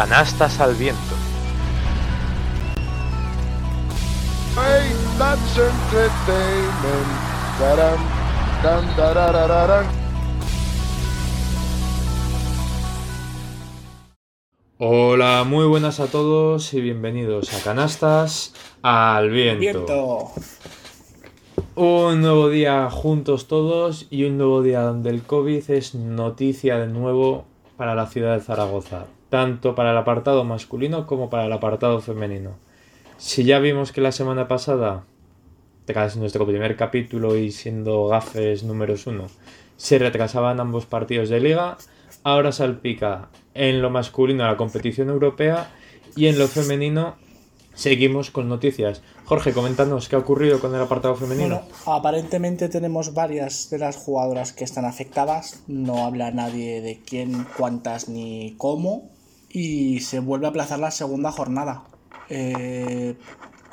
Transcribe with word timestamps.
Canastas 0.00 0.58
al 0.60 0.76
viento. 0.76 1.14
Hola, 14.78 15.44
muy 15.46 15.66
buenas 15.66 16.00
a 16.00 16.06
todos 16.06 16.72
y 16.72 16.80
bienvenidos 16.80 17.52
a 17.52 17.62
Canastas 17.62 18.54
al 18.80 19.28
viento. 19.28 19.60
Viento. 19.60 20.28
Un 21.74 22.22
nuevo 22.22 22.48
día 22.48 22.88
juntos 22.88 23.48
todos 23.48 24.06
y 24.08 24.24
un 24.24 24.38
nuevo 24.38 24.62
día 24.62 24.80
donde 24.80 25.10
el 25.10 25.20
COVID 25.24 25.70
es 25.70 25.94
noticia 25.94 26.78
de 26.78 26.86
nuevo 26.86 27.44
para 27.76 27.94
la 27.94 28.06
ciudad 28.06 28.38
de 28.38 28.40
Zaragoza, 28.40 29.04
tanto 29.30 29.74
para 29.74 29.92
el 29.92 29.96
apartado 29.96 30.44
masculino 30.44 31.06
como 31.06 31.30
para 31.30 31.46
el 31.46 31.52
apartado 31.52 32.00
femenino. 32.00 32.56
Si 33.16 33.44
ya 33.44 33.58
vimos 33.58 33.92
que 33.92 34.00
la 34.00 34.12
semana 34.12 34.48
pasada, 34.48 35.04
tras 35.84 36.16
nuestro 36.16 36.46
primer 36.46 36.76
capítulo 36.76 37.36
y 37.36 37.52
siendo 37.52 38.08
gafes 38.08 38.64
números 38.64 39.06
uno, 39.06 39.26
se 39.76 39.98
retrasaban 39.98 40.60
ambos 40.60 40.84
partidos 40.84 41.28
de 41.28 41.40
liga, 41.40 41.78
ahora 42.24 42.52
salpica 42.52 43.28
en 43.54 43.80
lo 43.80 43.90
masculino 43.90 44.44
la 44.44 44.56
competición 44.56 45.08
europea 45.08 45.70
y 46.16 46.26
en 46.26 46.38
lo 46.38 46.48
femenino 46.48 47.16
seguimos 47.74 48.30
con 48.30 48.48
noticias. 48.48 49.00
Jorge, 49.24 49.52
coméntanos 49.52 50.08
qué 50.08 50.16
ha 50.16 50.18
ocurrido 50.18 50.60
con 50.60 50.74
el 50.74 50.82
apartado 50.82 51.14
femenino. 51.14 51.60
Bueno, 51.60 51.74
aparentemente 51.86 52.68
tenemos 52.68 53.14
varias 53.14 53.70
de 53.70 53.78
las 53.78 53.96
jugadoras 53.96 54.52
que 54.52 54.64
están 54.64 54.84
afectadas. 54.84 55.62
No 55.68 56.04
habla 56.04 56.30
nadie 56.30 56.80
de 56.80 56.98
quién, 56.98 57.46
cuántas 57.56 58.08
ni 58.08 58.54
cómo. 58.58 59.08
Y 59.50 60.00
se 60.00 60.20
vuelve 60.20 60.46
a 60.46 60.50
aplazar 60.50 60.78
la 60.78 60.90
segunda 60.90 61.32
jornada. 61.32 61.84
Eh, 62.28 63.16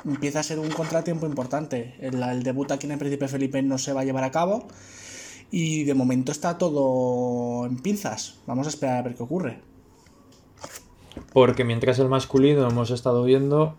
empieza 0.04 0.40
a 0.40 0.42
ser 0.42 0.58
un 0.58 0.70
contratiempo 0.70 1.26
importante. 1.26 1.94
El, 2.00 2.22
el 2.22 2.42
debut 2.42 2.70
aquí 2.72 2.86
en 2.86 2.92
el 2.92 2.98
Príncipe 2.98 3.28
Felipe 3.28 3.62
no 3.62 3.78
se 3.78 3.92
va 3.92 4.00
a 4.02 4.04
llevar 4.04 4.24
a 4.24 4.30
cabo. 4.30 4.66
Y 5.50 5.84
de 5.84 5.94
momento 5.94 6.32
está 6.32 6.58
todo 6.58 7.64
en 7.66 7.78
pinzas. 7.78 8.40
Vamos 8.46 8.66
a 8.66 8.70
esperar 8.70 8.98
a 8.98 9.02
ver 9.02 9.14
qué 9.14 9.22
ocurre. 9.22 9.60
Porque 11.32 11.64
mientras 11.64 11.98
el 11.98 12.08
masculino 12.08 12.68
hemos 12.68 12.90
estado 12.90 13.24
viendo 13.24 13.76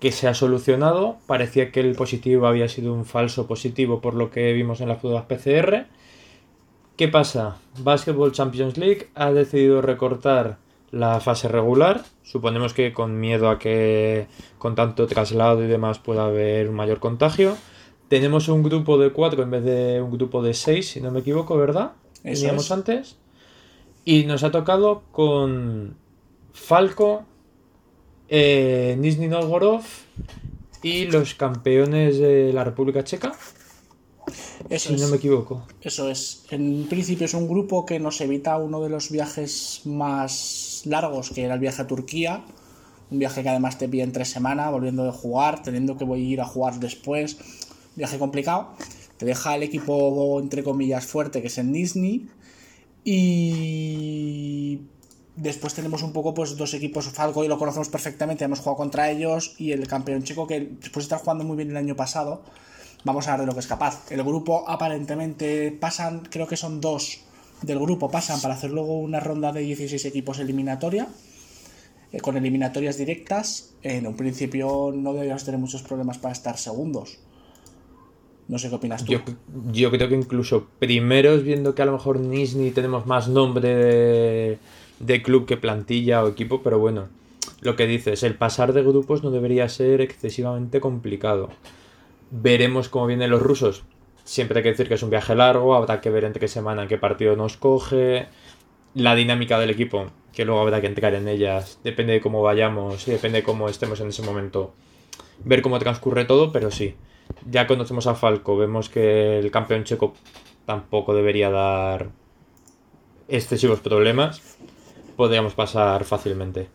que 0.00 0.12
se 0.12 0.26
ha 0.26 0.34
solucionado, 0.34 1.18
parecía 1.26 1.70
que 1.70 1.80
el 1.80 1.94
positivo 1.94 2.46
había 2.46 2.68
sido 2.68 2.94
un 2.94 3.04
falso 3.04 3.46
positivo 3.46 4.00
por 4.00 4.14
lo 4.14 4.30
que 4.30 4.52
vimos 4.52 4.80
en 4.80 4.88
las 4.88 4.98
pruebas 4.98 5.26
PCR. 5.26 5.86
¿Qué 6.96 7.08
pasa? 7.08 7.58
Basketball 7.78 8.32
Champions 8.32 8.78
League 8.78 9.08
ha 9.14 9.30
decidido 9.30 9.82
recortar 9.82 10.58
la 10.92 11.20
fase 11.20 11.48
regular. 11.48 12.04
Suponemos 12.22 12.74
que 12.74 12.92
con 12.92 13.20
miedo 13.20 13.48
a 13.48 13.58
que 13.58 14.26
con 14.58 14.74
tanto 14.74 15.06
traslado 15.06 15.64
y 15.64 15.68
demás 15.68 15.98
pueda 15.98 16.26
haber 16.26 16.68
un 16.68 16.74
mayor 16.76 17.00
contagio. 17.00 17.56
Tenemos 18.08 18.48
un 18.48 18.62
grupo 18.62 18.98
de 18.98 19.10
cuatro 19.10 19.42
en 19.42 19.50
vez 19.50 19.64
de 19.64 20.00
un 20.02 20.10
grupo 20.10 20.42
de 20.42 20.54
seis, 20.54 20.88
si 20.90 21.00
no 21.00 21.10
me 21.10 21.20
equivoco, 21.20 21.56
¿verdad? 21.56 21.92
Eso 22.24 22.42
Teníamos 22.42 22.64
es. 22.66 22.70
antes. 22.72 23.16
Y 24.04 24.24
nos 24.24 24.42
ha 24.42 24.50
tocado 24.50 25.02
con 25.12 25.96
Falco, 26.52 27.24
eh, 28.28 28.96
Nizhny 28.98 29.28
Novgorod 29.28 29.82
y 30.82 31.06
los 31.06 31.34
campeones 31.34 32.18
de 32.18 32.52
la 32.52 32.64
República 32.64 33.04
Checa, 33.04 33.32
Eso 34.68 34.88
si 34.88 34.94
es. 34.94 35.00
no 35.00 35.08
me 35.08 35.16
equivoco. 35.16 35.66
Eso 35.82 36.10
es. 36.10 36.44
En 36.50 36.86
principio 36.88 37.24
es 37.26 37.34
un 37.34 37.48
grupo 37.48 37.84
que 37.84 37.98
nos 37.98 38.20
evita 38.20 38.56
uno 38.56 38.80
de 38.82 38.88
los 38.88 39.10
viajes 39.10 39.82
más 39.84 40.82
largos, 40.84 41.30
que 41.30 41.44
era 41.44 41.54
el 41.54 41.60
viaje 41.60 41.82
a 41.82 41.86
Turquía. 41.86 42.44
Un 43.10 43.18
viaje 43.18 43.42
que 43.42 43.48
además 43.48 43.78
te 43.78 43.88
pide 43.88 44.02
en 44.02 44.12
tres 44.12 44.28
semanas, 44.28 44.70
volviendo 44.70 45.04
de 45.04 45.10
jugar, 45.10 45.62
teniendo 45.62 45.96
que 45.96 46.04
voy 46.04 46.20
a 46.20 46.28
ir 46.28 46.40
a 46.40 46.44
jugar 46.44 46.78
después. 46.78 47.38
Viaje 47.96 48.18
complicado. 48.18 48.74
Te 49.16 49.26
deja 49.26 49.56
el 49.56 49.62
equipo, 49.62 50.40
entre 50.40 50.62
comillas, 50.62 51.04
fuerte, 51.06 51.40
que 51.42 51.48
es 51.48 51.58
en 51.58 51.72
Disney. 51.72 52.28
Y 53.04 54.80
después 55.36 55.74
tenemos 55.74 56.02
un 56.02 56.12
poco, 56.12 56.34
pues, 56.34 56.56
dos 56.56 56.72
equipos. 56.74 57.08
Falco 57.08 57.44
y 57.44 57.48
lo 57.48 57.58
conocemos 57.58 57.88
perfectamente, 57.88 58.44
hemos 58.44 58.60
jugado 58.60 58.76
contra 58.76 59.10
ellos. 59.10 59.56
Y 59.58 59.72
el 59.72 59.86
campeón 59.88 60.22
chico, 60.22 60.46
que 60.46 60.60
después 60.60 61.04
de 61.04 61.06
estar 61.06 61.18
jugando 61.18 61.44
muy 61.44 61.56
bien 61.56 61.70
el 61.70 61.76
año 61.76 61.96
pasado, 61.96 62.42
vamos 63.04 63.28
a 63.28 63.32
ver 63.32 63.40
de 63.40 63.46
lo 63.46 63.54
que 63.54 63.60
es 63.60 63.66
capaz. 63.66 64.10
El 64.10 64.22
grupo 64.22 64.68
aparentemente 64.68 65.72
pasan, 65.72 66.22
creo 66.30 66.46
que 66.46 66.56
son 66.56 66.80
dos 66.80 67.20
del 67.62 67.78
grupo, 67.78 68.10
pasan 68.10 68.40
para 68.40 68.54
hacer 68.54 68.70
luego 68.70 68.98
una 68.98 69.20
ronda 69.20 69.52
de 69.52 69.60
16 69.60 70.04
equipos 70.06 70.38
eliminatoria, 70.38 71.08
eh, 72.12 72.20
con 72.20 72.36
eliminatorias 72.36 72.96
directas. 72.96 73.74
En 73.82 74.06
un 74.06 74.16
principio 74.16 74.92
no 74.94 75.12
deberíamos 75.12 75.44
tener 75.44 75.60
muchos 75.60 75.82
problemas 75.82 76.18
para 76.18 76.32
estar 76.32 76.56
segundos. 76.56 77.18
No 78.48 78.58
sé 78.58 78.68
qué 78.68 78.74
opinas 78.74 79.04
tú. 79.04 79.12
Yo, 79.72 79.90
creo 79.92 80.08
que 80.08 80.16
incluso 80.16 80.66
primeros, 80.80 81.44
viendo 81.44 81.74
que 81.74 81.82
a 81.82 81.84
lo 81.84 81.92
mejor 81.92 82.18
Nizhny 82.18 82.72
tenemos 82.72 83.06
más 83.06 83.28
nombre 83.28 84.58
de 84.98 85.22
club 85.22 85.46
que 85.46 85.56
plantilla 85.56 86.24
o 86.24 86.28
equipo, 86.28 86.60
pero 86.60 86.80
bueno, 86.80 87.08
lo 87.60 87.76
que 87.76 87.86
dices, 87.86 88.24
el 88.24 88.34
pasar 88.34 88.72
de 88.72 88.82
grupos 88.82 89.22
no 89.22 89.30
debería 89.30 89.68
ser 89.68 90.00
excesivamente 90.00 90.80
complicado. 90.80 91.50
Veremos 92.30 92.88
cómo 92.88 93.06
vienen 93.06 93.30
los 93.30 93.42
rusos. 93.42 93.84
Siempre 94.24 94.58
hay 94.58 94.62
que 94.62 94.70
decir 94.70 94.86
que 94.88 94.94
es 94.94 95.02
un 95.02 95.10
viaje 95.10 95.34
largo, 95.34 95.74
habrá 95.74 96.00
que 96.00 96.10
ver 96.10 96.24
entre 96.24 96.40
qué 96.40 96.48
semana 96.48 96.82
en 96.82 96.88
qué 96.88 96.98
partido 96.98 97.34
nos 97.34 97.56
coge. 97.56 98.28
La 98.94 99.14
dinámica 99.14 99.58
del 99.58 99.70
equipo, 99.70 100.06
que 100.32 100.44
luego 100.44 100.60
habrá 100.60 100.80
que 100.80 100.86
entrar 100.86 101.14
en 101.14 101.26
ellas, 101.26 101.80
depende 101.82 102.12
de 102.12 102.20
cómo 102.20 102.42
vayamos 102.42 103.06
y 103.08 103.12
depende 103.12 103.38
de 103.38 103.44
cómo 103.44 103.68
estemos 103.68 104.00
en 104.00 104.08
ese 104.08 104.22
momento. 104.22 104.72
Ver 105.44 105.62
cómo 105.62 105.78
transcurre 105.78 106.24
todo, 106.24 106.52
pero 106.52 106.70
sí. 106.70 106.94
Ya 107.48 107.66
conocemos 107.66 108.06
a 108.06 108.14
Falco, 108.14 108.56
vemos 108.56 108.88
que 108.88 109.38
el 109.38 109.50
campeón 109.50 109.84
checo 109.84 110.14
tampoco 110.66 111.14
debería 111.14 111.50
dar 111.50 112.10
excesivos 113.28 113.80
problemas. 113.80 114.58
Podríamos 115.16 115.54
pasar 115.54 116.04
fácilmente. 116.04 116.68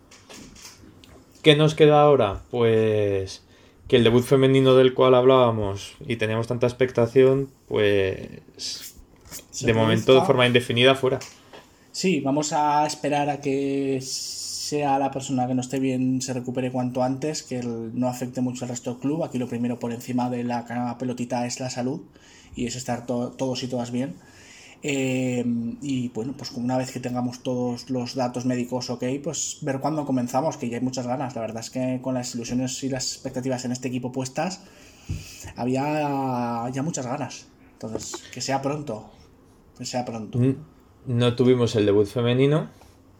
¿Qué 1.42 1.56
nos 1.56 1.76
queda 1.76 2.02
ahora? 2.02 2.42
Pues 2.50 3.45
que 3.88 3.98
el 3.98 4.04
debut 4.04 4.24
femenino 4.24 4.76
del 4.76 4.94
cual 4.94 5.16
hablábamos 5.16 5.94
y 6.08 6.16
teníamos 6.16 6.48
tanta 6.48 6.66
expectación, 6.68 7.50
pues 7.68 8.96
de 9.62 9.74
momento 9.74 10.14
de 10.16 10.22
forma 10.22 10.48
indefinida 10.48 10.96
fuera. 10.96 11.20
Sí, 11.92 12.20
vamos 12.20 12.52
a 12.52 12.86
esperar 12.86 13.30
a 13.30 13.40
que 13.42 14.00
sea 14.02 14.98
la 15.00 15.12
persona 15.12 15.48
que 15.48 15.54
no 15.54 15.62
esté 15.62 15.80
bien 15.80 16.22
se 16.22 16.34
recupere 16.34 16.72
cuanto 16.72 17.04
antes, 17.04 17.44
que 17.44 17.62
no 17.64 18.08
afecte 18.08 18.42
mucho 18.42 18.66
al 18.66 18.70
resto 18.70 18.92
del 18.92 19.00
club. 19.00 19.24
Aquí 19.24 19.38
lo 19.38 19.48
primero 19.48 19.78
por 19.80 19.94
encima 19.94 20.30
de 20.30 20.44
la 20.44 20.98
pelotita 20.98 21.46
es 21.46 21.60
la 21.60 21.70
salud 21.70 22.02
y 22.56 22.66
es 22.66 22.76
estar 22.76 23.06
to- 23.06 23.32
todos 23.32 23.62
y 23.64 23.68
todas 23.68 23.92
bien. 23.92 24.16
Eh, 24.88 25.44
y 25.82 26.10
bueno, 26.10 26.36
pues 26.38 26.52
una 26.52 26.78
vez 26.78 26.92
que 26.92 27.00
tengamos 27.00 27.40
todos 27.42 27.90
los 27.90 28.14
datos 28.14 28.46
médicos 28.46 28.92
ok, 28.92 29.04
pues 29.24 29.58
ver 29.62 29.80
cuándo 29.80 30.06
comenzamos, 30.06 30.58
que 30.58 30.70
ya 30.70 30.78
hay 30.78 30.84
muchas 30.84 31.08
ganas. 31.08 31.34
La 31.34 31.42
verdad 31.42 31.62
es 31.62 31.72
que 31.72 32.00
con 32.04 32.14
las 32.14 32.36
ilusiones 32.36 32.84
y 32.84 32.90
las 32.90 33.14
expectativas 33.14 33.66
en 33.66 33.72
este 33.72 33.88
equipo 33.88 34.12
puestas, 34.12 34.62
había 35.56 36.70
ya 36.72 36.84
muchas 36.84 37.08
ganas. 37.08 37.48
Entonces, 37.74 38.22
que 38.32 38.42
sea 38.42 38.62
pronto. 38.62 39.10
Que 39.78 39.86
sea 39.86 40.06
pronto. 40.06 40.38
N- 40.38 40.58
No 41.08 41.36
tuvimos 41.36 41.76
el 41.76 41.88
debut 41.88 42.06
femenino, 42.08 42.70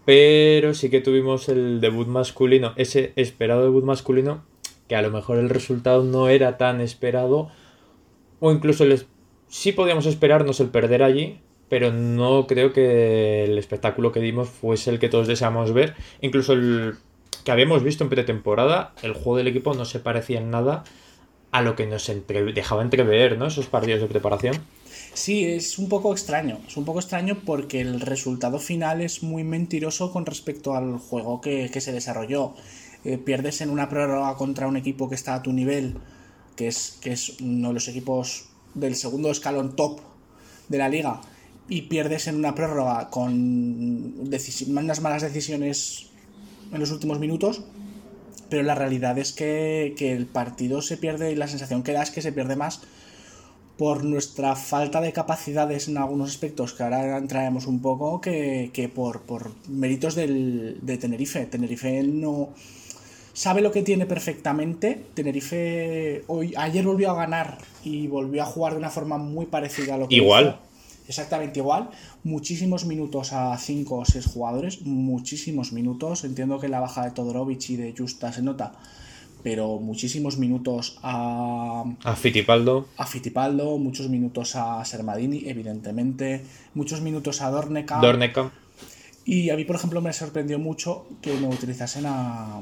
pero 0.06 0.76
sí 0.76 0.90
que 0.92 1.02
tuvimos 1.02 1.50
el 1.50 1.82
debut 1.82 2.08
masculino, 2.08 2.74
ese 2.76 3.12
esperado 3.16 3.64
debut 3.64 3.84
masculino, 3.86 4.44
que 4.88 4.96
a 4.96 5.02
lo 5.02 5.10
mejor 5.10 5.40
el 5.40 5.50
resultado 5.50 6.04
no 6.04 6.30
era 6.30 6.58
tan 6.58 6.80
esperado, 6.80 7.50
o 8.40 8.52
incluso 8.52 8.84
el 8.84 9.04
sí 9.48 9.72
podíamos 9.72 10.06
esperarnos 10.06 10.60
el 10.60 10.68
perder 10.70 11.02
allí, 11.02 11.40
pero 11.70 11.92
no 11.92 12.48
creo 12.48 12.74
que 12.74 13.44
el 13.44 13.58
espectáculo 13.58 14.12
que 14.12 14.20
dimos 14.20 14.50
fuese 14.50 14.90
el 14.90 15.00
que 15.00 15.10
todos 15.10 15.28
deseamos 15.28 15.74
ver. 15.74 15.96
Incluso 16.22 16.54
el 16.54 16.96
que 17.44 17.52
habíamos 17.52 17.84
visto 17.84 18.04
en 18.04 18.10
pretemporada, 18.10 18.94
el 19.02 19.14
juego 19.14 19.38
del 19.38 19.48
equipo 19.48 19.74
no 19.74 19.86
se 19.86 20.00
parecía 20.00 20.40
en 20.40 20.52
nada 20.52 20.84
a 21.52 21.62
lo 21.62 21.76
que 21.76 21.86
nos 21.86 22.12
dejaba 22.54 22.82
entrever, 22.82 23.38
¿no? 23.38 23.48
Esos 23.48 23.68
partidos 23.68 24.02
de 24.02 24.08
preparación. 24.08 24.58
Sí, 25.14 25.46
es 25.46 25.78
un 25.80 25.88
poco 25.88 26.12
extraño. 26.12 26.60
Es 26.68 26.76
un 26.76 26.84
poco 26.84 27.00
extraño 27.00 27.42
porque 27.46 27.80
el 27.80 28.02
resultado 28.02 28.60
final 28.60 29.02
es 29.02 29.24
muy 29.24 29.46
mentiroso 29.46 30.12
con 30.12 30.26
respecto 30.26 30.76
al 30.76 30.98
juego 30.98 31.40
que, 31.40 31.70
que 31.72 31.80
se 31.80 31.94
desarrolló. 31.94 32.54
Eh, 33.06 33.18
pierdes 33.18 33.62
en 33.62 33.70
una 33.70 33.88
prórroga 33.88 34.36
contra 34.36 34.68
un 34.68 34.78
equipo 34.78 35.08
que 35.08 35.16
está 35.16 35.36
a 35.36 35.44
tu 35.44 35.54
nivel, 35.54 35.96
que 36.56 36.68
es, 36.68 36.98
que 37.02 37.12
es 37.14 37.40
uno 37.40 37.70
de 37.70 37.76
los 37.76 37.88
equipos 37.88 38.50
del 38.74 38.96
segundo 38.96 39.30
escalón 39.30 39.76
top 39.76 40.02
de 40.68 40.78
la 40.80 40.90
liga, 40.90 41.22
y 41.68 41.84
pierdes 41.84 42.28
en 42.28 42.36
una 42.36 42.56
prórroga 42.56 43.10
con 43.10 43.34
unas 44.20 45.02
malas 45.02 45.22
decisiones 45.22 46.08
en 46.72 46.80
los 46.80 46.92
últimos 46.92 47.20
minutos. 47.20 47.64
Pero 48.50 48.64
la 48.64 48.76
realidad 48.76 49.18
es 49.18 49.34
que, 49.34 49.96
que 49.98 50.12
el 50.12 50.28
partido 50.28 50.82
se 50.82 50.98
pierde 50.98 51.32
y 51.32 51.36
la 51.36 51.48
sensación 51.48 51.82
que 51.82 51.94
da 51.94 52.04
es 52.04 52.12
que 52.12 52.22
se 52.22 52.32
pierde 52.32 52.56
más 52.56 52.82
por 53.78 54.04
nuestra 54.06 54.56
falta 54.56 55.02
de 55.02 55.12
capacidades 55.12 55.88
en 55.88 55.98
algunos 55.98 56.30
aspectos, 56.30 56.74
que 56.74 56.84
ahora 56.84 57.18
entraremos 57.18 57.68
un 57.68 57.82
poco, 57.82 58.22
que, 58.22 58.70
que 58.72 58.88
por, 58.88 59.22
por 59.24 59.52
méritos 59.68 60.16
del, 60.16 60.78
de 60.82 60.98
Tenerife. 60.98 61.46
Tenerife 61.48 62.04
no 62.04 62.50
sabe 63.34 63.62
lo 63.62 63.72
que 63.72 63.82
tiene 63.82 64.06
perfectamente. 64.06 65.02
Tenerife 65.14 66.24
hoy, 66.28 66.54
ayer 66.56 66.86
volvió 66.86 67.12
a 67.12 67.16
ganar 67.16 67.58
y 67.84 68.08
volvió 68.08 68.44
a 68.44 68.46
jugar 68.46 68.74
de 68.74 68.80
una 68.80 68.90
forma 68.90 69.18
muy 69.18 69.46
parecida 69.48 69.96
a 69.96 69.98
lo 69.98 70.08
que 70.08 70.16
Igual. 70.16 70.46
hizo. 70.46 70.75
Exactamente 71.08 71.60
igual. 71.60 71.90
Muchísimos 72.24 72.86
minutos 72.86 73.32
a 73.34 73.58
5 73.58 73.96
o 73.96 74.06
6 74.06 74.26
jugadores. 74.26 74.82
Muchísimos 74.82 75.72
minutos. 75.72 76.24
Entiendo 76.24 76.60
que 76.60 76.68
la 76.68 76.80
baja 76.80 77.04
de 77.06 77.12
Todorovic 77.12 77.70
y 77.70 77.76
de 77.76 77.94
Justa 77.98 78.32
se 78.34 78.42
nota. 78.42 78.74
Pero 79.44 79.78
muchísimos 79.80 80.38
minutos 80.40 80.98
a, 81.04 81.84
A 82.04 82.16
Fittipaldo. 82.16 82.88
a 82.98 83.06
Fittipaldo, 83.06 83.78
muchos 83.78 84.10
minutos 84.10 84.56
a 84.56 84.84
Sermadini, 84.86 85.44
evidentemente, 85.46 86.44
muchos 86.74 87.02
minutos 87.02 87.42
a 87.42 87.52
Dorneca. 87.52 88.00
Dorneca. 88.00 88.52
y 89.24 89.52
a 89.52 89.56
mí, 89.56 89.64
por 89.66 89.76
ejemplo, 89.76 90.02
me 90.02 90.14
sorprendió 90.14 90.58
mucho 90.58 91.06
que 91.22 91.40
no 91.40 91.50
utilizasen 91.50 92.06
a 92.08 92.60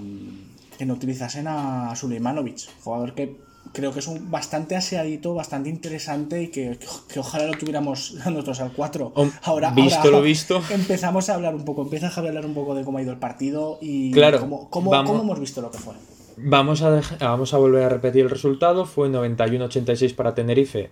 que 0.77 0.85
no 0.85 0.95
utilizasen 0.95 1.47
a 1.47 1.95
Suleimanovic, 1.95 2.67
jugador 2.83 3.13
que 3.13 3.37
creo 3.73 3.91
que 3.91 3.99
es 3.99 4.07
un 4.07 4.31
bastante 4.31 4.75
aseadito, 4.75 5.33
bastante 5.33 5.69
interesante 5.69 6.43
y 6.43 6.47
que, 6.49 6.79
que 7.11 7.19
ojalá 7.19 7.47
lo 7.47 7.53
tuviéramos 7.57 8.13
nosotros 8.25 8.59
al 8.61 8.71
4. 8.71 9.13
Hom- 9.15 9.75
visto 9.75 10.11
lo 10.11 10.21
visto. 10.21 10.61
Empezamos 10.69 11.29
a 11.29 11.33
hablar 11.35 11.55
un 11.55 11.65
poco, 11.65 11.81
empieza 11.81 12.07
a 12.07 12.15
hablar 12.19 12.45
un 12.45 12.53
poco 12.53 12.75
de 12.75 12.83
cómo 12.83 12.99
ha 12.99 13.01
ido 13.01 13.11
el 13.11 13.19
partido 13.19 13.79
y 13.81 14.11
Claro, 14.11 14.39
cómo, 14.39 14.69
cómo- 14.69 14.91
vamos- 14.91 15.09
cómo 15.11 15.23
hemos 15.23 15.39
visto 15.39 15.61
lo 15.61 15.71
que 15.71 15.79
fue. 15.79 15.93
Vamos 16.37 16.81
a, 16.81 16.99
vamos 17.19 17.53
a 17.53 17.57
volver 17.57 17.83
a 17.83 17.89
repetir 17.89 18.23
el 18.23 18.29
resultado. 18.29 18.85
Fue 18.85 19.07
91-86 19.09 20.15
para 20.15 20.33
Tenerife. 20.33 20.91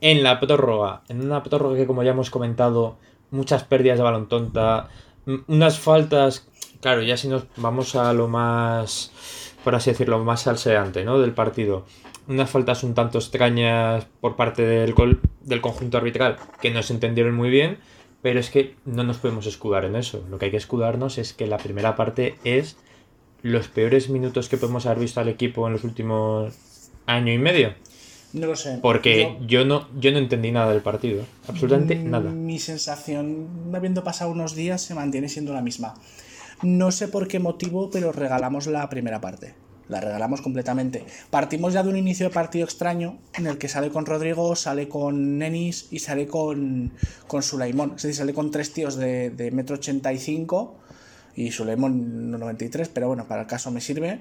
En 0.00 0.22
la 0.22 0.40
prórroga. 0.40 1.02
En 1.08 1.20
una 1.22 1.42
prórroga 1.42 1.76
que, 1.76 1.86
como 1.86 2.02
ya 2.02 2.12
hemos 2.12 2.30
comentado, 2.30 2.96
muchas 3.30 3.64
pérdidas 3.64 3.98
de 3.98 4.04
balón 4.04 4.28
tonta. 4.28 4.88
Unas 5.48 5.78
faltas. 5.78 6.46
Claro, 6.80 7.02
ya 7.02 7.16
si 7.16 7.28
nos 7.28 7.44
vamos 7.56 7.94
a 7.94 8.12
lo 8.14 8.28
más. 8.28 9.10
Por 9.64 9.74
así 9.74 9.90
decirlo, 9.90 10.22
más 10.22 10.42
salseante, 10.42 11.04
¿no? 11.04 11.18
Del 11.18 11.32
partido. 11.32 11.86
Unas 12.28 12.50
faltas 12.50 12.84
un 12.84 12.94
tanto 12.94 13.18
extrañas 13.18 14.06
por 14.20 14.36
parte 14.36 14.62
del, 14.62 14.94
col- 14.94 15.20
del 15.42 15.60
conjunto 15.60 15.96
arbitral 15.98 16.36
que 16.60 16.70
no 16.70 16.82
se 16.82 16.92
entendieron 16.92 17.34
muy 17.34 17.50
bien. 17.50 17.78
Pero 18.22 18.40
es 18.40 18.48
que 18.48 18.74
no 18.86 19.04
nos 19.04 19.18
podemos 19.18 19.44
escudar 19.46 19.84
en 19.84 19.96
eso. 19.96 20.24
Lo 20.30 20.38
que 20.38 20.46
hay 20.46 20.50
que 20.50 20.56
escudarnos 20.56 21.18
es 21.18 21.34
que 21.34 21.46
la 21.46 21.58
primera 21.58 21.94
parte 21.96 22.36
es 22.44 22.76
los 23.42 23.68
peores 23.68 24.08
minutos 24.08 24.48
que 24.48 24.56
podemos 24.56 24.86
haber 24.86 25.00
visto 25.00 25.20
al 25.20 25.28
equipo 25.28 25.66
en 25.66 25.74
los 25.74 25.84
últimos 25.84 26.54
año 27.06 27.32
y 27.34 27.36
medio. 27.38 27.74
No 28.32 28.46
lo 28.46 28.56
sé. 28.56 28.78
Porque 28.80 29.36
Yo- 29.42 29.46
yo, 29.46 29.64
no, 29.66 29.88
yo 30.00 30.10
no 30.10 30.16
entendí 30.18 30.50
nada 30.52 30.72
del 30.72 30.80
partido. 30.80 31.22
Absolutamente 31.46 31.96
Mm, 31.96 32.10
nada. 32.10 32.30
Mi 32.30 32.58
sensación, 32.58 33.46
habiendo 33.74 34.02
pasado 34.02 34.30
unos 34.30 34.54
días, 34.54 34.80
se 34.82 34.94
mantiene 34.94 35.28
siendo 35.28 35.52
la 35.52 35.60
misma. 35.60 35.94
No 36.62 36.90
sé 36.90 37.08
por 37.08 37.28
qué 37.28 37.38
motivo, 37.38 37.90
pero 37.90 38.12
regalamos 38.12 38.66
la 38.66 38.88
primera 38.88 39.20
parte. 39.20 39.54
La 39.88 40.00
regalamos 40.00 40.40
completamente. 40.40 41.04
Partimos 41.30 41.74
ya 41.74 41.82
de 41.82 41.90
un 41.90 41.96
inicio 41.96 42.28
de 42.28 42.34
partido 42.34 42.64
extraño 42.64 43.18
en 43.34 43.46
el 43.46 43.58
que 43.58 43.68
sale 43.68 43.90
con 43.90 44.06
Rodrigo, 44.06 44.56
sale 44.56 44.88
con 44.88 45.38
Nenis 45.38 45.88
y 45.90 45.98
sale 45.98 46.26
con, 46.26 46.92
con 47.26 47.42
Sulaimón. 47.42 47.92
Es 47.96 48.02
decir, 48.02 48.16
sale 48.16 48.32
con 48.32 48.50
tres 48.50 48.72
tíos 48.72 48.96
de, 48.96 49.30
de 49.30 49.50
metro 49.50 49.76
ochenta 49.76 50.12
y 50.12 50.18
cinco 50.18 50.78
y 51.36 51.50
Sulaimón 51.50 52.30
93, 52.30 52.88
pero 52.88 53.08
bueno, 53.08 53.26
para 53.26 53.42
el 53.42 53.46
caso 53.46 53.70
me 53.70 53.80
sirve. 53.80 54.20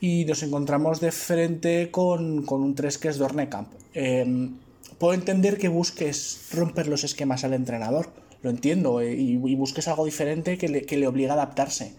Y 0.00 0.24
nos 0.24 0.42
encontramos 0.42 1.00
de 1.00 1.12
frente 1.12 1.90
con, 1.90 2.44
con 2.44 2.62
un 2.62 2.74
3 2.74 2.98
que 2.98 3.08
es 3.08 3.18
Dornekamp. 3.18 3.68
Eh, 3.94 4.50
puedo 4.98 5.14
entender 5.14 5.58
que 5.58 5.68
busques 5.68 6.48
romper 6.52 6.88
los 6.88 7.04
esquemas 7.04 7.44
al 7.44 7.54
entrenador, 7.54 8.10
lo 8.42 8.50
entiendo, 8.50 9.00
eh, 9.00 9.14
y, 9.14 9.32
y 9.32 9.54
busques 9.54 9.88
algo 9.88 10.04
diferente 10.04 10.58
que 10.58 10.68
le, 10.68 10.82
que 10.82 10.96
le 10.96 11.06
obliga 11.06 11.32
a 11.32 11.34
adaptarse. 11.34 11.94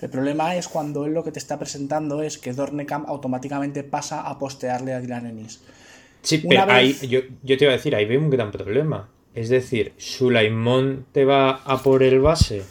El 0.00 0.10
problema 0.10 0.54
es 0.56 0.68
cuando 0.68 1.06
él 1.06 1.14
lo 1.14 1.24
que 1.24 1.32
te 1.32 1.38
está 1.38 1.58
presentando 1.58 2.22
es 2.22 2.36
que 2.36 2.52
Dornekamp 2.52 3.08
automáticamente 3.08 3.84
pasa 3.84 4.22
a 4.22 4.38
postearle 4.38 4.92
a 4.92 5.00
Dylan 5.00 5.26
Ennis. 5.26 5.62
Sí, 6.22 6.42
una 6.44 6.66
pero 6.66 6.78
ahí, 6.78 6.96
yo, 7.08 7.20
yo 7.42 7.56
te 7.56 7.64
iba 7.64 7.72
a 7.72 7.76
decir, 7.76 7.94
ahí 7.94 8.04
veo 8.04 8.20
un 8.20 8.30
gran 8.30 8.50
problema. 8.50 9.08
Es 9.34 9.48
decir, 9.48 9.92
Sulaimón 9.96 11.06
te 11.12 11.24
va 11.24 11.62
a 11.64 11.82
por 11.82 12.02
el 12.02 12.20
base, 12.20 12.62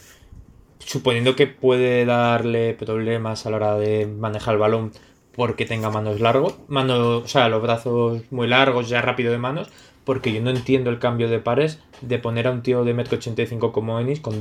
suponiendo 0.80 1.36
que 1.36 1.48
puede 1.48 2.06
darle 2.06 2.74
problemas 2.74 3.46
a 3.46 3.50
la 3.50 3.56
hora 3.58 3.76
de 3.78 4.06
manejar 4.06 4.56
el 4.56 4.60
balón 4.60 4.92
porque 5.36 5.66
tenga 5.66 5.90
manos 5.90 6.19
largos, 6.19 6.56
manos, 6.68 7.24
o 7.24 7.28
sea, 7.28 7.50
los 7.50 7.62
brazos 7.62 8.22
muy 8.31 8.48
largos, 8.48 8.88
ya 8.90 9.02
rápido 9.02 9.31
de 9.31 9.40
manos, 9.40 9.69
porque 10.06 10.34
yo 10.34 10.42
no 10.42 10.50
entiendo 10.50 10.90
el 10.90 11.00
cambio 11.00 11.30
de 11.30 11.40
pares 11.40 11.80
de 12.02 12.20
poner 12.20 12.48
a 12.48 12.52
un 12.52 12.62
tío 12.64 12.84
de 12.84 12.94
1,85m 12.96 13.72
como 13.72 14.00
Ennis 14.00 14.20
con 14.20 14.40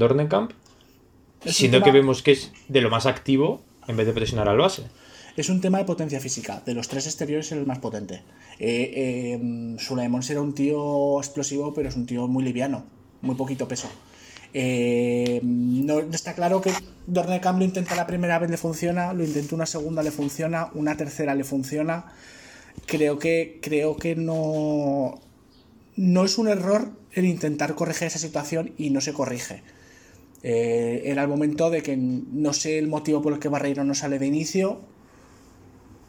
un 1.45 1.53
siendo 1.53 1.79
tema- 1.79 1.85
que 1.85 1.91
vemos 1.93 2.23
que 2.23 2.33
es 2.33 2.53
de 2.69 2.81
lo 2.81 2.91
más 2.91 3.07
activo 3.07 3.63
en 3.89 3.97
vez 3.97 4.07
de 4.07 4.13
presionar 4.13 4.49
al 4.49 4.59
base. 4.59 4.83
Es 5.37 5.49
un 5.49 5.61
tema 5.61 5.79
de 5.79 5.85
potencia 5.85 6.21
física. 6.21 6.63
De 6.67 6.75
los 6.75 6.89
tres 6.89 7.07
exteriores 7.07 7.47
es 7.47 7.53
el 7.53 7.67
más 7.67 7.79
potente. 7.79 8.23
Eh, 8.59 8.93
eh, 9.41 9.77
Sulaimón 9.79 10.23
será 10.23 10.41
un 10.43 10.55
tío 10.55 11.19
explosivo, 11.19 11.73
pero 11.73 11.89
es 11.89 11.97
un 11.97 12.05
tío 12.07 12.29
muy 12.29 12.45
liviano, 12.45 12.85
muy 13.23 13.35
poquito 13.35 13.67
peso. 13.67 13.89
Eh, 14.55 15.41
no 15.43 16.01
está 16.01 16.35
claro 16.35 16.61
que 16.61 16.71
Dornecamp 17.07 17.59
lo 17.59 17.65
intenta 17.65 17.95
la 17.97 18.07
primera 18.07 18.39
vez, 18.39 18.51
le 18.51 18.59
funciona, 18.59 19.15
lo 19.15 19.25
intenta 19.25 19.55
una 19.55 19.65
segunda, 19.65 20.03
le 20.03 20.11
funciona, 20.11 20.69
una 20.75 20.97
tercera 20.99 21.35
le 21.35 21.45
funciona. 21.45 22.13
Creo 22.87 23.19
que, 23.19 23.59
creo 23.63 23.97
que 23.97 24.15
no, 24.15 25.19
no 25.97 26.25
es 26.25 26.39
un 26.39 26.49
error 26.49 26.91
el 27.13 27.25
intentar 27.27 27.75
corregir 27.75 28.07
esa 28.09 28.19
situación 28.19 28.73
y 28.79 28.91
no 28.91 29.01
se 29.01 29.13
corrige. 29.13 29.63
Eh, 30.43 31.03
era 31.05 31.23
el 31.23 31.29
momento 31.29 31.71
de 31.71 31.83
que 31.83 31.97
no 31.97 32.53
sé 32.53 32.79
el 32.79 32.89
motivo 32.89 33.23
por 33.23 33.33
el 33.35 33.39
que 33.39 33.49
Barreiro 33.49 33.85
no 33.85 33.95
sale 33.95 34.19
de 34.19 34.27
inicio, 34.27 34.81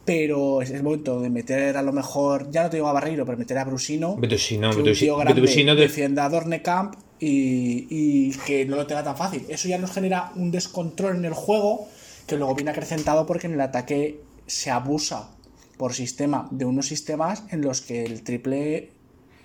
pero 0.04 0.60
es 0.60 0.70
el 0.70 0.82
momento 0.82 1.20
de 1.20 1.30
meter 1.30 1.76
a 1.76 1.82
lo 1.82 1.92
mejor, 1.92 2.50
ya 2.50 2.64
no 2.64 2.70
te 2.70 2.76
digo 2.76 2.88
a 2.88 2.92
Barreiro, 2.92 3.24
pero 3.24 3.38
meter 3.38 3.56
a 3.58 3.64
Brusino. 3.64 4.16
Brusino, 4.16 4.70
que 4.70 4.76
un 4.78 4.84
Brusi- 4.84 4.98
tío 5.00 5.16
grande 5.16 5.40
Brusino 5.40 5.74
de- 5.74 5.82
defienda 5.82 6.24
a 6.26 6.28
Dornecamp 6.28 6.94
y, 7.20 7.86
y 7.88 8.30
que 8.46 8.66
no 8.66 8.76
lo 8.76 8.86
tenga 8.86 9.02
tan 9.02 9.16
fácil. 9.16 9.46
Eso 9.48 9.68
ya 9.68 9.78
nos 9.78 9.92
genera 9.92 10.30
un 10.36 10.50
descontrol 10.50 11.16
en 11.16 11.24
el 11.24 11.32
juego 11.32 11.88
que 12.26 12.36
luego 12.36 12.54
viene 12.54 12.70
acrecentado 12.70 13.24
porque 13.26 13.46
en 13.46 13.54
el 13.54 13.60
ataque 13.60 14.20
se 14.46 14.70
abusa 14.70 15.30
por 15.78 15.94
sistema 15.94 16.48
de 16.50 16.64
unos 16.66 16.86
sistemas 16.86 17.44
en 17.50 17.62
los 17.62 17.80
que 17.80 18.04
el 18.04 18.22
triple 18.22 18.90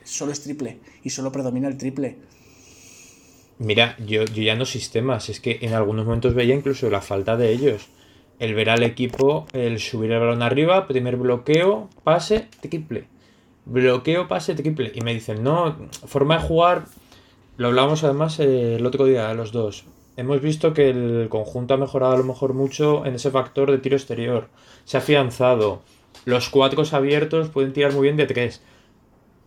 solo 0.10 0.32
es 0.32 0.42
triple 0.42 0.80
y 1.04 1.10
solo 1.10 1.32
predomina 1.32 1.68
el 1.68 1.78
triple. 1.78 2.18
Mira, 3.60 3.98
yo, 4.00 4.24
yo 4.24 4.42
ya 4.42 4.56
no 4.56 4.66
sistemas, 4.66 5.30
es 5.30 5.40
que 5.40 5.60
en 5.62 5.74
algunos 5.74 6.06
momentos 6.06 6.34
veía 6.34 6.56
incluso 6.56 6.90
la 6.90 7.02
falta 7.02 7.36
de 7.36 7.52
ellos. 7.52 7.88
El 8.40 8.54
ver 8.56 8.70
al 8.70 8.84
equipo, 8.84 9.48
el 9.52 9.80
subir 9.80 10.12
el 10.14 10.20
balón 10.20 10.42
arriba, 10.42 10.88
primer 10.88 11.18
bloqueo, 11.18 11.90
pase, 12.06 12.48
triple. 12.62 13.08
Bloqueo, 13.66 14.30
pase, 14.30 14.56
triple. 14.56 14.94
Y 14.96 15.02
me 15.02 15.14
dicen, 15.14 15.44
no, 15.44 15.76
forma 16.06 16.38
de 16.38 16.48
jugar, 16.48 16.86
lo 17.58 17.68
hablábamos 17.68 18.06
además 18.06 18.40
eh, 18.40 18.78
el 18.78 18.86
otro 18.86 19.04
día, 19.06 19.34
los 19.34 19.52
dos. 19.52 19.84
Hemos 20.16 20.42
visto 20.42 20.74
que 20.74 20.90
el 20.90 21.28
conjunto 21.30 21.74
ha 21.74 21.78
mejorado 21.78 22.14
a 22.14 22.18
lo 22.18 22.24
mejor 22.24 22.54
mucho 22.54 23.06
en 23.06 23.16
ese 23.16 23.30
factor 23.30 23.70
de 23.72 23.78
tiro 23.78 23.98
exterior. 23.98 24.48
Se 24.86 24.96
ha 24.96 25.02
afianzado. 25.02 25.82
Los 26.24 26.48
cuatros 26.48 26.94
abiertos 26.94 27.50
pueden 27.50 27.74
tirar 27.74 27.92
muy 27.92 28.04
bien 28.04 28.16
de 28.16 28.26
tres. 28.26 28.62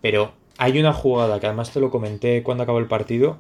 Pero 0.03 0.33
hay 0.59 0.79
una 0.79 0.93
jugada 0.93 1.41
que 1.41 1.47
además 1.47 1.71
te 1.71 1.81
lo 1.81 1.91
comenté 1.91 2.43
cuando 2.43 2.65
acabó 2.65 2.79
el 2.79 2.87
partido 2.87 3.39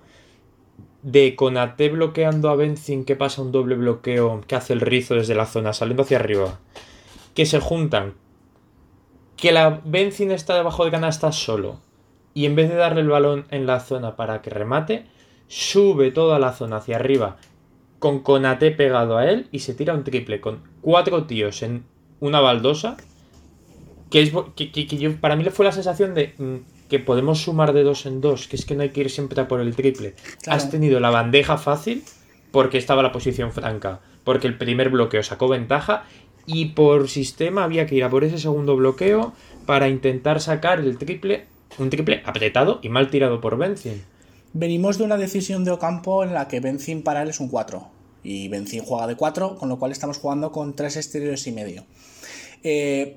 de 1.03 1.35
Conate 1.35 1.89
bloqueando 1.89 2.49
a 2.49 2.57
Benzin 2.57 3.05
que 3.05 3.17
pasa 3.17 3.43
un 3.43 3.53
doble 3.53 3.75
bloqueo 3.75 4.41
que 4.47 4.55
hace 4.55 4.73
el 4.73 4.81
rizo 4.81 5.15
desde 5.15 5.35
la 5.35 5.47
zona 5.47 5.73
saliendo 5.73 6.05
hacia 6.05 6.19
arriba 6.19 6.61
que 7.35 7.45
se 7.45 7.61
juntan 7.61 8.15
que 9.37 9.53
la 9.53 9.81
Benzin 9.85 10.31
está 10.31 10.55
debajo 10.55 10.85
de 10.85 10.93
canasta 10.93 11.33
solo 11.33 11.81
y 12.35 12.47
en 12.47 12.55
vez 12.55 12.69
de 12.69 12.77
darle 12.77 13.01
el 13.01 13.09
balón 13.09 13.47
en 13.51 13.67
la 13.67 13.81
zona 13.81 14.17
para 14.17 14.41
que 14.43 14.51
remate 14.51 15.07
sube 15.49 16.13
toda 16.13 16.39
la 16.39 16.53
zona 16.53 16.77
hacia 16.77 16.97
arriba 16.97 17.37
con 17.99 18.21
Conate 18.21 18.71
pegado 18.71 19.19
a 19.19 19.29
él 19.29 19.49
y 19.51 19.61
se 19.61 19.75
tira 19.75 19.95
un 19.95 20.05
triple 20.05 20.41
con 20.41 20.63
cuatro 20.81 21.25
tíos 21.25 21.63
en 21.63 21.85
una 22.21 22.41
baldosa 22.41 22.97
que 24.11 24.23
es 24.23 24.33
que, 24.55 25.17
para 25.21 25.37
mí 25.37 25.43
le 25.43 25.51
fue 25.51 25.65
la 25.65 25.73
sensación 25.73 26.15
de 26.15 26.35
mm, 26.37 26.57
que 26.93 26.99
podemos 26.99 27.41
sumar 27.41 27.73
de 27.73 27.85
dos 27.85 28.05
en 28.05 28.21
dos, 28.21 28.49
que 28.49 28.57
es 28.57 28.67
que 28.67 28.75
no 28.75 28.83
hay 28.83 28.91
que 28.91 29.01
ir 29.01 29.09
siempre 29.09 29.41
a 29.41 29.49
por 29.49 29.63
el 29.63 29.75
triple. 29.75 30.13
Claro. 30.43 30.59
Has 30.59 30.71
tenido 30.71 31.01
la 31.01 31.09
bandeja 31.09 31.57
fácil 31.57 32.05
porque 32.51 32.77
estaba 32.77 33.03
la 33.03 33.13
posición 33.13 33.51
franca, 33.51 34.01
porque 34.25 34.47
el 34.47 34.59
primer 34.59 34.91
bloqueo 34.91 35.23
sacó 35.23 35.49
ventaja 35.49 36.05
y 36.45 36.67
por 36.67 37.09
sistema 37.09 37.65
había 37.65 37.87
que 37.87 37.95
ir 37.95 38.05
a 38.05 38.11
por 38.11 38.25
ese 38.25 38.37
segundo 38.37 38.77
bloqueo 38.77 39.33
para 39.65 39.89
intentar 39.89 40.43
sacar 40.43 40.81
el 40.81 40.99
triple, 40.99 41.47
un 41.79 41.89
triple 41.89 42.23
apretado 42.27 42.79
y 42.83 42.91
mal 42.91 43.09
tirado 43.09 43.41
por 43.41 43.57
Benzin. 43.57 44.03
Venimos 44.53 44.99
de 44.99 45.05
una 45.05 45.17
decisión 45.17 45.65
de 45.65 45.71
Ocampo 45.71 46.25
en 46.25 46.35
la 46.35 46.47
que 46.47 46.61
Benzin 46.61 47.03
para 47.03 47.23
él 47.23 47.31
es 47.31 47.41
un 47.41 47.49
4 47.49 47.89
y 48.23 48.49
Benzin 48.49 48.83
juega 48.83 49.07
de 49.07 49.17
4, 49.17 49.57
con 49.57 49.71
lo 49.71 49.79
cual 49.79 49.93
estamos 49.93 50.19
jugando 50.19 50.53
con 50.53 50.77
tres 50.77 50.99
exteriores 50.99 51.47
y 51.47 51.53
medio. 51.53 51.87
Eh, 52.63 53.17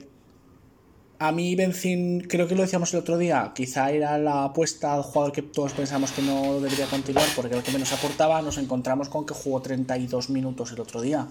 A 1.28 1.32
mí 1.32 1.56
Benzín, 1.56 2.22
creo 2.22 2.48
que 2.48 2.54
lo 2.54 2.62
decíamos 2.62 2.94
el 2.94 3.00
otro 3.00 3.18
día, 3.18 3.52
quizá 3.56 3.90
era 3.90 4.20
la 4.20 4.44
apuesta 4.44 4.94
al 4.94 5.02
jugador 5.02 5.32
que 5.32 5.42
todos 5.42 5.74
pensamos 5.74 6.12
que 6.12 6.22
no 6.22 6.60
debería 6.60 6.86
continuar 6.86 7.26
porque 7.36 7.50
era 7.50 7.58
el 7.58 7.64
que 7.64 7.72
menos 7.72 7.92
aportaba, 7.94 8.44
nos 8.44 8.60
encontramos 8.60 9.10
con 9.10 9.26
que 9.26 9.34
jugó 9.34 9.60
32 9.60 10.30
minutos 10.30 10.72
el 10.72 10.80
otro 10.80 11.02
día. 11.02 11.28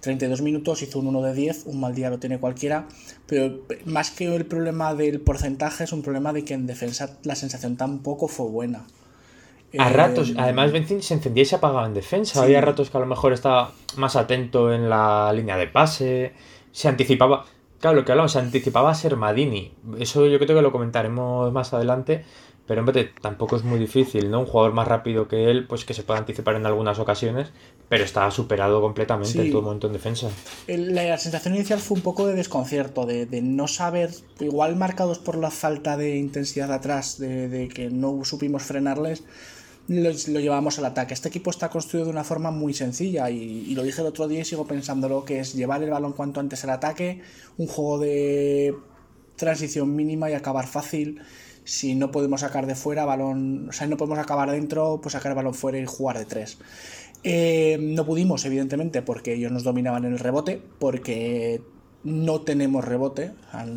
32 0.00 0.40
minutos, 0.40 0.80
hizo 0.80 1.00
un 1.00 1.08
1 1.08 1.20
de 1.20 1.34
10, 1.34 1.64
un 1.66 1.78
mal 1.78 1.94
día 1.94 2.08
lo 2.08 2.18
tiene 2.18 2.38
cualquiera, 2.38 2.86
pero 3.26 3.66
más 3.84 4.10
que 4.10 4.34
el 4.34 4.46
problema 4.46 4.94
del 4.94 5.20
porcentaje 5.20 5.84
es 5.84 5.92
un 5.92 6.00
problema 6.00 6.32
de 6.32 6.44
que 6.44 6.54
en 6.54 6.66
defensa 6.66 7.18
la 7.24 7.34
sensación 7.34 7.76
tampoco 7.76 8.28
fue 8.28 8.46
buena. 8.46 8.86
A 9.78 9.90
Eh, 9.90 9.92
ratos, 9.92 10.32
además 10.38 10.72
Benzín 10.72 11.02
se 11.02 11.12
encendía 11.12 11.42
y 11.42 11.46
se 11.46 11.56
apagaba 11.56 11.86
en 11.86 11.92
defensa. 11.92 12.32
Sí. 12.34 12.40
Había 12.40 12.62
ratos 12.62 12.88
que 12.88 12.96
a 12.96 13.00
lo 13.00 13.06
mejor 13.06 13.34
estaba 13.34 13.72
más 13.98 14.16
atento 14.16 14.72
en 14.72 14.88
la 14.88 15.30
línea 15.34 15.58
de 15.58 15.66
pase, 15.66 16.32
se 16.72 16.88
anticipaba. 16.88 17.44
Claro, 17.80 17.96
lo 17.96 18.04
que 18.04 18.12
hablamos, 18.12 18.32
se 18.32 18.38
anticipaba 18.40 18.90
a 18.90 18.94
ser 18.94 19.16
Madini. 19.16 19.72
Eso 19.98 20.26
yo 20.26 20.38
creo 20.38 20.56
que 20.56 20.62
lo 20.62 20.72
comentaremos 20.72 21.52
más 21.52 21.72
adelante. 21.72 22.24
Pero 22.66 22.82
hombre, 22.82 23.12
tampoco 23.22 23.56
es 23.56 23.64
muy 23.64 23.78
difícil, 23.78 24.30
¿no? 24.30 24.40
Un 24.40 24.46
jugador 24.46 24.74
más 24.74 24.86
rápido 24.86 25.26
que 25.26 25.50
él, 25.50 25.66
pues 25.66 25.86
que 25.86 25.94
se 25.94 26.02
puede 26.02 26.20
anticipar 26.20 26.54
en 26.54 26.66
algunas 26.66 26.98
ocasiones, 26.98 27.48
pero 27.88 28.04
está 28.04 28.30
superado 28.30 28.82
completamente 28.82 29.32
Sí. 29.32 29.38
en 29.40 29.52
todo 29.52 29.62
momento 29.62 29.86
en 29.86 29.94
defensa. 29.94 30.28
La 30.66 31.16
sensación 31.16 31.54
inicial 31.54 31.78
fue 31.78 31.96
un 31.96 32.02
poco 32.02 32.26
de 32.26 32.34
desconcierto, 32.34 33.06
de, 33.06 33.24
de 33.24 33.40
no 33.40 33.68
saber, 33.68 34.10
igual 34.40 34.76
marcados 34.76 35.18
por 35.18 35.38
la 35.38 35.50
falta 35.50 35.96
de 35.96 36.18
intensidad 36.18 36.70
atrás, 36.70 37.18
de, 37.18 37.48
de 37.48 37.68
que 37.68 37.88
no 37.88 38.22
supimos 38.26 38.64
frenarles, 38.64 39.24
lo, 39.88 40.10
llevamos 40.10 40.78
al 40.78 40.84
ataque. 40.84 41.14
Este 41.14 41.28
equipo 41.28 41.50
está 41.50 41.70
construido 41.70 42.06
de 42.06 42.12
una 42.12 42.24
forma 42.24 42.50
muy 42.50 42.74
sencilla 42.74 43.30
y, 43.30 43.74
lo 43.74 43.82
dije 43.82 44.00
el 44.02 44.06
otro 44.06 44.28
día 44.28 44.40
y 44.40 44.44
sigo 44.44 44.66
pensándolo, 44.66 45.24
que 45.24 45.40
es 45.40 45.54
llevar 45.54 45.82
el 45.82 45.90
balón 45.90 46.12
cuanto 46.12 46.40
antes 46.40 46.62
al 46.64 46.70
ataque, 46.70 47.22
un 47.56 47.66
juego 47.66 47.98
de 47.98 48.74
transición 49.36 49.96
mínima 49.96 50.30
y 50.30 50.34
acabar 50.34 50.66
fácil. 50.66 51.20
Si 51.64 51.94
no 51.94 52.10
podemos 52.10 52.40
sacar 52.40 52.66
de 52.66 52.74
fuera 52.74 53.04
balón, 53.04 53.68
o 53.68 53.72
sea, 53.72 53.86
no 53.86 53.96
podemos 53.96 54.18
acabar 54.18 54.50
dentro, 54.50 55.00
pues 55.02 55.14
sacar 55.14 55.34
balón 55.34 55.54
fuera 55.54 55.78
y 55.78 55.86
jugar 55.86 56.18
de 56.18 56.24
tres. 56.24 56.58
Eh, 57.24 57.78
no 57.80 58.06
pudimos, 58.06 58.44
evidentemente, 58.44 59.02
porque 59.02 59.34
ellos 59.34 59.52
nos 59.52 59.64
dominaban 59.64 60.04
en 60.04 60.12
el 60.12 60.18
rebote, 60.18 60.62
porque 60.78 61.60
no 62.04 62.42
tenemos 62.42 62.84
rebote. 62.84 63.32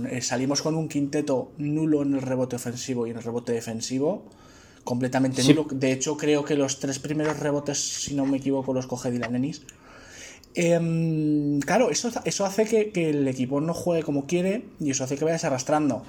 Eh, 0.10 0.22
Salimos 0.22 0.62
con 0.62 0.76
un 0.76 0.88
quinteto 0.88 1.52
nulo 1.58 2.02
en 2.04 2.14
el 2.16 2.22
rebote 2.22 2.56
ofensivo 2.56 3.08
y 3.08 3.12
en 3.12 3.18
el 3.18 3.24
rebote 3.24 3.54
defensivo. 3.54 4.26
Completamente 4.84 5.42
Sí. 5.44 5.54
nulo. 5.54 5.68
De 5.72 5.92
hecho, 5.92 6.18
creo 6.18 6.44
que 6.44 6.56
los 6.56 6.80
tres 6.80 7.00
primeros 7.00 7.40
rebotes, 7.40 7.78
si 7.80 8.16
no 8.16 8.26
me 8.26 8.38
equivoco, 8.38 8.74
los 8.74 8.88
coge 8.88 9.12
Dylan 9.12 9.36
Ennis. 9.36 9.62
Em, 10.54 11.60
claro, 11.62 11.90
eso, 11.92 12.12
eso 12.26 12.46
hace 12.46 12.66
que, 12.66 12.92
que 12.92 13.10
el 13.12 13.28
equipo 13.28 13.62
no 13.62 13.74
juegue 13.74 14.04
como 14.04 14.26
quiere 14.26 14.66
y 14.80 14.92
eso 14.92 15.04
hace 15.04 15.18
que 15.18 15.24
vayas 15.24 15.44
arrastrando. 15.46 16.04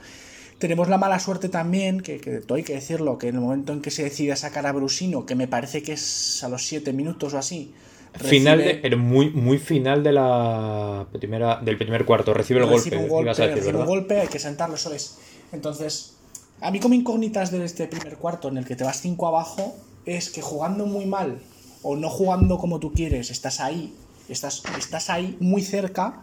Tenemos 0.59 0.89
la 0.89 0.99
mala 0.99 1.19
suerte 1.19 1.49
también, 1.49 2.01
que, 2.01 2.19
que 2.19 2.41
todo 2.41 2.57
hay 2.57 2.63
que 2.65 2.75
decirlo, 2.75 3.19
que 3.19 3.29
en 3.29 3.37
el 3.37 3.41
momento 3.41 3.73
en 3.73 3.81
que 3.83 3.91
se 3.91 4.05
decide 4.05 4.35
sacar 4.37 4.67
a 4.67 4.73
Brusino, 4.73 5.27
que 5.27 5.35
me 5.35 5.49
parece 5.49 5.83
que 5.83 5.93
es 5.93 6.43
a 6.43 6.49
los 6.49 6.67
7 6.67 6.93
minutos 6.93 7.35
o 7.35 7.39
así. 7.39 7.73
Final 8.15 8.59
de, 8.59 8.75
pero 8.75 8.99
muy, 8.99 9.31
muy 9.31 9.59
final 9.59 10.03
de 10.03 10.13
la 10.13 11.07
primera, 11.13 11.61
del 11.63 11.79
primer 11.79 12.05
cuarto. 12.05 12.35
Recibe 12.35 12.61
el 12.61 12.69
recibe 12.69 12.97
golpe, 12.97 13.05
un 13.05 13.09
golpe, 13.11 13.25
ibas 13.25 13.41
a 13.41 13.43
decir, 13.47 13.59
recibe 13.59 13.79
un 13.79 13.87
golpe, 13.87 14.21
hay 14.21 14.29
que 14.29 14.39
sentarlo, 14.39 14.75
eso 14.75 14.93
es. 14.93 15.19
Entonces, 15.51 16.15
a 16.63 16.71
mí 16.71 16.81
como 16.81 16.95
incógnitas 16.95 17.51
de 17.51 17.65
este 17.65 17.87
primer 17.87 18.17
cuarto 18.17 18.49
en 18.49 18.57
el 18.57 18.65
que 18.65 18.77
te 18.77 18.85
vas 18.85 19.01
5 19.01 19.27
abajo, 19.27 19.77
es 20.07 20.31
que 20.31 20.43
jugando 20.43 20.87
muy 20.87 21.07
mal 21.07 21.41
o 21.83 21.97
no 21.97 22.09
jugando 22.09 22.59
como 22.59 22.79
tú 22.81 22.93
quieres, 22.93 23.31
estás 23.31 23.61
ahí, 23.61 23.95
estás, 24.29 24.63
estás 24.79 25.11
ahí 25.11 25.37
muy 25.41 25.63
cerca 25.63 26.23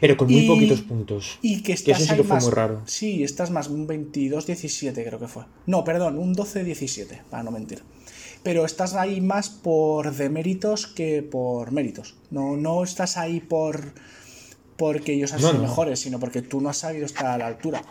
Pero 0.00 0.16
con 0.16 0.30
muy 0.30 0.40
Y- 0.44 0.48
poquitos 0.48 0.80
puntos. 0.82 1.38
y 1.42 1.56
que 1.58 1.62
Que 1.64 1.72
estás 1.72 2.00
eso 2.02 2.10
sí 2.12 2.16
que 2.18 2.24
fue 2.24 2.34
más, 2.36 2.44
muy 2.44 2.52
raro. 2.52 2.82
Sí, 2.86 3.22
estás 3.24 3.50
más, 3.50 3.68
un 3.68 3.86
22-17 3.88 4.92
creo 5.04 5.18
que 5.18 5.26
fue. 5.28 5.44
No, 5.66 5.84
perdón, 5.84 6.18
un 6.18 6.34
12-17, 6.34 7.22
para 7.30 7.42
no 7.42 7.50
mentir. 7.50 7.82
Pero 8.42 8.64
estás 8.66 8.94
ahí 8.94 9.20
más 9.20 9.48
por 9.48 10.14
deméritos 10.14 10.86
que 10.86 11.22
por 11.22 11.72
méritos. 11.72 12.14
No, 12.30 12.56
no 12.56 12.84
estás 12.84 13.16
ahí 13.16 13.40
por 13.40 13.92
porque 14.76 15.14
ellos 15.14 15.32
han 15.32 15.40
No, 15.40 15.48
sido 15.48 15.62
no. 15.62 15.68
mejores, 15.68 15.98
sino 16.00 16.20
porque 16.20 16.42
tú 16.42 16.60
no 16.60 16.68
has 16.68 16.76
sabido 16.76 17.06
estar 17.06 17.26
a 17.26 17.38
la 17.38 17.46
altura. 17.46 17.82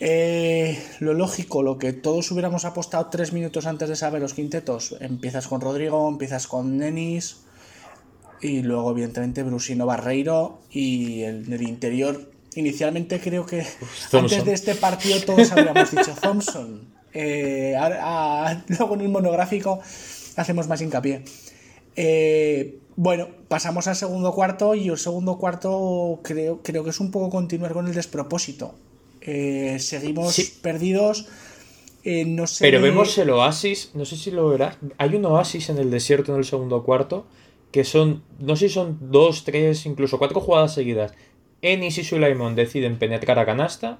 Eh, 0.00 0.82
lo 1.00 1.12
lógico, 1.12 1.62
lo 1.62 1.76
que 1.78 1.92
todos 1.92 2.30
hubiéramos 2.30 2.64
apostado 2.64 3.06
tres 3.10 3.32
minutos 3.34 3.66
antes 3.66 3.88
de 3.88 3.96
saber 3.96 4.22
los 4.22 4.32
quintetos, 4.34 4.96
empiezas 5.00 5.46
con 5.46 5.60
Rodrigo, 5.60 6.08
empiezas 6.08 6.46
con 6.46 6.78
Nenis, 6.78 7.36
y 8.40 8.62
luego 8.62 8.92
evidentemente 8.92 9.42
Brusino 9.42 9.84
Barreiro 9.84 10.60
y 10.70 11.22
el, 11.22 11.52
el 11.52 11.62
interior. 11.62 12.30
Inicialmente 12.54 13.20
creo 13.20 13.44
que 13.44 13.60
antes 13.60 14.44
de 14.46 14.52
este 14.54 14.74
partido 14.74 15.20
todos 15.20 15.52
habríamos 15.52 15.90
dicho 15.94 16.14
Thompson. 16.20 16.88
Eh, 17.12 17.76
a- 17.78 18.62
luego 18.68 18.94
en 18.94 19.00
el 19.02 19.08
monográfico 19.10 19.80
hacemos 20.36 20.66
más 20.66 20.80
hincapié. 20.80 21.24
Eh, 21.96 22.78
bueno, 22.96 23.28
pasamos 23.48 23.86
al 23.88 23.96
segundo 23.96 24.32
cuarto 24.32 24.74
y 24.74 24.88
el 24.88 24.96
segundo 24.98 25.36
cuarto 25.36 26.20
creo, 26.22 26.62
creo 26.62 26.82
que 26.84 26.90
es 26.90 27.00
un 27.00 27.10
poco 27.10 27.28
continuar 27.28 27.72
con 27.72 27.86
el 27.86 27.94
despropósito. 27.94 28.74
Eh, 29.32 29.78
seguimos 29.78 30.34
Sí. 30.34 30.54
perdidos. 30.60 31.26
eh, 32.02 32.24
no 32.24 32.46
se 32.46 32.64
Pero 32.64 32.80
ve- 32.80 32.88
vemos 32.88 33.18
el 33.18 33.28
oasis, 33.28 33.90
no 33.92 34.06
sé 34.06 34.16
si 34.16 34.30
lo 34.30 34.48
verás. 34.48 34.78
Hay 34.96 35.14
un 35.14 35.24
oasis 35.26 35.68
en 35.68 35.76
el 35.76 35.90
desierto 35.90 36.32
en 36.32 36.38
el 36.38 36.46
segundo 36.46 36.82
cuarto 36.82 37.26
que 37.72 37.84
son, 37.84 38.22
no 38.38 38.56
sé 38.56 38.68
si 38.68 38.74
son 38.74 38.96
dos, 39.12 39.44
tres, 39.44 39.84
incluso 39.84 40.18
cuatro 40.18 40.40
jugadas 40.40 40.72
seguidas. 40.72 41.12
Ennis 41.60 41.98
y 41.98 42.04
Sulaimon 42.04 42.54
deciden 42.56 42.98
penetrar 42.98 43.38
a 43.38 43.44
canasta. 43.44 43.98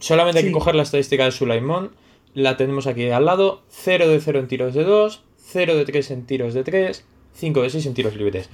Solamente 0.00 0.38
hay 0.40 0.44
Sí. 0.46 0.48
que 0.50 0.54
coger 0.54 0.74
la 0.74 0.82
estadística 0.82 1.24
de 1.24 1.30
Sulaimon. 1.30 1.92
La 2.34 2.56
tenemos 2.56 2.88
aquí 2.88 3.08
al 3.08 3.24
lado. 3.24 3.62
0 3.70 4.08
de 4.08 4.20
0 4.20 4.40
en 4.40 4.48
tiros 4.48 4.74
de 4.74 4.82
2, 4.82 5.22
0 5.38 5.76
de 5.76 5.84
3 5.84 6.10
en 6.10 6.26
tiros 6.26 6.54
de 6.54 6.64
3, 6.64 7.04
5 7.34 7.62
de 7.62 7.70
6 7.70 7.86
en 7.86 7.94
tiros 7.94 8.16
libres. 8.16 8.50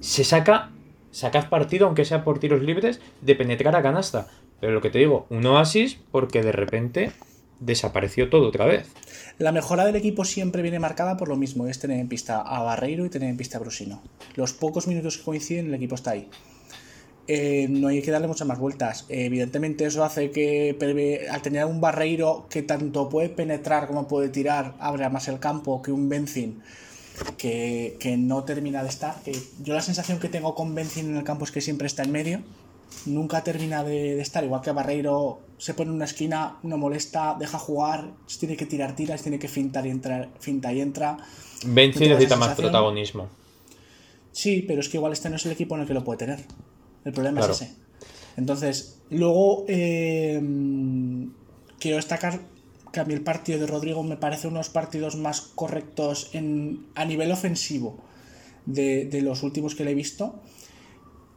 Se 0.00 0.24
saca, 0.24 0.70
sacas 1.12 1.44
partido, 1.44 1.86
aunque 1.86 2.04
sea 2.04 2.24
por 2.24 2.40
tiros 2.40 2.60
libres, 2.62 3.00
de 3.20 3.36
penetrar 3.36 3.76
a 3.76 3.82
canasta. 3.82 4.26
Pero 4.60 4.72
lo 4.72 4.80
que 4.80 4.90
te 4.90 4.98
digo, 4.98 5.26
un 5.30 5.46
oasis 5.46 5.98
porque 6.10 6.42
de 6.42 6.52
repente 6.52 7.12
desapareció 7.60 8.28
todo 8.28 8.48
otra 8.48 8.66
vez. 8.66 8.88
La 9.38 9.52
mejora 9.52 9.84
del 9.84 9.96
equipo 9.96 10.24
siempre 10.24 10.62
viene 10.62 10.78
marcada 10.78 11.16
por 11.16 11.28
lo 11.28 11.36
mismo, 11.36 11.66
es 11.66 11.78
tener 11.78 12.00
en 12.00 12.08
pista 12.08 12.40
a 12.40 12.62
Barreiro 12.62 13.04
y 13.04 13.10
tener 13.10 13.28
en 13.28 13.36
pista 13.36 13.58
a 13.58 13.60
Brusino. 13.60 14.02
Los 14.34 14.52
pocos 14.52 14.86
minutos 14.86 15.18
que 15.18 15.24
coinciden, 15.24 15.66
el 15.66 15.74
equipo 15.74 15.94
está 15.94 16.12
ahí. 16.12 16.28
Eh, 17.30 17.66
no 17.68 17.88
hay 17.88 18.00
que 18.00 18.10
darle 18.10 18.26
muchas 18.26 18.48
más 18.48 18.58
vueltas. 18.58 19.04
Eh, 19.08 19.26
evidentemente 19.26 19.84
eso 19.84 20.02
hace 20.02 20.30
que 20.30 20.76
al 21.30 21.42
tener 21.42 21.66
un 21.66 21.80
Barreiro 21.80 22.46
que 22.48 22.62
tanto 22.62 23.08
puede 23.08 23.28
penetrar 23.28 23.86
como 23.86 24.08
puede 24.08 24.30
tirar, 24.30 24.74
abre 24.80 25.08
más 25.10 25.28
el 25.28 25.38
campo 25.38 25.82
que 25.82 25.92
un 25.92 26.08
Benzin 26.08 26.62
que, 27.36 27.96
que 28.00 28.16
no 28.16 28.44
termina 28.44 28.82
de 28.82 28.88
estar. 28.88 29.16
Yo 29.62 29.74
la 29.74 29.82
sensación 29.82 30.18
que 30.18 30.28
tengo 30.28 30.54
con 30.54 30.74
Benzin 30.74 31.10
en 31.10 31.16
el 31.16 31.24
campo 31.24 31.44
es 31.44 31.50
que 31.50 31.60
siempre 31.60 31.86
está 31.86 32.02
en 32.02 32.12
medio. 32.12 32.40
Nunca 33.06 33.44
termina 33.44 33.84
de, 33.84 34.16
de 34.16 34.22
estar, 34.22 34.42
igual 34.44 34.60
que 34.60 34.72
Barreiro 34.72 35.40
se 35.58 35.74
pone 35.74 35.90
en 35.90 35.96
una 35.96 36.04
esquina, 36.04 36.58
no 36.62 36.78
molesta, 36.78 37.36
deja 37.38 37.58
jugar, 37.58 38.12
tiene 38.38 38.56
que 38.56 38.66
tirar, 38.66 38.94
tira, 38.94 39.16
si 39.16 39.24
tiene 39.24 39.38
que 39.38 39.48
fintar 39.48 39.86
y 39.86 39.90
entrar, 39.90 40.30
finta 40.38 40.72
y 40.72 40.80
entra. 40.80 41.18
Benzi 41.66 41.98
¿No 41.98 42.04
te 42.04 42.08
da 42.08 42.14
necesita 42.14 42.36
más 42.36 42.54
protagonismo. 42.56 43.28
Sí, 44.32 44.64
pero 44.66 44.80
es 44.80 44.88
que 44.88 44.98
igual 44.98 45.12
este 45.12 45.28
no 45.30 45.36
es 45.36 45.46
el 45.46 45.52
equipo 45.52 45.74
en 45.74 45.82
el 45.82 45.86
que 45.86 45.94
lo 45.94 46.04
puede 46.04 46.18
tener. 46.18 46.44
El 47.04 47.12
problema 47.12 47.38
Claro. 47.38 47.52
es 47.52 47.62
ese. 47.62 47.74
Entonces, 48.36 49.00
luego 49.10 49.64
eh, 49.66 50.40
quiero 51.80 51.96
destacar 51.96 52.40
que 52.92 53.00
a 53.00 53.04
mí 53.04 53.14
el 53.14 53.22
partido 53.22 53.58
de 53.58 53.66
Rodrigo 53.66 54.02
me 54.02 54.16
parece 54.16 54.46
unos 54.48 54.68
partidos 54.68 55.16
más 55.16 55.40
correctos 55.40 56.30
en, 56.32 56.86
a 56.94 57.04
nivel 57.04 57.32
ofensivo 57.32 57.98
de, 58.66 59.06
de 59.06 59.22
los 59.22 59.42
últimos 59.42 59.74
que 59.74 59.84
le 59.84 59.90
he 59.90 59.94
visto. 59.94 60.40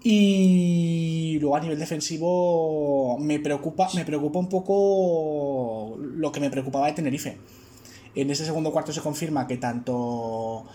Y 0.04 1.38
luego 1.40 1.56
a 1.56 1.60
nivel 1.60 1.78
defensivo 1.80 3.18
me 3.20 3.40
preocupa, 3.40 3.90
me 3.94 4.04
preocupa 4.06 4.40
un 4.40 4.50
poco 4.50 5.96
lo 6.00 6.32
que 6.32 6.40
me 6.40 6.50
preocupaba 6.50 6.88
de 6.88 6.94
Tenerife. 6.94 7.38
En 8.16 8.30
ese 8.32 8.46
segundo 8.46 8.72
cuarto 8.72 8.92
se 8.92 9.02
confirma 9.02 9.48
que 9.48 9.58
tanto 9.58 10.66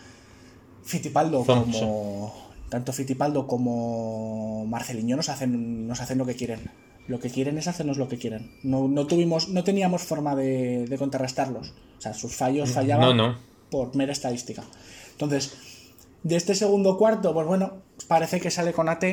Fittipaldo 0.85 1.43
Thompson. 1.43 1.81
como 1.81 2.35
tanto 2.69 2.93
Fittipaldo 2.93 3.47
como 3.47 4.65
Marceliño 4.67 5.17
nos 5.17 5.29
hacen 5.29 5.87
nos 5.87 6.01
hacen 6.01 6.19
lo 6.19 6.27
que 6.27 6.35
quieren. 6.37 6.61
Lo 7.09 7.21
que 7.21 7.31
quieren 7.31 7.57
es 7.59 7.69
hacernos 7.69 7.99
lo 7.99 8.09
que 8.09 8.19
quieren. 8.19 8.51
No, 8.65 8.89
no 8.89 9.07
tuvimos, 9.07 9.49
no 9.49 9.63
teníamos 9.63 10.03
forma 10.03 10.35
de, 10.35 10.87
de 10.87 10.99
contrarrestarlos. 10.99 11.73
O 11.99 12.01
sea, 12.01 12.15
sus 12.15 12.35
fallos 12.35 12.71
fallaban 12.71 13.17
No, 13.17 13.29
no. 13.29 13.39
por 13.71 13.95
mera 13.95 14.11
estadística. 14.13 14.65
Entonces, 15.13 15.57
de 16.25 16.35
este 16.35 16.57
segundo 16.57 16.99
cuarto, 16.99 17.33
pues 17.33 17.47
bueno, 17.47 17.75
parece 18.09 18.41
que 18.41 18.51
sale 18.51 18.73
con 18.73 18.89
AT. 18.89 19.05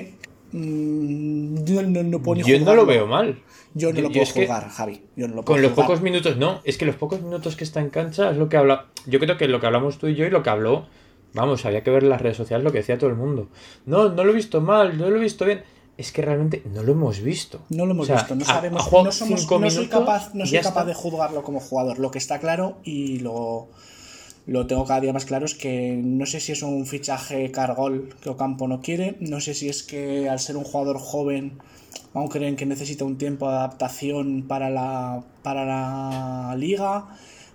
Mm, 0.52 1.64
yo 1.66 1.82
no, 1.84 2.04
no 2.04 2.20
puedo 2.22 2.42
ni 2.42 2.48
Yo 2.48 2.60
no 2.60 2.76
lo 2.76 2.86
veo 2.86 3.08
mal. 3.08 3.40
Yo 3.74 3.90
no 3.92 3.96
Yo- 3.98 4.02
lo 4.04 4.12
puedo 4.12 4.26
juzgar, 4.26 4.70
Javi. 4.70 5.02
Yo 5.16 5.28
no 5.28 5.36
lo 5.36 5.42
puedo 5.44 5.56
Con 5.56 5.62
los 5.64 5.72
pocos 5.72 6.02
minutos, 6.02 6.38
no, 6.38 6.62
es 6.64 6.78
que 6.78 6.86
los 6.86 6.96
pocos 6.96 7.22
minutos 7.22 7.56
que 7.56 7.64
está 7.64 7.80
en 7.82 7.90
cancha 7.90 8.30
es 8.32 8.38
lo 8.38 8.50
que 8.50 8.58
habla. 8.58 8.86
Yo 9.08 9.20
creo 9.20 9.36
que 9.38 9.48
lo 9.48 9.60
que 9.60 9.66
hablamos 9.66 9.98
tú 9.98 10.08
y 10.08 10.16
yo 10.16 10.26
y 10.26 10.30
lo 10.30 10.44
que 10.44 10.52
habló, 10.52 10.86
vamos, 11.34 11.66
había 11.66 11.84
que 11.84 11.90
ver 11.90 12.04
en 12.04 12.10
las 12.10 12.22
redes 12.22 12.38
sociales 12.38 12.64
lo 12.64 12.72
que 12.72 12.80
decía 12.80 12.98
todo 13.00 13.10
el 13.10 13.16
mundo. 13.16 13.50
No, 13.86 14.10
no 14.10 14.24
lo 14.24 14.32
he 14.32 14.36
visto 14.36 14.62
mal, 14.62 14.98
no 14.98 15.10
lo 15.10 15.18
he 15.18 15.20
visto 15.20 15.46
bien. 15.46 15.64
es 15.96 16.12
que 16.12 16.22
realmente 16.24 16.64
no 16.74 16.82
lo 16.84 16.92
hemos 16.94 17.20
visto. 17.22 17.62
No 17.70 17.86
lo 17.86 17.92
hemos 17.92 18.06
O 18.06 18.08
sea, 18.08 18.16
visto, 18.18 18.36
no 18.36 18.46
sabemos, 18.46 18.92
no, 18.92 19.12
somos, 19.12 19.50
no 19.50 19.70
soy 19.70 19.88
capaz, 19.88 20.34
no 20.34 20.46
soy 20.46 20.60
capaz 20.60 20.86
de 20.86 20.94
juzgarlo 20.96 21.44
como 21.44 21.60
jugador. 21.60 22.00
Lo 22.00 22.10
que 22.12 22.18
está 22.18 22.40
claro 22.40 22.78
y 22.84 23.20
lo, 23.20 23.70
lo 24.46 24.68
tengo 24.68 24.86
cada 24.86 25.00
día 25.02 25.14
más 25.14 25.26
claro 25.26 25.46
es 25.46 25.56
que 25.56 26.00
no 26.04 26.26
sé 26.26 26.40
si 26.40 26.52
es 26.52 26.64
un 26.64 26.86
fichaje 26.86 27.50
cargol 27.52 28.14
que 28.22 28.30
Ocampo 28.30 28.68
no 28.68 28.82
quiere, 28.82 29.16
no 29.20 29.40
sé 29.40 29.54
si 29.54 29.70
es 29.70 29.84
que 29.84 30.28
al 30.30 30.40
ser 30.40 30.58
un 30.58 30.64
jugador 30.66 30.98
joven 31.00 31.54
aún 32.14 32.28
creen 32.28 32.56
que 32.56 32.66
necesita 32.66 33.06
un 33.06 33.18
tiempo 33.18 33.50
de 33.50 33.56
adaptación 33.56 34.44
para 34.48 34.70
la, 34.70 35.24
para 35.44 35.66
la 35.66 36.56
liga, 36.58 37.08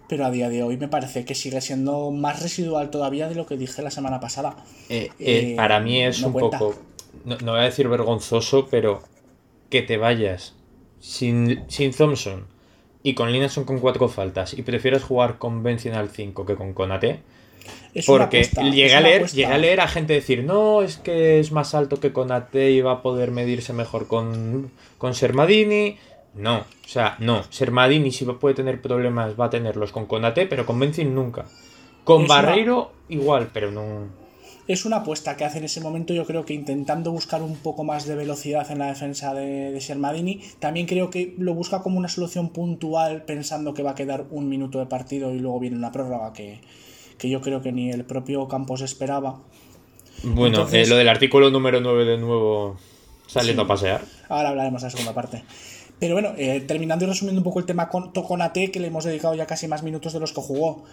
pero 0.08 0.24
a 0.24 0.30
día 0.30 0.48
de 0.48 0.62
hoy 0.62 0.76
me 0.78 0.88
parece 0.88 1.24
que 1.24 1.34
sigue 1.34 1.60
siendo 1.60 2.10
más 2.10 2.42
residual 2.42 2.90
todavía 2.90 3.28
de 3.28 3.34
lo 3.34 3.46
que 3.46 3.56
dije 3.56 3.82
la 3.82 3.90
semana 3.90 4.20
pasada. 4.20 4.56
Eh, 4.88 5.14
eh, 5.18 5.52
Eh, 5.52 5.56
para 5.56 5.80
mí 5.80 6.02
es 6.02 6.20
no 6.22 6.28
un 6.28 6.32
cuenta. 6.32 6.58
poco, 6.58 6.74
no, 7.24 7.36
no 7.38 7.52
voy 7.52 7.60
a 7.60 7.64
decir 7.64 7.88
vergonzoso, 7.88 8.68
pero 8.70 9.02
que 9.70 9.82
te 9.82 9.96
vayas 9.98 10.54
sin, 10.98 11.64
sin 11.68 11.92
Thompson 11.92 12.46
y 13.02 13.14
con 13.14 13.32
Linson 13.32 13.64
con 13.64 13.78
cuatro 13.78 14.08
faltas 14.08 14.54
y 14.54 14.62
prefieras 14.62 15.02
jugar 15.02 15.38
con 15.38 15.62
Benzin 15.62 15.92
al 15.94 16.08
5 16.10 16.44
que 16.46 16.56
con 16.56 16.72
Konate. 16.72 17.20
Es 17.94 18.06
Porque 18.06 18.38
apuesta, 18.40 18.62
llegué 18.62 18.86
es 18.86 18.94
a, 18.94 19.00
leer, 19.00 19.26
llegué 19.28 19.46
a 19.46 19.58
leer 19.58 19.80
a 19.80 19.88
gente 19.88 20.12
decir, 20.14 20.44
no, 20.44 20.82
es 20.82 20.96
que 20.96 21.38
es 21.40 21.52
más 21.52 21.74
alto 21.74 22.00
que 22.00 22.12
Konate 22.12 22.70
y 22.70 22.80
va 22.80 22.92
a 22.92 23.02
poder 23.02 23.30
medirse 23.30 23.72
mejor 23.72 24.06
con, 24.06 24.70
con 24.98 25.14
Sermadini. 25.14 25.98
No, 26.34 26.58
o 26.58 26.88
sea, 26.88 27.16
no. 27.18 27.42
Sermadini 27.50 28.10
si 28.12 28.24
puede 28.24 28.54
tener 28.54 28.80
problemas 28.80 29.38
va 29.38 29.46
a 29.46 29.50
tenerlos 29.50 29.92
con 29.92 30.06
Konate, 30.06 30.46
pero 30.46 30.64
con 30.66 30.78
Benzin 30.78 31.14
nunca. 31.14 31.44
Con 32.04 32.22
Es 32.22 32.30
una- 32.30 32.42
Barreiro 32.42 32.92
igual, 33.08 33.50
pero 33.52 33.70
no... 33.70 34.06
Es 34.68 34.84
una 34.84 34.98
apuesta 34.98 35.36
que 35.36 35.44
hace 35.46 35.58
en 35.58 35.64
ese 35.64 35.80
momento, 35.80 36.12
yo 36.14 36.26
creo 36.26 36.44
que 36.44 36.52
intentando 36.54 37.10
buscar 37.10 37.42
un 37.42 37.56
poco 37.56 37.84
más 37.84 38.06
de 38.06 38.14
velocidad 38.14 38.70
en 38.70 38.78
la 38.78 38.86
defensa 38.88 39.32
de, 39.34 39.70
de 39.72 39.80
Shermadini. 39.80 40.40
También 40.60 40.86
creo 40.86 41.08
que 41.10 41.34
lo 41.38 41.54
busca 41.54 41.80
como 41.82 41.98
una 41.98 42.08
solución 42.08 42.50
puntual, 42.50 43.22
pensando 43.24 43.72
que 43.74 43.82
va 43.82 43.92
a 43.92 43.94
quedar 43.94 44.26
un 44.30 44.48
minuto 44.50 44.78
de 44.78 44.84
partido 44.86 45.34
y 45.34 45.38
luego 45.38 45.58
viene 45.58 45.76
una 45.76 45.90
prórroga 45.90 46.32
que, 46.34 46.60
que 47.16 47.30
yo 47.30 47.40
creo 47.40 47.62
que 47.62 47.72
ni 47.72 47.90
el 47.90 48.04
propio 48.04 48.46
Campos 48.46 48.82
esperaba. 48.82 49.40
Bueno, 50.22 50.46
Entonces- 50.58 50.86
eh, 50.86 50.90
lo 50.90 50.96
del 50.96 51.08
artículo 51.08 51.50
número 51.50 51.80
9 51.80 52.04
de 52.04 52.18
nuevo 52.18 52.76
saliendo 53.26 53.62
Sí. 53.62 53.64
a 53.64 53.68
pasear. 53.68 54.02
Ahora 54.28 54.50
hablaremos 54.50 54.82
de 54.82 54.86
la 54.86 54.90
segunda 54.90 55.14
parte. 55.14 55.44
Pero 55.98 56.14
bueno, 56.14 56.32
eh, 56.36 56.60
terminando 56.60 57.04
y 57.06 57.08
resumiendo 57.08 57.40
un 57.40 57.44
poco 57.44 57.58
el 57.58 57.64
tema 57.66 57.88
con 57.88 58.12
Toconate, 58.12 58.70
que 58.70 58.80
le 58.80 58.88
hemos 58.88 59.04
dedicado 59.04 59.34
ya 59.34 59.46
casi 59.46 59.66
más 59.66 59.82
minutos 59.82 60.12
de 60.12 60.20
los 60.20 60.32
que 60.32 60.40
jugó. 60.40 60.84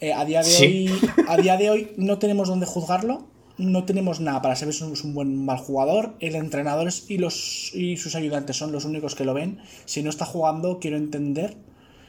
Eh, 0.00 0.12
a, 0.12 0.24
día 0.24 0.40
de 0.40 0.44
Sí. 0.44 0.88
hoy, 0.88 1.10
a 1.28 1.36
día 1.36 1.56
de 1.56 1.70
hoy 1.70 1.92
no 1.96 2.18
tenemos 2.18 2.48
dónde 2.48 2.66
juzgarlo, 2.66 3.24
no 3.58 3.84
tenemos 3.84 4.20
nada 4.20 4.42
para 4.42 4.56
saber 4.56 4.74
si 4.74 4.84
es 4.84 5.04
un 5.04 5.14
buen 5.14 5.44
mal 5.44 5.58
jugador. 5.58 6.14
El 6.20 6.34
entrenador 6.34 6.88
y, 7.08 7.18
los, 7.18 7.70
y 7.74 7.96
sus 7.96 8.14
ayudantes 8.14 8.56
son 8.56 8.72
los 8.72 8.84
únicos 8.84 9.14
que 9.14 9.24
lo 9.24 9.32
ven. 9.34 9.58
Si 9.86 10.02
no 10.02 10.10
está 10.10 10.26
jugando, 10.26 10.78
quiero 10.78 10.96
entender 10.96 11.56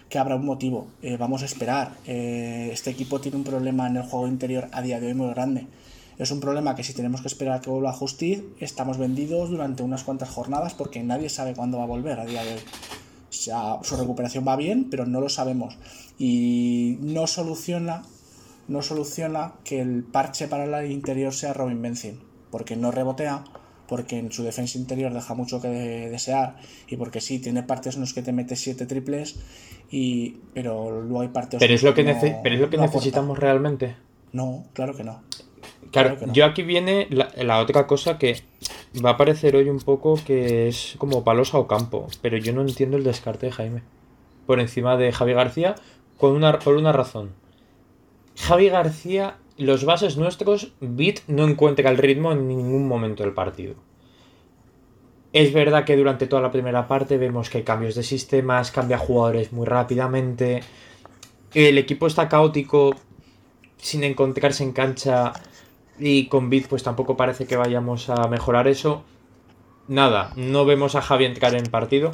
que 0.10 0.20
habrá 0.20 0.36
un 0.36 0.46
motivo. 0.46 0.88
Eh, 1.02 1.18
vamos 1.18 1.44
a 1.44 1.46
esperar. 1.46 1.92
Eh, 2.06 2.70
este 2.74 2.90
equipo 2.90 3.22
tiene 3.22 3.38
un 3.38 3.44
problema 3.44 3.88
en 3.88 3.98
el 3.98 4.04
juego 4.04 4.28
interior 4.28 4.68
a 4.72 4.82
día 4.82 5.00
de 5.00 5.08
hoy 5.08 5.14
muy 5.14 5.30
grande. 5.30 5.68
Es 6.18 6.32
un 6.32 6.40
problema 6.40 6.76
que 6.76 6.84
si 6.84 6.94
tenemos 6.94 7.22
que 7.22 7.28
esperar 7.28 7.58
a 7.58 7.62
que 7.62 7.70
vuelva 7.70 7.92
a 7.92 7.94
Justiz, 7.94 8.42
estamos 8.60 8.98
vendidos 8.98 9.50
durante 9.50 9.84
unas 9.84 10.04
cuantas 10.04 10.30
jornadas 10.30 10.74
porque 10.74 11.04
nadie 11.04 11.30
sabe 11.30 11.54
cuándo 11.54 11.78
va 11.78 11.84
a 11.84 11.88
volver 11.88 12.20
a 12.20 12.26
día 12.26 12.44
de 12.44 12.56
hoy. 12.56 12.60
O 13.30 13.34
sea, 13.34 13.80
su 13.84 13.96
recuperación 13.98 14.46
va 14.48 14.56
bien, 14.56 14.90
pero 14.90 15.06
no 15.06 15.22
lo 15.22 15.30
sabemos. 15.30 15.78
Y 16.20 16.98
no 17.02 17.28
soluciona, 17.28 18.04
no 18.68 18.82
soluciona 18.82 19.54
que 19.64 19.80
el 19.82 20.04
parche 20.04 20.48
para 20.48 20.64
el 20.82 20.92
interior 20.92 21.34
sea 21.34 21.54
Robin 21.54 21.82
Benzin, 21.82 22.20
porque 22.52 22.76
no 22.76 22.92
rebotea, 22.92 23.44
porque 23.88 24.18
en 24.18 24.32
su 24.32 24.44
defensa 24.44 24.78
interior 24.78 25.14
deja 25.14 25.34
mucho 25.36 25.62
que 25.62 25.68
de- 25.70 26.10
desear 26.10 26.58
y 26.88 26.98
porque 26.98 27.22
sí, 27.22 27.40
tiene 27.40 27.64
partidos 27.64 27.96
en 27.96 28.02
los 28.02 28.14
que 28.14 28.22
te 28.22 28.34
mete 28.34 28.56
siete 28.56 28.86
triples, 28.86 29.36
y, 29.92 30.38
pero 30.54 31.02
luego 31.02 31.22
hay 31.22 31.30
partidos 31.30 31.60
Pero 31.62 31.74
es 31.74 31.84
lo 31.84 31.94
que, 31.94 32.04
no- 32.04 32.12
nece- 32.12 32.40
pero 32.44 32.56
es 32.56 32.62
lo 32.62 32.70
que 32.70 32.78
no 32.78 32.84
aporta. 32.84 32.98
necesitamos 32.98 33.38
realmente. 33.40 33.96
No, 34.34 34.66
claro 34.74 34.96
que 34.96 35.04
no. 35.04 35.22
Claro, 35.92 36.10
Claro 36.10 36.20
que 36.20 36.28
no. 36.28 36.34
yo 36.34 36.46
aquí 36.46 36.64
viene 36.64 37.08
la, 37.12 37.30
la 37.38 37.60
otra 37.60 37.88
cosa 37.88 38.18
que 38.18 38.42
va 39.06 39.12
a 39.12 39.18
parecer 39.18 39.56
hoy 39.56 39.70
un 39.70 39.80
poco 39.80 40.20
que 40.26 40.68
es 40.68 40.96
como 40.98 41.24
palosa 41.24 41.58
o 41.60 41.68
campo, 41.68 42.08
pero 42.22 42.38
yo 42.38 42.52
no 42.54 42.62
entiendo 42.62 42.98
el 42.98 43.04
descarte 43.06 43.46
de 43.46 43.52
Jaime 43.54 43.82
por 44.46 44.60
encima 44.60 44.98
de 44.98 45.12
Javi 45.14 45.34
García 45.34 45.76
con 46.18 46.32
una, 46.32 46.60
por 46.60 46.76
una 46.76 46.92
razón. 46.92 47.32
Javi 48.36 48.70
García, 48.70 49.38
los 49.58 49.86
bases 49.86 50.18
nuestros, 50.18 50.74
Bit 50.80 51.22
no 51.28 51.48
encuentra 51.48 51.90
el 51.90 51.98
ritmo 51.98 52.32
en 52.32 52.48
ningún 52.48 52.88
momento 52.88 53.24
del 53.24 53.34
partido. 53.34 53.76
Es 55.34 55.54
verdad 55.54 55.86
que 55.86 55.98
durante 55.98 56.28
toda 56.28 56.42
la 56.42 56.52
primera 56.52 56.88
parte 56.88 57.18
vemos 57.18 57.50
que 57.50 57.60
hay 57.60 57.64
cambios 57.64 57.96
de 57.96 58.04
sistemas, 58.04 58.72
cambia 58.72 58.98
jugadores 58.98 59.52
muy 59.52 59.66
rápidamente. 59.66 60.62
El 61.54 61.78
equipo 61.78 62.08
está 62.08 62.30
caótico, 62.30 62.96
sin 63.78 64.04
encontrarse 64.04 64.64
en 64.64 64.72
cancha 64.72 65.34
y 66.00 66.28
con 66.28 66.50
Bit 66.50 66.68
pues 66.68 66.84
tampoco 66.84 67.18
parece 67.18 67.46
que 67.46 67.58
vayamos 67.58 68.10
a 68.10 68.28
mejorar 68.28 68.68
eso. 68.68 69.04
Nada, 69.88 70.34
no 70.36 70.66
vemos 70.66 70.96
a 70.96 71.02
Javi 71.02 71.26
entrar 71.26 71.56
en 71.56 71.66
partido 71.66 72.12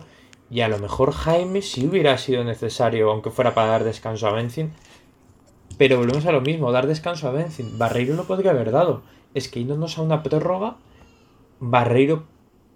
y 0.54 0.62
a 0.62 0.68
lo 0.68 0.78
mejor 0.78 1.13
Jaime 1.13 1.63
si 1.63 1.88
hubiera 1.88 2.16
sido 2.20 2.44
necesario, 2.44 3.12
aunque 3.12 3.32
fuera 3.32 3.56
para 3.56 3.70
dar 3.70 3.84
descanso 3.84 4.28
a 4.28 4.34
Benzin. 4.34 4.72
Pero 5.80 5.98
volvemos 5.98 6.28
a 6.28 6.32
lo 6.32 6.42
mismo, 6.42 6.72
dar 6.72 6.86
descanso 6.86 7.28
a 7.28 7.32
Benzin. 7.32 7.80
Barreiro 7.80 8.13
lo 8.13 8.26
podría 8.26 8.52
haber 8.52 8.70
dado. 8.70 9.02
Es 9.34 9.48
que 9.50 9.62
yéndonos 9.62 9.98
a 9.98 10.04
una 10.04 10.22
prórroga, 10.22 10.78
Barreiro, 11.60 12.26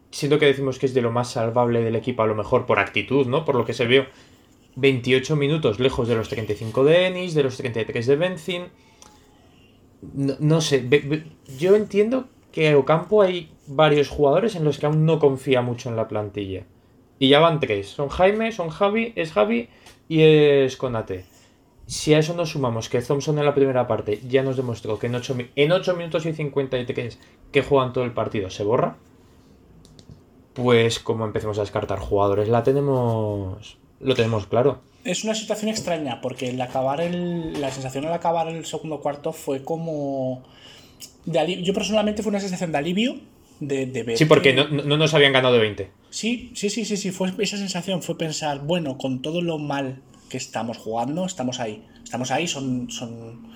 siento 0.10 0.40
que 0.40 0.48
decimos 0.48 0.80
que 0.80 0.88
es 0.88 0.96
de 0.96 1.04
lo 1.04 1.12
más 1.12 1.30
salvable 1.30 1.84
del 1.84 1.96
equipo, 1.96 2.24
a 2.24 2.28
lo 2.28 2.34
mejor 2.34 2.66
por 2.66 2.80
actitud, 2.80 3.28
¿no? 3.28 3.46
Por 3.46 3.54
lo 3.54 3.63
que 3.63 3.74
se 3.74 3.86
vio. 3.86 4.08
28 4.78 5.36
minutos 5.36 5.80
lejos 5.80 6.08
de 6.08 6.16
los 6.16 6.30
35 6.30 6.84
de 6.84 7.06
Ennis, 7.06 7.36
de 7.36 7.44
los 7.44 7.58
33 7.58 8.08
de 8.08 8.16
Benzin. 8.16 8.63
No, 10.02 10.34
no 10.40 10.62
sé, 10.62 10.84
yo 11.60 11.76
entiendo 11.76 12.26
que 12.52 12.74
Ocampo 12.74 13.22
hay 13.22 13.52
varios 13.68 14.10
jugadores 14.10 14.56
en 14.56 14.63
los 14.63 14.80
que 14.80 14.88
aún 14.88 15.06
no 15.06 15.20
confía 15.20 15.62
mucho 15.62 15.90
en 15.90 15.96
la 15.96 16.08
plantilla. 16.08 16.66
Y 17.19 17.30
ya 17.30 17.39
van 17.39 17.60
tres. 17.60 17.89
Son 17.89 18.10
Jaime, 18.10 18.51
son 18.51 18.69
Javi, 18.69 19.13
es 19.15 19.32
Javi 19.32 19.69
y 20.08 20.21
es 20.21 20.77
Conate. 20.77 21.25
Si 21.86 22.13
a 22.13 22.19
eso 22.19 22.34
nos 22.34 22.49
sumamos 22.49 22.89
que 22.89 23.01
Thompson 23.01 23.39
en 23.39 23.45
la 23.45 23.56
primera 23.56 23.88
parte 23.88 24.19
ya 24.27 24.43
nos 24.43 24.58
demostró 24.58 24.99
que 24.99 25.08
en 25.08 25.15
8, 25.15 25.38
en 25.56 25.71
8 25.71 25.95
minutos 25.95 26.25
y 26.25 26.34
53 26.34 27.19
que 27.51 27.62
juegan 27.62 27.93
todo 27.93 28.03
el 28.03 28.12
partido 28.12 28.49
se 28.49 28.63
borra, 28.63 28.97
pues 30.53 30.99
como 30.99 31.25
empecemos 31.25 31.58
a 31.58 31.62
descartar 31.62 31.99
jugadores, 31.99 32.49
la 32.49 32.63
tenemos. 32.63 33.77
Lo 33.99 34.15
tenemos 34.15 34.47
claro. 34.47 34.82
Es 35.06 35.23
una 35.23 35.34
situación 35.34 35.69
extraña 35.69 36.19
porque 36.19 36.49
el 36.49 36.62
acabar 36.62 36.99
el, 36.99 37.62
la 37.62 37.71
sensación 37.71 38.06
al 38.06 38.13
acabar 38.13 38.47
el 38.47 38.65
segundo 38.65 38.99
cuarto 38.99 39.32
fue 39.32 39.63
como... 39.63 40.43
Yo 41.25 41.73
personalmente 41.73 42.21
fue 42.23 42.30
una 42.30 42.39
sensación 42.39 42.71
de 42.71 42.77
alivio 42.77 43.15
de, 43.60 43.86
de 43.88 44.04
ver 44.04 44.17
Sí, 44.17 44.26
porque 44.26 44.54
que- 44.56 44.63
no, 44.63 44.84
no 44.84 44.98
nos 44.98 45.13
habían 45.13 45.34
ganado 45.34 45.54
de 45.56 45.60
20. 45.62 45.91
Sí, 46.10 46.52
sí, 46.56 46.70
sí, 46.70 46.86
sí, 46.86 46.98
sí, 46.98 47.12
fue 47.12 47.32
esa 47.39 47.58
sensación, 47.58 48.02
fue 48.02 48.17
pensar, 48.17 48.60
bueno, 48.65 48.98
con 48.98 49.22
todo 49.22 49.41
lo 49.41 49.58
mal 49.58 50.02
que 50.30 50.38
estamos 50.38 50.78
jugando, 50.78 51.26
estamos 51.26 51.60
ahí. 51.60 51.86
Estamos 52.04 52.32
ahí, 52.32 52.48
son, 52.48 52.89
son 52.91 53.48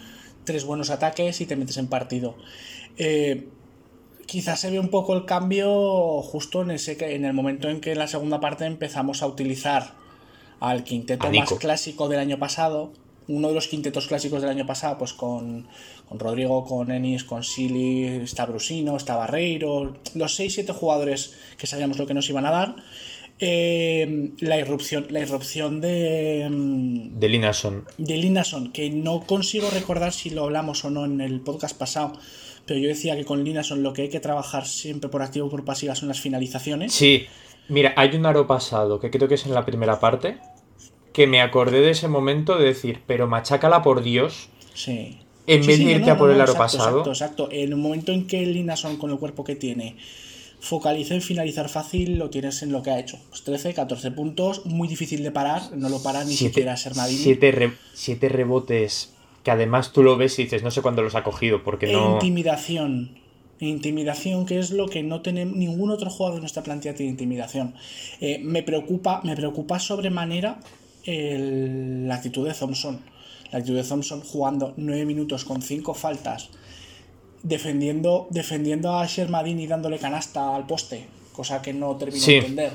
tres 0.43 0.65
buenos 0.65 0.89
ataques 0.89 1.39
y 1.41 1.45
te 1.45 1.55
metes 1.55 1.77
en 1.77 1.87
partido. 1.87 2.35
Eh, 2.97 3.47
quizás 4.25 4.59
se 4.59 4.71
ve 4.71 4.79
un 4.79 4.89
poco 4.89 5.13
el 5.15 5.25
cambio 5.25 6.21
justo 6.21 6.61
en, 6.61 6.71
ese, 6.71 6.97
en 7.15 7.25
el 7.25 7.33
momento 7.33 7.69
en 7.69 7.79
que 7.81 7.91
en 7.93 7.99
la 7.99 8.07
segunda 8.07 8.39
parte 8.39 8.65
empezamos 8.65 9.21
a 9.21 9.27
utilizar 9.27 9.93
al 10.59 10.83
quinteto 10.83 11.31
más 11.31 11.49
clásico 11.53 12.07
del 12.09 12.19
año 12.19 12.37
pasado. 12.39 12.91
Uno 13.27 13.47
de 13.49 13.53
los 13.53 13.67
quintetos 13.67 14.07
clásicos 14.07 14.41
del 14.41 14.49
año 14.51 14.65
pasado, 14.65 14.97
pues 14.97 15.13
con, 15.13 15.67
con 16.11 16.19
Rodrigo, 16.19 16.65
con 16.65 16.91
Ennis, 16.91 17.23
con 17.23 17.41
Silly, 17.41 18.03
está 18.21 18.45
Brusino, 18.45 18.97
está 18.97 19.15
Barreiro, 19.15 19.93
los 20.13 20.37
6-7 20.37 20.73
jugadores 20.73 21.37
que 21.57 21.67
sabíamos 21.67 21.97
lo 21.99 22.05
que 22.05 22.13
nos 22.13 22.29
iban 22.29 22.45
a 22.45 22.51
dar. 22.51 22.75
Eh, 23.39 24.31
la 24.41 24.57
irrupción, 24.57 25.07
la 25.09 25.21
irrupción 25.21 25.79
de, 25.79 26.49
mm, 26.51 27.17
De 27.17 27.29
Linason. 27.29 27.85
de 27.97 28.17
Linason, 28.17 28.73
que 28.73 28.89
no 28.89 29.21
consigo 29.21 29.69
recordar 29.69 30.11
si 30.11 30.31
lo 30.31 30.43
hablamos 30.43 30.83
o 30.83 30.89
no 30.89 31.05
en 31.05 31.21
el 31.21 31.39
podcast 31.39 31.77
pasado, 31.77 32.11
pero 32.65 32.77
yo 32.77 32.89
decía 32.89 33.15
que 33.15 33.23
con 33.23 33.45
Linason 33.45 33.81
lo 33.81 33.93
que 33.93 34.01
hay 34.01 34.09
que 34.09 34.19
trabajar 34.19 34.67
siempre 34.67 35.09
por 35.09 35.21
activo 35.21 35.47
o 35.47 35.49
por 35.49 35.63
pasiva 35.63 35.95
son 35.95 36.09
las 36.09 36.19
finalizaciones. 36.19 36.91
Sí, 36.91 37.25
mira, 37.69 37.93
hay 37.95 38.17
un 38.17 38.25
aro 38.25 38.47
pasado 38.47 38.99
que 38.99 39.09
creo 39.11 39.29
que 39.29 39.35
es 39.35 39.45
en 39.45 39.53
la 39.53 39.65
primera 39.65 40.01
parte. 40.01 40.39
Que 41.13 41.25
me 41.25 41.41
acordé 41.41 41.79
de 41.79 41.91
ese 41.91 42.09
momento 42.09 42.57
de 42.57 42.65
decir, 42.65 42.99
pero 43.07 43.27
machácala 43.27 43.81
por 43.81 44.03
Dios. 44.03 44.49
Sí. 44.73 45.19
En 45.53 45.61
Sí, 45.63 45.67
vez 45.67 45.77
sí, 45.77 45.85
de 45.85 45.91
irte 45.91 46.07
no, 46.07 46.13
a 46.13 46.17
por 46.17 46.29
no, 46.29 46.35
el 46.35 46.41
aro 46.41 46.51
exacto, 46.51 46.77
pasado. 46.77 46.99
Exacto, 46.99 47.11
exacto. 47.11 47.49
En 47.51 47.69
el 47.71 47.75
momento 47.77 48.11
en 48.11 48.27
que 48.27 48.45
Linason, 48.45 48.97
con 48.97 49.11
el 49.11 49.17
cuerpo 49.17 49.43
que 49.43 49.55
tiene, 49.55 49.95
focaliza 50.59 51.15
en 51.15 51.21
finalizar 51.21 51.69
fácil, 51.69 52.17
lo 52.19 52.29
tienes 52.29 52.61
en 52.61 52.71
lo 52.71 52.83
que 52.83 52.91
ha 52.91 52.99
hecho. 52.99 53.17
Pues 53.29 53.43
13, 53.43 53.73
14 53.73 54.11
puntos, 54.11 54.65
muy 54.65 54.87
difícil 54.87 55.23
de 55.23 55.31
parar, 55.31 55.61
no 55.75 55.89
lo 55.89 56.01
para 56.03 56.23
ni 56.23 56.33
siquiera 56.33 56.77
Sermadini. 56.77 57.17
siete, 57.17 57.51
re- 57.51 57.73
siete 57.93 58.29
rebotes 58.29 59.13
que 59.43 59.49
además 59.49 59.91
tú 59.91 60.03
lo 60.03 60.17
ves 60.17 60.37
y 60.37 60.43
dices, 60.43 60.61
no 60.61 60.69
sé 60.69 60.83
cuándo 60.83 61.01
los 61.01 61.15
ha 61.15 61.23
cogido 61.23 61.63
porque 61.63 61.89
E 61.89 61.93
no. 61.93 62.13
intimidación. 62.13 63.19
En 63.59 63.67
intimidación, 63.69 64.45
que 64.45 64.57
es 64.59 64.69
lo 64.71 64.87
que 64.87 65.01
no 65.03 65.21
tenemos. 65.21 65.55
Ningún 65.55 65.89
otro 65.91 66.09
jugador 66.11 66.35
de 66.35 66.41
nuestra 66.41 66.61
plantilla 66.63 66.93
tiene 66.95 67.11
intimidación. 67.11 67.73
Eh, 68.19 68.39
me 68.43 68.61
preocupa, 68.63 69.21
me 69.23 69.35
preocupa 69.35 69.79
sobremanera 69.79 70.59
el- 71.05 72.07
la 72.07 72.15
actitud 72.15 72.47
de 72.47 72.53
Thompson. 72.53 72.99
La 73.51 73.59
actitud 73.59 73.77
de 73.77 73.83
Thompson 73.83 74.21
jugando 74.21 74.73
9 74.77 75.05
minutos 75.05 75.43
con 75.45 75.61
5 75.61 75.93
faltas, 75.93 76.49
defendiendo, 77.43 78.27
defendiendo 78.29 78.97
a 78.97 79.05
Shermadini 79.05 79.63
y 79.63 79.67
dándole 79.67 79.97
canasta 79.99 80.55
al 80.55 80.65
poste, 80.67 81.05
cosa 81.33 81.61
que 81.61 81.73
no 81.73 81.95
termino 81.97 82.23
Sí. 82.23 82.31
de 82.33 82.37
entender. 82.39 82.71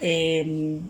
Eh, 0.00 0.80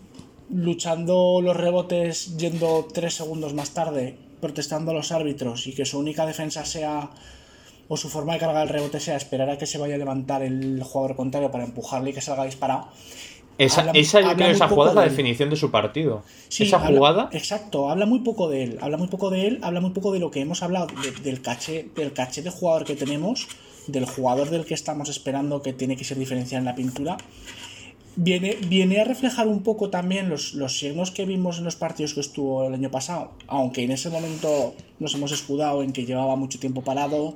luchando 0.49 1.39
los 1.41 1.55
rebotes 1.57 2.37
yendo 2.37 2.87
3 2.93 3.13
segundos 3.13 3.53
más 3.53 3.71
tarde, 3.71 4.17
protestando 4.41 4.91
a 4.91 4.93
los 4.93 5.11
árbitros 5.11 5.65
y 5.67 5.73
que 5.73 5.85
su 5.85 5.97
única 5.97 6.25
defensa 6.25 6.65
sea 6.65 7.09
o 7.87 7.97
su 7.97 8.09
forma 8.09 8.33
de 8.33 8.39
cargar 8.39 8.63
el 8.63 8.69
rebote 8.69 8.99
sea 8.99 9.15
esperar 9.15 9.49
a 9.49 9.57
que 9.57 9.65
se 9.67 9.77
vaya 9.77 9.95
a 9.95 9.97
levantar 9.97 10.41
el 10.41 10.81
jugador 10.83 11.15
contrario 11.15 11.51
para 11.51 11.63
empujarle 11.63 12.09
y 12.09 12.13
que 12.13 12.21
salga 12.21 12.43
disparado. 12.45 12.87
Esa, 13.57 13.81
Habla- 13.81 13.91
esa, 13.95 14.17
habla 14.29 14.49
esa 14.49 14.67
jugada 14.67 14.91
es 14.91 14.95
la 14.95 15.01
de 15.03 15.09
definición 15.09 15.49
de 15.49 15.55
su 15.55 15.71
partido. 15.71 16.23
Sí, 16.49 16.63
esa 16.63 16.77
habla- 16.77 16.97
jugada, 16.97 17.29
Exacto, 17.31 17.89
habla 17.89 18.05
muy 18.05 18.19
poco 18.19 18.49
de 18.49 18.63
él. 18.63 18.77
Habla 18.81 18.97
muy 18.97 19.07
poco 19.07 19.29
de 19.29 19.47
él, 19.47 19.59
habla 19.61 19.79
muy 19.79 19.91
poco 19.91 20.11
de 20.11 20.19
lo 20.19 20.29
que 20.31 20.41
hemos 20.41 20.61
hablado, 20.61 20.87
de- 20.87 21.11
del, 21.23 21.41
caché, 21.41 21.87
del 21.95 22.11
caché 22.11 22.41
de 22.41 22.49
jugador 22.49 22.83
que 22.85 22.95
tenemos, 22.95 23.47
del 23.87 24.05
jugador 24.05 24.49
del 24.49 24.65
que 24.65 24.73
estamos 24.73 25.07
esperando 25.09 25.61
que 25.61 25.71
tiene 25.71 25.95
que 25.95 26.03
ser 26.03 26.17
diferencial 26.17 26.59
en 26.59 26.65
la 26.65 26.75
pintura. 26.75 27.17
Viene, 28.17 28.57
viene 28.67 29.01
a 29.01 29.03
reflejar 29.03 29.47
un 29.47 29.61
poco 29.61 29.89
también 29.89 30.29
los, 30.29 30.53
los 30.53 30.77
signos 30.79 31.11
que 31.11 31.25
vimos 31.25 31.57
en 31.57 31.65
los 31.65 31.75
partidos 31.75 32.13
que 32.13 32.21
estuvo 32.21 32.65
el 32.65 32.73
año 32.73 32.89
pasado, 32.89 33.31
aunque 33.47 33.83
en 33.83 33.91
ese 33.91 34.09
momento 34.09 34.73
nos 34.99 35.13
hemos 35.15 35.33
escudado 35.33 35.83
en 35.83 35.91
que 35.91 36.05
llevaba 36.05 36.37
mucho 36.37 36.57
tiempo 36.57 36.81
parado, 36.81 37.35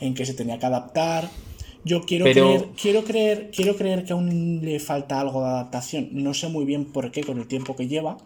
en 0.00 0.14
que 0.14 0.24
se 0.24 0.34
tenía 0.34 0.58
que 0.60 0.66
adaptar. 0.66 1.28
Yo 1.84 2.02
quiero 2.02 2.24
Pero- 2.24 2.46
creer, 2.46 2.68
quiero 2.80 3.04
creer, 3.04 3.50
quiero 3.54 3.76
creer 3.76 4.04
que 4.04 4.12
aún 4.14 4.60
le 4.62 4.80
falta 4.80 5.20
algo 5.20 5.42
de 5.42 5.48
adaptación. 5.48 6.08
No 6.12 6.32
sé 6.34 6.48
muy 6.48 6.64
bien 6.64 6.86
por 6.86 7.10
qué 7.10 7.22
con 7.22 7.38
el 7.38 7.46
tiempo 7.46 7.76
que 7.76 7.88
lleva. 7.88 8.16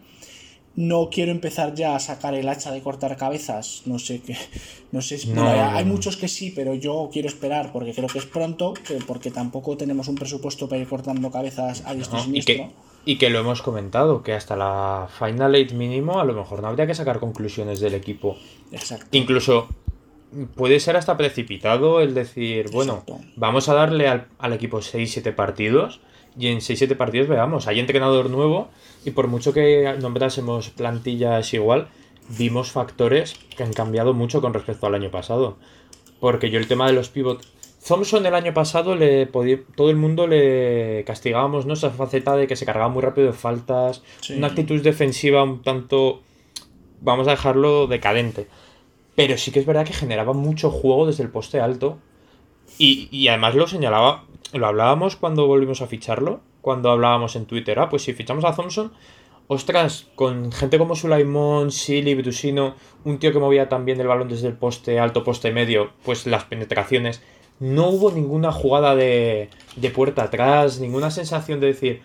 No 0.77 1.09
quiero 1.11 1.33
empezar 1.33 1.75
ya 1.75 1.97
a 1.97 1.99
sacar 1.99 2.35
el 2.35 2.49
hacha 2.49 2.71
de 2.71 2.81
cortar 2.83 3.16
cabezas. 3.16 3.83
No 3.87 3.99
sé 3.99 4.21
qué. 4.21 4.37
No 4.92 5.03
sé. 5.03 5.18
No, 5.35 5.47
hay, 5.47 5.59
no, 5.59 5.71
hay 5.77 5.85
no. 5.85 5.92
muchos 5.92 6.16
que 6.16 6.29
sí, 6.29 6.51
pero 6.55 6.73
yo 6.75 7.11
quiero 7.12 7.29
esperar 7.29 7.73
porque 7.73 7.92
creo 7.92 8.07
que 8.09 8.18
es 8.21 8.25
pronto, 8.27 8.73
que- 8.75 8.94
porque 9.07 9.31
tampoco 9.31 9.77
tenemos 9.77 10.09
un 10.09 10.14
presupuesto 10.14 10.66
para 10.68 10.81
ir 10.81 10.88
cortando 10.88 11.31
cabezas 11.31 11.83
a 11.85 11.92
y 11.94 11.99
¿no? 11.99 12.05
y, 12.33 12.42
que, 12.42 12.71
y 13.05 13.16
que 13.18 13.29
lo 13.29 13.38
hemos 13.40 13.61
comentado, 13.61 14.23
que 14.23 14.33
hasta 14.33 14.57
la 14.57 15.09
Final 15.18 15.57
Eight 15.57 15.73
mínimo 15.73 16.21
a 16.21 16.25
lo 16.25 16.33
mejor 16.33 16.62
no 16.62 16.68
habría 16.68 16.87
que 16.87 16.94
sacar 16.94 17.18
conclusiones 17.21 17.81
del 17.81 17.92
equipo. 17.94 18.37
Exacto. 18.73 19.09
Incluso 19.12 19.68
puede 20.55 20.81
ser 20.81 20.97
hasta 20.97 21.17
precipitado 21.17 22.01
el 22.01 22.14
decir, 22.14 22.71
bueno, 22.71 23.03
Exacto. 23.07 23.21
vamos 23.37 23.69
a 23.69 23.75
darle 23.75 24.09
al, 24.09 24.27
al 24.38 24.53
equipo 24.53 24.79
6-7 24.81 25.35
partidos 25.35 26.01
y 26.38 26.49
en 26.49 26.59
6-7 26.59 26.97
partidos 26.97 27.29
veamos, 27.29 27.67
hay 27.67 27.81
entrenador 27.81 28.31
nuevo 28.31 28.69
y 29.05 29.11
por 29.12 29.27
mucho 29.29 29.53
que 29.53 29.95
nombrásemos 30.01 30.71
plantillas 30.71 31.53
igual, 31.55 31.88
vimos 32.38 32.71
factores 32.71 33.35
que 33.57 33.62
han 33.62 33.73
cambiado 33.73 34.12
mucho 34.14 34.41
con 34.41 34.53
respecto 34.55 34.87
al 34.87 34.95
año 34.95 35.11
pasado. 35.11 35.57
Porque 36.21 36.51
yo 36.51 36.59
el 36.59 36.69
tema 36.69 36.87
de 36.87 36.93
los 36.93 37.09
pivot... 37.09 37.41
Thompson 37.87 38.27
el 38.27 38.35
año 38.35 38.53
pasado 38.53 38.97
le 38.97 39.27
podía, 39.27 39.61
todo 39.77 39.88
el 39.88 39.97
mundo 39.97 40.27
le 40.27 41.05
castigábamos 41.07 41.64
¿no? 41.64 41.73
esa 41.75 41.91
faceta 41.91 42.37
de 42.37 42.47
que 42.47 42.57
se 42.57 42.67
cargaba 42.67 42.88
muy 42.91 43.03
rápido 43.03 43.29
de 43.29 43.33
faltas, 43.33 44.03
Sí. 44.21 44.35
una 44.35 44.49
actitud 44.49 44.83
defensiva 44.83 45.43
un 45.45 45.62
tanto, 45.62 46.21
vamos 47.01 47.29
a 47.29 47.31
dejarlo 47.31 47.87
decadente. 47.87 48.47
Pero 49.18 49.37
sí 49.37 49.50
que 49.50 49.59
es 49.59 49.66
verdad 49.66 49.85
que 49.85 49.92
generaba 49.92 50.33
mucho 50.33 50.70
juego 50.70 51.04
desde 51.04 51.24
el 51.24 51.31
poste 51.31 51.59
alto. 51.59 51.98
Y, 52.78 53.09
y 53.11 53.26
además 53.26 53.57
lo 53.57 53.66
señalaba, 53.66 54.26
lo 54.52 54.64
hablábamos 54.64 55.16
cuando 55.16 55.48
volvimos 55.48 55.83
a 55.83 55.88
ficharlo, 55.88 56.38
cuando 56.61 56.88
hablábamos 56.88 57.35
en 57.35 57.46
Twitter, 57.46 57.81
ah, 57.81 57.88
pues 57.88 58.02
si 58.02 58.12
fichamos 58.12 58.44
a 58.44 58.54
Thompson, 58.54 58.92
ostras, 59.48 60.07
con 60.14 60.52
gente 60.52 60.78
como 60.78 60.94
Sulaimon, 60.94 61.72
Silly, 61.72 62.14
Brusino, 62.14 62.76
un 63.02 63.18
tío 63.18 63.33
que 63.33 63.40
movía 63.40 63.68
también 63.68 64.00
el 64.00 64.07
balón 64.07 64.28
desde 64.28 64.46
el 64.46 64.54
poste 64.54 65.00
alto, 65.00 65.24
poste 65.24 65.50
medio, 65.50 65.90
pues 66.04 66.24
las 66.28 66.44
penetraciones, 66.44 67.20
no 67.59 67.88
hubo 67.88 68.12
ninguna 68.12 68.52
jugada 68.52 68.94
de, 68.94 69.50
de 69.74 69.90
puerta 69.90 70.22
atrás, 70.22 70.78
ninguna 70.78 71.11
sensación 71.11 71.59
de 71.59 71.66
decir, 71.66 72.02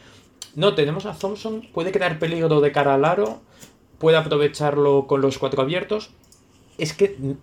no, 0.56 0.74
tenemos 0.74 1.06
a 1.06 1.14
Thompson, 1.14 1.62
puede 1.76 1.92
crear 1.92 2.18
peligro 2.18 2.60
de 2.60 2.72
cara 2.72 2.96
al 2.96 3.06
aro, 3.06 3.42
puede 4.00 4.18
aprovecharlo 4.18 5.06
con 5.06 5.22
los 5.22 5.38
cuatro 5.38 5.62
abiertos. 5.62 6.10
Es 6.78 6.94
que 6.94 7.36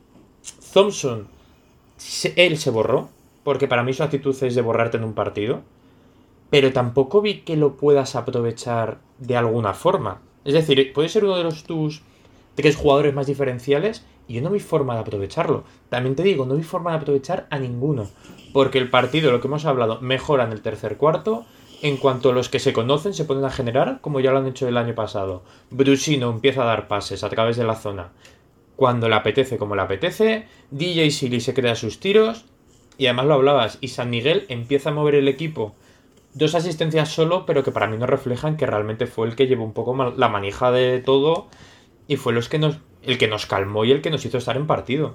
Thompson, 0.73 1.29
él 2.37 2.59
se 2.59 2.71
borró, 2.71 3.09
porque 3.45 3.69
para 3.69 3.83
mí 3.83 3.93
su 3.93 4.03
actitud 4.03 4.37
es 4.43 4.55
de 4.55 4.63
borrarte 4.63 4.97
en 4.97 5.05
un 5.05 5.15
partido, 5.15 5.63
pero 6.51 6.73
tampoco 6.73 7.21
vi 7.21 7.41
que 7.41 7.57
lo 7.57 7.77
puedas 7.77 8.17
aprovechar 8.17 8.99
de 9.19 9.37
alguna 9.37 9.75
forma. 9.75 10.21
Es 10.45 10.55
decir, 10.55 10.93
puede 10.93 11.09
ser 11.09 11.25
uno 11.25 11.37
de 11.37 11.45
los 11.45 11.65
tus 11.65 12.03
tres 12.55 12.77
jugadores 12.77 13.15
más 13.15 13.27
diferenciales 13.27 14.05
y 14.27 14.35
yo 14.35 14.43
no 14.43 14.51
vi 14.51 14.61
forma 14.61 14.95
de 14.95 15.01
aprovecharlo. 15.01 15.65
También 15.89 16.17
te 16.17 16.23
digo, 16.23 16.47
no 16.47 16.57
vi 16.57 16.63
forma 16.63 16.91
de 16.91 16.99
aprovechar 16.99 17.47
a 17.51 17.59
ninguno, 17.59 18.09
porque 18.53 18.79
el 18.79 18.91
partido, 18.91 19.31
lo 19.31 19.41
que 19.41 19.47
hemos 19.47 19.65
hablado, 19.65 20.01
mejora 20.01 20.45
en 20.45 20.53
el 20.53 20.63
tercer 20.63 20.97
cuarto. 20.97 21.45
En 21.83 21.97
cuanto 21.97 22.33
los 22.33 22.51
que 22.51 22.59
se 22.59 22.75
conocen 22.75 23.15
se 23.15 23.25
ponen 23.25 23.47
a 23.47 23.51
generar, 23.51 24.03
como 24.03 24.21
ya 24.21 24.33
lo 24.33 24.39
han 24.39 24.47
hecho 24.47 24.69
el 24.69 24.77
año 24.77 24.95
pasado. 24.95 25.43
Brusino 25.71 26.29
empieza 26.29 26.63
a 26.63 26.67
dar 26.67 26.89
pases 26.89 27.25
a 27.25 27.31
través 27.31 27.57
de 27.57 27.65
la 27.65 27.75
zona 27.75 28.11
cuando 28.81 29.11
le 29.11 29.15
apetece 29.15 29.59
como 29.59 29.77
le 29.77 29.83
apetece. 29.83 30.47
DJ 30.71 31.11
Silly 31.11 31.43
se 31.43 31.53
crea 31.53 31.75
sus 31.75 32.01
tiros. 32.01 32.47
Y 32.97 33.09
además 33.09 33.27
lo 33.27 33.35
hablabas. 33.35 33.77
Y 33.83 33.89
San 33.89 34.09
Miguel 34.09 34.47
empieza 34.49 34.89
a 34.89 34.95
mover 34.95 35.17
el 35.17 35.29
equipo. 35.29 35.75
Dos 36.33 36.55
asistencias 36.55 37.11
solo, 37.11 37.45
pero 37.45 37.63
que 37.63 37.73
para 37.73 37.89
mí 37.89 37.99
no 37.99 38.07
reflejan 38.07 38.57
que 38.57 38.65
realmente 38.65 39.07
fue 39.07 39.29
el 39.29 39.37
que 39.37 39.49
llevó 39.49 39.65
un 39.65 39.75
poco 39.75 40.15
la 40.17 40.29
manija 40.31 40.71
de 40.71 40.99
todo. 40.99 41.49
Y 42.09 42.17
fue 42.17 42.33
el 42.33 43.19
que 43.19 43.29
nos 43.29 43.45
calmó 43.45 43.85
y 43.85 43.93
el 43.93 44.01
que 44.01 44.09
nos 44.09 44.25
hizo 44.25 44.39
estar 44.39 44.57
en 44.57 44.67
partido. 44.67 45.15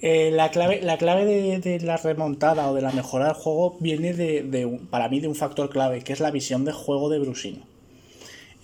Eh, 0.00 0.30
la 0.30 0.52
clave, 0.52 0.80
la 0.80 0.96
clave 0.96 1.24
de, 1.24 1.80
la 1.80 1.96
remontada 1.96 2.70
o 2.70 2.74
de 2.76 2.82
la 2.82 2.92
mejora 2.92 3.24
del 3.24 3.34
juego 3.34 3.78
viene 3.80 4.44
para 4.90 5.08
mí 5.08 5.18
de 5.18 5.26
un 5.26 5.34
factor 5.34 5.70
clave, 5.70 6.02
que 6.02 6.12
es 6.12 6.20
la 6.20 6.30
visión 6.30 6.64
de 6.64 6.70
juego 6.70 7.08
de 7.08 7.18
Brusino. 7.18 7.66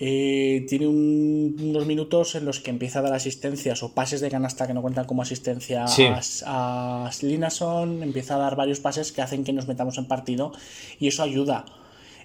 Eh, 0.04 0.66
tiene 0.68 0.88
un- 0.88 1.54
unos 1.60 1.86
minutos 1.86 2.34
en 2.34 2.44
los 2.44 2.58
que 2.58 2.70
empieza 2.70 2.98
a 2.98 3.02
dar 3.02 3.14
asistencias 3.14 3.84
o 3.84 3.94
pases 3.94 4.20
de 4.20 4.30
canasta 4.30 4.66
que 4.66 4.74
no 4.74 4.82
cuentan 4.82 5.04
como 5.04 5.22
asistencia 5.22 5.86
Sí. 5.86 6.06
a, 6.44 7.06
a 7.06 7.10
Linason, 7.22 8.02
empieza 8.02 8.34
a 8.34 8.38
dar 8.38 8.56
varios 8.56 8.80
pases 8.80 9.12
que 9.12 9.22
hacen 9.22 9.44
que 9.44 9.52
nos 9.52 9.68
metamos 9.68 9.98
en 9.98 10.06
partido 10.06 10.52
y 10.98 11.06
eso 11.06 11.22
ayuda, 11.22 11.64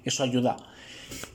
eso 0.06 0.24
ayuda. 0.24 0.58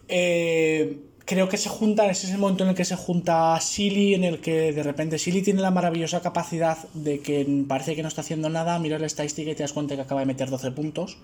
Eh, 0.08 0.98
creo 1.24 1.48
que 1.48 1.56
se 1.58 1.68
junta, 1.68 2.10
ese 2.10 2.26
es 2.26 2.32
el 2.32 2.38
momento 2.38 2.64
en 2.64 2.70
el 2.70 2.74
que 2.76 2.84
se 2.84 2.96
junta 2.96 3.58
Silly, 3.60 4.14
en 4.14 4.24
el 4.24 4.40
que 4.40 4.72
de 4.72 4.82
repente 4.82 5.18
Silly 5.20 5.42
tiene 5.42 5.60
la 5.62 5.70
maravillosa 5.70 6.20
capacidad 6.22 6.76
de 6.94 7.20
que 7.20 7.46
parece 7.68 7.94
que 7.94 8.02
no 8.02 8.08
está 8.08 8.22
haciendo 8.22 8.48
nada, 8.48 8.80
miras 8.80 9.00
la 9.00 9.06
estadística 9.06 9.50
y 9.50 9.54
te 9.54 9.62
das 9.62 9.72
cuenta 9.72 9.94
que 9.94 10.00
acaba 10.02 10.20
de 10.22 10.26
meter 10.26 10.50
12 10.50 10.72
puntos. 10.72 11.18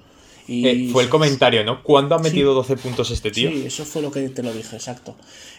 Y 0.48 0.66
Eh, 0.66 0.88
fue 0.90 1.02
el 1.04 1.08
comentario, 1.10 1.62
¿no? 1.64 1.82
¿Cuándo 1.82 2.14
ha 2.14 2.18
Sí. 2.18 2.24
metido 2.24 2.54
12 2.54 2.76
puntos 2.76 3.10
este 3.10 3.30
tío? 3.30 3.50
Sí, 3.50 3.64
eso 3.66 3.84
fue 3.84 4.00
lo 4.02 4.10
que 4.10 4.28
te 4.30 4.42
lo 4.42 4.52
dije, 4.52 4.76
exacto. 4.76 5.14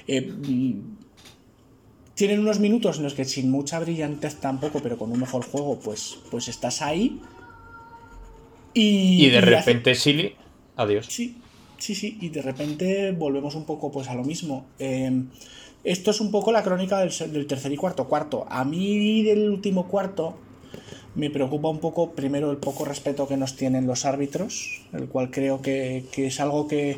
Eh, 0.07 0.33
tienen 2.15 2.39
unos 2.39 2.59
minutos 2.59 2.97
en 2.97 3.03
los 3.03 3.13
que 3.13 3.23
sin 3.23 3.49
mucha 3.51 3.79
brillantez 3.79 4.35
tampoco, 4.37 4.79
pero 4.81 4.97
con 4.97 5.11
un 5.11 5.19
mejor 5.19 5.45
juego, 5.45 5.79
pues, 5.79 6.17
pues 6.31 6.47
estás 6.49 6.81
ahí. 6.81 7.21
Y, 8.73 9.25
Y 9.25 9.29
de 9.29 9.35
y 9.35 9.37
hace- 9.37 9.45
repente 9.45 9.95
Silly, 9.95 10.35
adiós. 10.75 11.05
Sí, 11.09 11.37
sí, 11.77 11.95
sí, 11.95 12.17
y 12.21 12.29
de 12.29 12.41
repente 12.41 13.11
volvemos 13.11 13.55
un 13.55 13.65
poco 13.65 13.91
pues 13.91 14.07
a 14.09 14.15
lo 14.15 14.23
mismo. 14.23 14.65
Eh, 14.79 15.23
esto 15.83 16.11
es 16.11 16.19
un 16.19 16.29
poco 16.31 16.51
la 16.51 16.63
crónica 16.63 16.99
del, 16.99 17.11
del 17.31 17.47
tercer 17.47 17.71
y 17.71 17.77
cuarto 17.77 18.07
cuarto. 18.07 18.45
A 18.49 18.65
mí 18.65 19.23
del 19.23 19.49
último 19.49 19.87
cuarto 19.87 20.37
me 21.19 21.29
preocupa 21.29 21.69
un 21.69 21.79
poco, 21.79 22.11
primero, 22.13 22.49
el 22.51 22.57
poco 22.57 22.85
respeto 22.85 23.27
que 23.27 23.37
nos 23.37 23.55
tienen 23.55 23.85
los 23.85 24.05
árbitros, 24.05 24.81
el 24.93 25.07
cual 25.07 25.29
creo 25.29 25.61
que, 25.61 26.05
que 26.11 26.27
es 26.27 26.39
algo 26.39 26.67
que, 26.67 26.97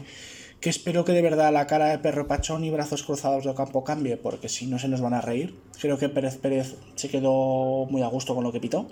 que 0.59 0.69
espero 0.69 1.03
que 1.03 1.11
de 1.11 1.21
verdad 1.21 1.51
la 1.51 1.67
cara 1.67 1.87
de 1.87 1.97
perro 1.99 2.27
pachón 2.27 2.63
y 2.63 2.69
brazos 2.69 3.03
cruzados 3.03 3.43
de 3.45 3.53
campo 3.55 3.83
cambie, 3.83 4.17
porque 4.17 4.47
si 4.47 4.67
no 4.67 4.79
se 4.79 4.87
nos 4.87 5.01
van 5.01 5.13
a 5.13 5.21
reír. 5.21 5.55
Creo 5.81 5.97
que 5.97 6.07
Pérez 6.09 6.37
Pérez 6.37 6.75
se 6.95 7.09
quedó 7.09 7.85
muy 7.89 8.01
a 8.03 8.07
gusto 8.07 8.35
con 8.35 8.43
lo 8.43 8.51
que 8.51 8.59
pitó. 8.59 8.87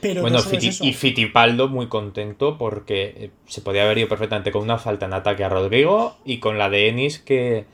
Pero 0.00 0.22
Bueno, 0.22 0.38
no 0.38 0.42
solo 0.42 0.58
es 0.58 0.64
Fiti- 0.80 0.88
y 0.88 0.92
Fitipaldo 0.94 1.68
muy 1.68 1.88
contento 1.88 2.58
porque 2.58 3.14
eh, 3.16 3.30
se 3.46 3.60
podía 3.60 3.84
haber 3.84 3.98
ido 3.98 4.08
perfectamente 4.08 4.50
con 4.50 4.62
una 4.62 4.78
falta 4.78 5.06
en 5.06 5.12
ataque 5.12 5.44
a 5.44 5.48
Rodrigo 5.48 6.16
y 6.24 6.38
con 6.38 6.58
la 6.58 6.68
de 6.70 6.88
Ennis 6.88 7.20
que 7.20 7.66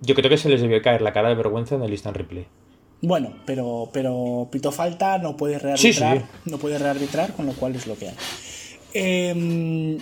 yo 0.00 0.14
creo 0.14 0.30
que 0.30 0.38
se 0.38 0.48
les 0.48 0.60
debió 0.60 0.80
caer 0.80 1.02
la 1.02 1.12
cara 1.12 1.28
de 1.28 1.34
vergüenza 1.34 1.74
en 1.74 1.82
el 1.82 1.90
instant 1.90 2.16
replay. 2.16 2.46
Bueno, 3.02 3.34
pero, 3.44 3.90
pero 3.92 4.48
pito 4.50 4.70
falta, 4.70 5.18
no 5.18 5.36
puede 5.36 5.58
rearbitrar, 5.58 6.18
Sí, 6.18 6.24
no 6.44 6.58
puede 6.58 6.78
rearbitrar, 6.78 7.34
con 7.34 7.46
lo 7.46 7.52
cual 7.52 7.74
es 7.74 7.88
lo 7.88 7.98
que 7.98 8.08
hay. 8.08 8.14
Em, 8.94 9.98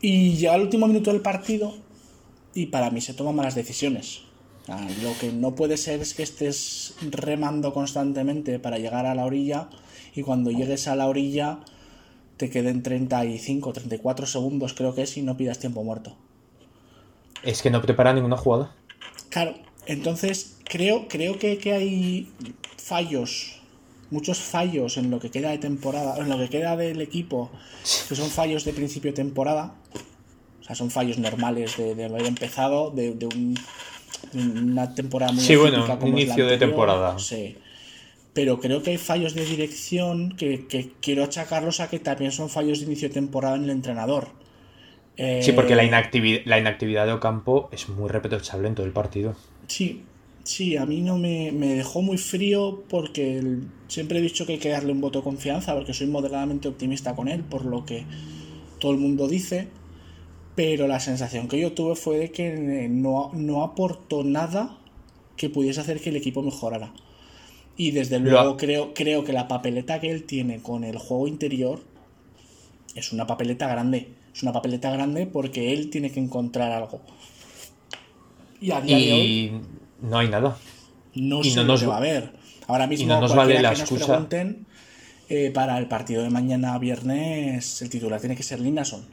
y 0.00 0.36
llega 0.36 0.54
el 0.54 0.62
último 0.62 0.86
minuto 0.86 1.12
del 1.12 1.20
partido 1.20 1.74
y 2.54 2.66
para 2.66 2.90
mí 2.90 3.02
se 3.02 3.12
toman 3.12 3.36
malas 3.36 3.54
decisiones. 3.54 4.22
Ah, 4.68 4.86
Lo 5.02 5.18
que 5.18 5.32
no 5.32 5.54
puede 5.54 5.76
ser 5.76 6.00
es 6.00 6.14
que 6.14 6.22
estés 6.22 6.94
remando 7.10 7.72
constantemente 7.72 8.58
para 8.58 8.78
llegar 8.78 9.04
a 9.04 9.14
la 9.14 9.24
orilla 9.24 9.68
y 10.14 10.22
cuando 10.22 10.50
llegues 10.50 10.86
a 10.88 10.96
la 10.96 11.08
orilla 11.08 11.58
te 12.36 12.50
queden 12.50 12.82
35, 12.82 13.72
34 13.72 14.26
segundos 14.26 14.72
creo 14.74 14.94
que 14.94 15.02
es 15.02 15.16
y 15.16 15.22
no 15.22 15.36
pidas 15.36 15.58
tiempo 15.58 15.82
muerto. 15.84 16.16
Es 17.42 17.62
que 17.62 17.70
no 17.70 17.82
prepara 17.82 18.14
ninguna 18.14 18.36
jugada. 18.36 18.74
Claro, 19.28 19.54
entonces 19.86 20.56
creo, 20.70 21.08
creo 21.08 21.38
que, 21.38 21.58
que 21.58 21.72
hay 21.72 22.28
fallos, 22.78 23.60
muchos 24.10 24.38
fallos 24.38 24.96
en 24.96 25.10
lo 25.10 25.18
que 25.20 25.30
queda 25.30 25.50
de 25.50 25.58
temporada, 25.58 26.16
en 26.18 26.28
lo 26.28 26.38
que 26.38 26.48
queda 26.48 26.76
del 26.76 27.00
equipo, 27.00 27.50
que 28.08 28.14
son 28.14 28.30
fallos 28.30 28.64
de 28.64 28.72
principio 28.72 29.10
de 29.10 29.16
temporada. 29.16 29.74
O 30.60 30.64
sea, 30.64 30.74
son 30.76 30.90
fallos 30.90 31.18
normales 31.18 31.76
de, 31.76 31.94
de 31.94 32.04
haber 32.04 32.24
empezado, 32.26 32.90
de, 32.90 33.14
de 33.14 33.26
un- 33.26 33.54
de 34.32 34.38
una 34.60 34.94
temporada 34.94 35.32
muy 35.32 35.42
Sí, 35.42 35.56
bueno, 35.56 35.86
como 35.86 36.06
inicio 36.06 36.46
de 36.46 36.58
temporada. 36.58 37.18
Sí. 37.18 37.56
Pero 38.32 38.60
creo 38.60 38.82
que 38.82 38.90
hay 38.90 38.98
fallos 38.98 39.34
de 39.34 39.44
dirección 39.44 40.36
que, 40.36 40.66
que 40.68 40.92
quiero 41.00 41.24
achacarlos 41.24 41.80
a 41.80 41.88
que 41.90 41.98
también 41.98 42.30
son 42.30 42.48
fallos 42.48 42.78
de 42.78 42.84
inicio 42.86 43.08
de 43.08 43.14
temporada 43.14 43.56
en 43.56 43.64
el 43.64 43.70
entrenador. 43.70 44.28
Sí, 45.42 45.52
porque 45.52 45.74
la, 45.74 45.82
Eh, 45.84 45.90
inactivi- 45.90 46.42
la 46.44 46.58
inactividad 46.58 47.06
de 47.06 47.12
Ocampo 47.12 47.68
es 47.72 47.88
muy 47.88 48.08
reprochable 48.08 48.68
en 48.68 48.74
todo 48.76 48.86
el 48.86 48.92
partido. 48.92 49.34
Sí, 49.66 50.02
sí, 50.44 50.76
a 50.76 50.86
mí 50.86 51.02
no 51.02 51.18
me, 51.18 51.52
me 51.52 51.74
dejó 51.74 52.02
muy 52.02 52.18
frío 52.18 52.84
porque 52.88 53.38
el- 53.38 53.68
siempre 53.88 54.18
he 54.18 54.22
dicho 54.22 54.46
que 54.46 54.54
hay 54.54 54.58
que 54.58 54.68
darle 54.70 54.92
un 54.92 55.00
voto 55.00 55.20
de 55.20 55.24
confianza 55.24 55.74
porque 55.74 55.94
soy 55.94 56.06
moderadamente 56.06 56.68
optimista 56.68 57.14
con 57.14 57.28
él, 57.28 57.44
por 57.44 57.64
lo 57.64 57.84
que 57.84 58.04
todo 58.78 58.92
el 58.92 58.98
mundo 58.98 59.28
dice, 59.28 59.68
pero 60.56 60.86
la 60.88 61.00
sensación 61.00 61.48
que 61.48 61.60
yo 61.60 61.72
tuve 61.72 61.96
fue 61.96 62.18
de 62.18 62.32
que 62.32 62.84
eh, 62.84 62.88
no, 62.88 63.30
no 63.34 63.62
aportó 63.64 64.24
nada 64.24 64.78
que 65.36 65.50
pudiese 65.50 65.80
hacer 65.80 66.00
que 66.00 66.10
el 66.10 66.16
equipo 66.16 66.42
mejorara. 66.42 66.92
Y 67.76 67.92
desde 67.92 68.20
luego 68.20 68.56
creo, 68.56 68.94
creo 68.94 69.24
que 69.24 69.32
la 69.32 69.48
papeleta 69.48 70.00
que 70.00 70.10
él 70.10 70.24
tiene 70.24 70.60
con 70.62 70.84
el 70.84 70.98
juego 70.98 71.28
interior 71.28 71.80
es 72.94 73.12
una 73.12 73.26
papeleta 73.26 73.68
grande. 73.68 74.08
Es 74.34 74.42
una 74.42 74.52
papeleta 74.52 74.90
grande 74.90 75.26
porque 75.26 75.72
él 75.72 75.90
tiene 75.90 76.10
que 76.12 76.20
encontrar 76.20 76.72
algo. 76.72 77.00
Y 78.60 78.70
a 78.72 78.80
día 78.80 79.00
de 79.00 79.12
hoy 79.12 79.40
no 80.02 80.18
hay 80.18 80.28
nada. 80.28 80.56
no 81.14 81.40
Y 81.40 81.50
sé 81.50 81.56
no 81.56 81.62
lo 81.62 81.68
nos 81.72 81.80
que 81.80 81.86
va- 81.86 81.94
a 81.94 81.98
haber. 81.98 82.32
Ahora 82.68 82.86
mismo, 82.86 83.08
no 83.08 83.20
nos 83.20 83.34
vale 83.34 83.54
la 83.60 83.70
que 83.70 83.80
nos 83.80 83.80
excusa. 83.80 84.06
pregunten, 84.06 84.66
eh, 85.28 85.50
para 85.52 85.76
el 85.78 85.86
partido 85.88 86.22
de 86.22 86.30
mañana 86.30 86.78
viernes, 86.78 87.82
el 87.82 87.90
titular 87.90 88.20
tiene 88.20 88.36
que 88.36 88.42
ser 88.42 88.60
Linason. 88.60 89.04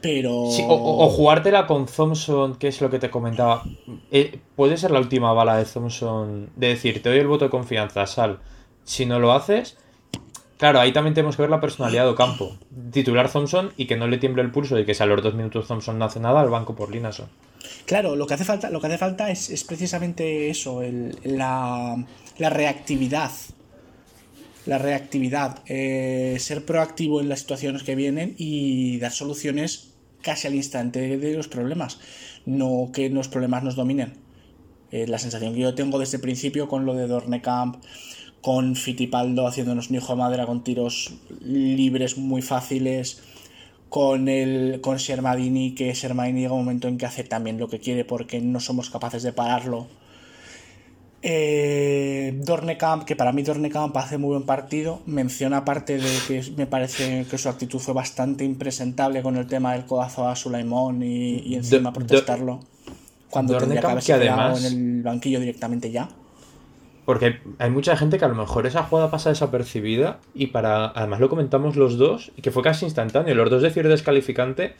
Pero. 0.00 0.50
Sí, 0.50 0.62
o, 0.68 1.08
jugártela 1.08 1.66
con 1.66 1.86
Thompson, 1.86 2.56
que 2.56 2.68
es 2.68 2.80
lo 2.80 2.90
que 2.90 2.98
te 2.98 3.08
comentaba. 3.10 3.62
Eh, 4.10 4.38
puede 4.54 4.76
ser 4.76 4.90
la 4.90 4.98
última 5.00 5.32
bala 5.32 5.56
de 5.56 5.64
Thompson 5.64 6.50
de 6.56 6.68
decir, 6.68 7.02
te 7.02 7.08
doy 7.08 7.18
el 7.18 7.26
voto 7.26 7.46
de 7.46 7.50
confianza, 7.50 8.06
sal. 8.06 8.40
Si 8.84 9.06
no 9.06 9.18
lo 9.18 9.32
haces, 9.32 9.78
claro, 10.58 10.78
ahí 10.80 10.92
también 10.92 11.14
tenemos 11.14 11.36
que 11.36 11.42
ver 11.42 11.50
la 11.50 11.60
personalidad 11.60 12.04
de 12.04 12.10
Ocampo. 12.10 12.54
Titular 12.92 13.30
Thompson 13.32 13.72
y 13.78 13.86
que 13.86 13.96
no 13.96 14.06
le 14.08 14.18
tiemble 14.18 14.42
el 14.42 14.50
pulso 14.50 14.76
de 14.76 14.84
que 14.84 14.92
si 14.92 15.02
a 15.02 15.06
los 15.06 15.22
dos 15.22 15.34
minutos 15.34 15.66
Thompson 15.68 15.98
no 15.98 16.04
hace 16.04 16.20
nada 16.20 16.40
al 16.42 16.50
banco 16.50 16.74
por 16.74 16.90
Linason. 16.90 17.28
Claro, 17.86 18.16
lo 18.16 18.26
que 18.26 18.34
hace 18.34 18.44
falta, 18.44 18.70
lo 18.70 18.80
que 18.80 18.86
hace 18.88 18.98
falta 18.98 19.30
es, 19.30 19.50
es 19.50 19.64
precisamente 19.64 20.48
eso, 20.50 20.82
el- 20.82 21.16
la, 21.24 22.04
la 22.38 22.50
reactividad. 22.50 23.30
La 24.66 24.78
reactividad. 24.78 25.58
eh, 25.66 26.36
ser 26.40 26.64
proactivo 26.64 27.20
en 27.20 27.28
las 27.28 27.40
situaciones 27.40 27.82
que 27.82 27.94
vienen 27.94 28.34
y 28.38 28.98
dar 28.98 29.12
soluciones 29.12 29.90
casi 30.22 30.46
al 30.46 30.54
instante 30.54 31.18
de 31.18 31.34
los 31.36 31.48
problemas. 31.48 31.98
No 32.46 32.90
que 32.92 33.10
los 33.10 33.28
problemas 33.28 33.62
nos 33.62 33.76
dominen. 33.76 34.14
Eh, 34.90 35.06
la 35.06 35.18
sensación 35.18 35.54
que 35.54 35.60
yo 35.60 35.74
tengo 35.74 35.98
desde 35.98 36.16
el 36.16 36.22
principio 36.22 36.68
con 36.68 36.86
lo 36.86 36.94
de 36.94 37.06
Dornekamp, 37.06 37.82
con 38.40 38.74
Fitipaldo 38.76 39.46
haciéndonos 39.46 39.90
un 39.90 39.96
hijo 39.96 40.12
de 40.14 40.18
madera 40.18 40.46
con 40.46 40.64
tiros 40.64 41.14
libres 41.40 42.16
muy 42.16 42.40
fáciles, 42.42 43.20
con 43.88 44.28
el 44.28 44.80
con 44.80 44.96
Shermadini, 44.96 45.74
que 45.74 45.92
Shermadini 45.94 46.40
llega 46.42 46.52
un 46.54 46.60
momento 46.64 46.88
en 46.88 46.98
que 46.98 47.06
hace 47.06 47.22
también 47.24 47.58
lo 47.58 47.68
que 47.68 47.78
quiere 47.78 48.04
porque 48.04 48.40
no 48.40 48.58
somos 48.60 48.90
capaces 48.90 49.22
de 49.22 49.32
pararlo. 49.32 49.86
Eh, 51.26 52.38
Dornekamp, 52.44 53.04
que 53.04 53.16
para 53.16 53.32
mí 53.32 53.42
Dornekamp 53.42 53.96
hace 53.96 54.18
muy 54.18 54.30
buen 54.30 54.42
partido, 54.42 55.00
menciona 55.06 55.58
aparte 55.58 55.96
de 55.96 56.10
que 56.28 56.42
me 56.56 56.66
parece 56.66 57.24
que 57.30 57.38
su 57.38 57.48
actitud 57.48 57.78
fue 57.78 57.94
bastante 57.94 58.44
impresentable 58.44 59.22
con 59.22 59.36
el 59.38 59.46
tema 59.46 59.72
del 59.72 59.86
codazo 59.86 60.28
a 60.28 60.36
Sulaimón 60.36 61.02
y, 61.02 61.36
y 61.38 61.54
encima 61.54 61.90
Do- 61.90 61.94
protestarlo 61.94 62.60
cuando 63.30 63.56
tendría 63.56 63.80
que 63.80 63.86
Dornekamp, 63.86 63.92
haberse 63.92 64.06
que 64.06 64.12
además- 64.12 64.64
en 64.64 64.96
el 64.98 65.02
banquillo 65.02 65.40
directamente 65.40 65.90
ya. 65.90 66.08
Porque 67.04 67.38
hay 67.58 67.70
mucha 67.70 67.96
gente 67.96 68.18
que 68.18 68.24
a 68.24 68.28
lo 68.28 68.34
mejor 68.34 68.66
esa 68.66 68.82
jugada 68.84 69.10
pasa 69.10 69.28
desapercibida 69.30 70.20
y 70.34 70.48
para. 70.48 70.86
Además 70.86 71.20
lo 71.20 71.28
comentamos 71.28 71.76
los 71.76 71.98
dos 71.98 72.32
y 72.36 72.42
que 72.42 72.50
fue 72.50 72.62
casi 72.62 72.86
instantáneo. 72.86 73.34
Los 73.34 73.50
dos 73.50 73.62
decir 73.62 73.88
descalificante. 73.88 74.74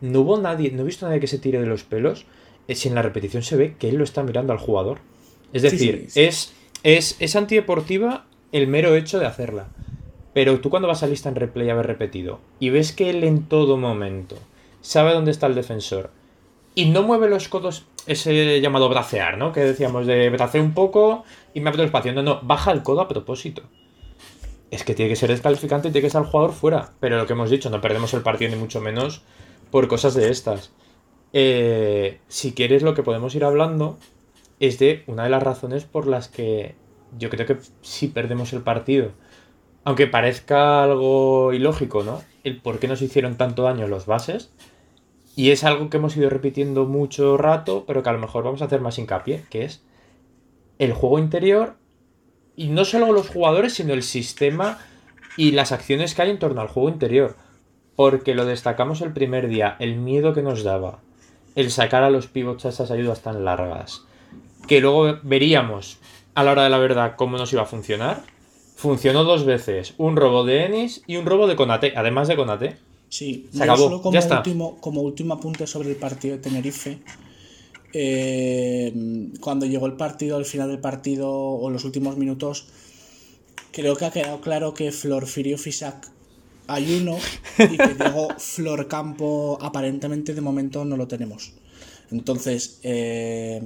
No 0.00 0.20
hubo 0.20 0.38
nadie, 0.40 0.70
no 0.72 0.82
he 0.82 0.86
visto 0.86 1.04
a 1.06 1.10
nadie 1.10 1.20
que 1.20 1.26
se 1.26 1.38
tire 1.38 1.60
de 1.60 1.66
los 1.66 1.84
pelos. 1.84 2.24
eh, 2.68 2.74
Si 2.74 2.88
en 2.88 2.94
la 2.94 3.02
repetición 3.02 3.42
se 3.42 3.56
ve 3.56 3.76
que 3.78 3.88
él 3.88 3.96
lo 3.96 4.04
está 4.04 4.22
mirando 4.22 4.52
al 4.52 4.58
jugador. 4.58 4.98
Es 5.52 5.62
decir, 5.62 6.06
sí, 6.08 6.10
sí. 6.10 6.20
Es, 6.22 6.54
es, 6.82 7.16
es 7.20 7.36
antideportiva 7.36 8.24
el 8.52 8.66
mero 8.66 8.94
hecho 8.94 9.18
de 9.18 9.26
hacerla. 9.26 9.68
Pero 10.32 10.60
tú 10.60 10.70
cuando 10.70 10.88
vas 10.88 11.02
a 11.02 11.06
lista 11.06 11.28
en 11.28 11.34
replay 11.34 11.68
a 11.68 11.72
haber 11.74 11.86
repetido 11.86 12.40
y 12.60 12.70
ves 12.70 12.92
que 12.92 13.10
él 13.10 13.24
en 13.24 13.44
todo 13.44 13.76
momento 13.76 14.36
sabe 14.80 15.12
dónde 15.12 15.32
está 15.32 15.46
el 15.46 15.54
defensor 15.54 16.10
y 16.74 16.86
no 16.86 17.02
mueve 17.02 17.28
los 17.28 17.48
codos, 17.48 17.86
ese 18.06 18.60
llamado 18.60 18.88
bracear, 18.88 19.38
¿no? 19.38 19.52
Que 19.52 19.60
decíamos 19.60 20.06
de 20.06 20.30
braceo 20.30 20.62
un 20.62 20.74
poco 20.74 21.24
y 21.54 21.60
me 21.60 21.70
abro 21.70 21.82
el 21.82 21.86
espacio. 21.86 22.12
No, 22.12 22.22
no, 22.22 22.40
baja 22.42 22.72
el 22.72 22.82
codo 22.82 23.00
a 23.00 23.08
propósito. 23.08 23.62
Es 24.70 24.84
que 24.84 24.94
tiene 24.94 25.08
que 25.08 25.16
ser 25.16 25.30
descalificante 25.30 25.88
y 25.88 25.90
tiene 25.90 26.02
que 26.02 26.06
estar 26.06 26.22
el 26.22 26.28
jugador 26.28 26.52
fuera. 26.52 26.92
Pero 27.00 27.16
lo 27.16 27.26
que 27.26 27.32
hemos 27.32 27.50
dicho, 27.50 27.70
no 27.70 27.80
perdemos 27.80 28.14
el 28.14 28.22
partido 28.22 28.50
ni 28.50 28.56
mucho 28.56 28.80
menos 28.80 29.22
por 29.70 29.88
cosas 29.88 30.14
de 30.14 30.30
estas. 30.30 30.72
Eh, 31.32 32.20
si 32.28 32.52
quieres, 32.52 32.82
lo 32.82 32.94
que 32.94 33.02
podemos 33.02 33.34
ir 33.34 33.44
hablando 33.44 33.98
es 34.60 34.78
de 34.78 35.04
una 35.06 35.24
de 35.24 35.30
las 35.30 35.42
razones 35.42 35.84
por 35.84 36.06
las 36.06 36.28
que 36.28 36.76
yo 37.18 37.30
creo 37.30 37.46
que 37.46 37.58
sí 37.82 38.08
perdemos 38.08 38.52
el 38.52 38.62
partido. 38.62 39.10
Aunque 39.84 40.06
parezca 40.06 40.84
algo 40.84 41.52
ilógico, 41.52 42.04
¿no? 42.04 42.22
El 42.44 42.60
por 42.60 42.78
qué 42.78 42.86
nos 42.86 43.02
hicieron 43.02 43.36
tanto 43.36 43.62
daño 43.64 43.88
los 43.88 44.06
bases. 44.06 44.52
Y 45.36 45.50
es 45.50 45.64
algo 45.64 45.88
que 45.88 45.96
hemos 45.96 46.16
ido 46.16 46.28
repitiendo 46.28 46.86
mucho 46.86 47.36
rato, 47.36 47.84
pero 47.86 48.02
que 48.02 48.10
a 48.10 48.12
lo 48.12 48.18
mejor 48.18 48.44
vamos 48.44 48.62
a 48.62 48.66
hacer 48.66 48.80
más 48.80 48.98
hincapié, 48.98 49.44
que 49.48 49.64
es 49.64 49.82
el 50.78 50.92
juego 50.92 51.18
interior. 51.18 51.76
Y 52.56 52.68
no 52.68 52.84
solo 52.84 53.12
los 53.12 53.28
jugadores, 53.28 53.74
sino 53.74 53.94
el 53.94 54.02
sistema 54.02 54.78
y 55.36 55.52
las 55.52 55.72
acciones 55.72 56.14
que 56.14 56.22
hay 56.22 56.30
en 56.30 56.38
torno 56.38 56.60
al 56.60 56.68
juego 56.68 56.88
interior. 56.88 57.36
Porque 57.96 58.34
lo 58.34 58.44
destacamos 58.44 59.00
el 59.00 59.12
primer 59.12 59.48
día, 59.48 59.76
el 59.78 59.96
miedo 59.96 60.34
que 60.34 60.42
nos 60.42 60.62
daba, 60.62 61.00
el 61.54 61.70
sacar 61.70 62.02
a 62.02 62.10
los 62.10 62.26
pivots 62.26 62.66
a 62.66 62.70
esas 62.70 62.90
ayudas 62.90 63.22
tan 63.22 63.44
largas, 63.44 64.04
que 64.66 64.80
luego 64.80 65.18
veríamos 65.22 65.98
a 66.34 66.44
la 66.44 66.52
hora 66.52 66.64
de 66.64 66.70
la 66.70 66.78
verdad 66.78 67.14
cómo 67.16 67.36
nos 67.38 67.52
iba 67.52 67.62
a 67.62 67.66
funcionar. 67.66 68.22
Funcionó 68.76 69.24
dos 69.24 69.44
veces, 69.44 69.94
un 69.98 70.16
robo 70.16 70.44
de 70.44 70.64
Ennis 70.64 71.02
y 71.06 71.16
un 71.16 71.26
robo 71.26 71.46
de 71.46 71.56
Conate, 71.56 71.92
además 71.96 72.28
de 72.28 72.36
Conate. 72.36 72.76
Sí, 73.10 73.48
Se 73.52 73.58
yo 73.58 73.64
acabó, 73.64 73.84
solo 73.84 74.00
como 74.02 74.14
ya 74.14 74.20
está. 74.20 74.38
último, 74.38 74.76
como 74.80 75.02
último 75.02 75.34
apunte 75.34 75.66
sobre 75.66 75.90
el 75.90 75.96
partido 75.96 76.36
de 76.36 76.42
Tenerife. 76.42 77.00
eh, 77.92 79.30
cuando 79.40 79.66
llegó 79.66 79.86
el 79.86 79.94
partido, 79.94 80.36
al 80.36 80.44
final 80.44 80.68
del 80.68 80.78
partido 80.78 81.28
o 81.30 81.70
los 81.70 81.84
últimos 81.84 82.16
minutos, 82.16 82.66
creo 83.72 83.96
que 83.96 84.04
ha 84.04 84.10
quedado 84.10 84.40
claro 84.40 84.74
que 84.74 84.92
Flor 84.92 85.26
Firio 85.26 85.58
Fisac 85.58 86.08
hay 86.68 87.00
uno 87.02 87.16
y 87.58 87.76
que 87.76 87.94
Diego 87.94 88.28
Flor 88.38 88.86
Campo 88.86 89.58
aparentemente 89.60 90.34
de 90.34 90.40
momento 90.40 90.84
no 90.84 90.96
lo 90.96 91.08
tenemos. 91.08 91.52
Entonces, 92.12 92.80
eh, 92.82 93.60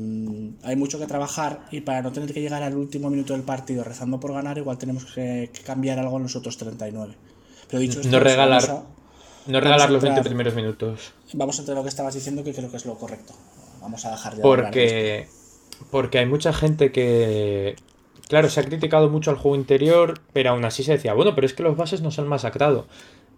hay 0.62 0.76
mucho 0.76 0.98
que 0.98 1.06
trabajar 1.06 1.66
y 1.70 1.80
para 1.80 2.02
no 2.02 2.12
tener 2.12 2.32
que 2.32 2.40
llegar 2.42 2.62
al 2.62 2.76
último 2.76 3.08
minuto 3.10 3.32
del 3.32 3.42
partido 3.42 3.84
rezando 3.84 4.20
por 4.20 4.32
ganar, 4.34 4.58
igual 4.58 4.76
tenemos 4.78 5.04
que, 5.06 5.50
que 5.52 5.60
cambiar 5.62 5.98
algo 5.98 6.16
en 6.18 6.24
los 6.24 6.36
otros 6.36 6.56
39. 6.58 7.14
Pero 7.68 7.80
dicho 7.80 8.00
esto, 8.00 8.10
No 8.10 8.20
regalar- 8.20 8.66
vamos 8.68 8.86
a- 8.86 9.03
No 9.46 9.60
regalar 9.60 9.90
los 9.90 10.02
20 10.02 10.20
entrar- 10.20 10.24
primeros 10.26 10.54
minutos. 10.54 11.12
Vamos 11.34 11.58
a 11.58 11.62
entrar 11.62 11.76
a 11.76 11.80
lo 11.80 11.84
que 11.84 11.88
estabas 11.90 12.14
diciendo, 12.14 12.42
que 12.44 12.52
creo 12.54 12.70
que 12.70 12.76
es 12.76 12.86
lo 12.86 12.94
correcto. 12.94 13.32
Vamos 13.80 14.04
a 14.04 14.10
dejar 14.12 14.34
de 14.36 14.42
hablar 14.42 14.56
de 14.56 14.62
Porque, 14.64 15.28
porque 15.90 16.18
hay 16.18 16.26
mucha 16.26 16.52
gente 16.52 16.90
que, 16.92 17.76
claro, 18.28 18.48
se 18.48 18.60
ha 18.60 18.64
criticado 18.64 19.10
mucho 19.10 19.30
al 19.30 19.36
juego 19.36 19.56
interior, 19.56 20.20
pero 20.32 20.50
aún 20.50 20.64
así 20.64 20.82
se 20.82 20.92
decía, 20.92 21.12
bueno, 21.14 21.34
pero 21.34 21.46
es 21.46 21.52
que 21.54 21.62
los 21.62 21.76
bases 21.76 22.00
nos 22.00 22.18
han 22.18 22.28
masacrado. 22.28 22.86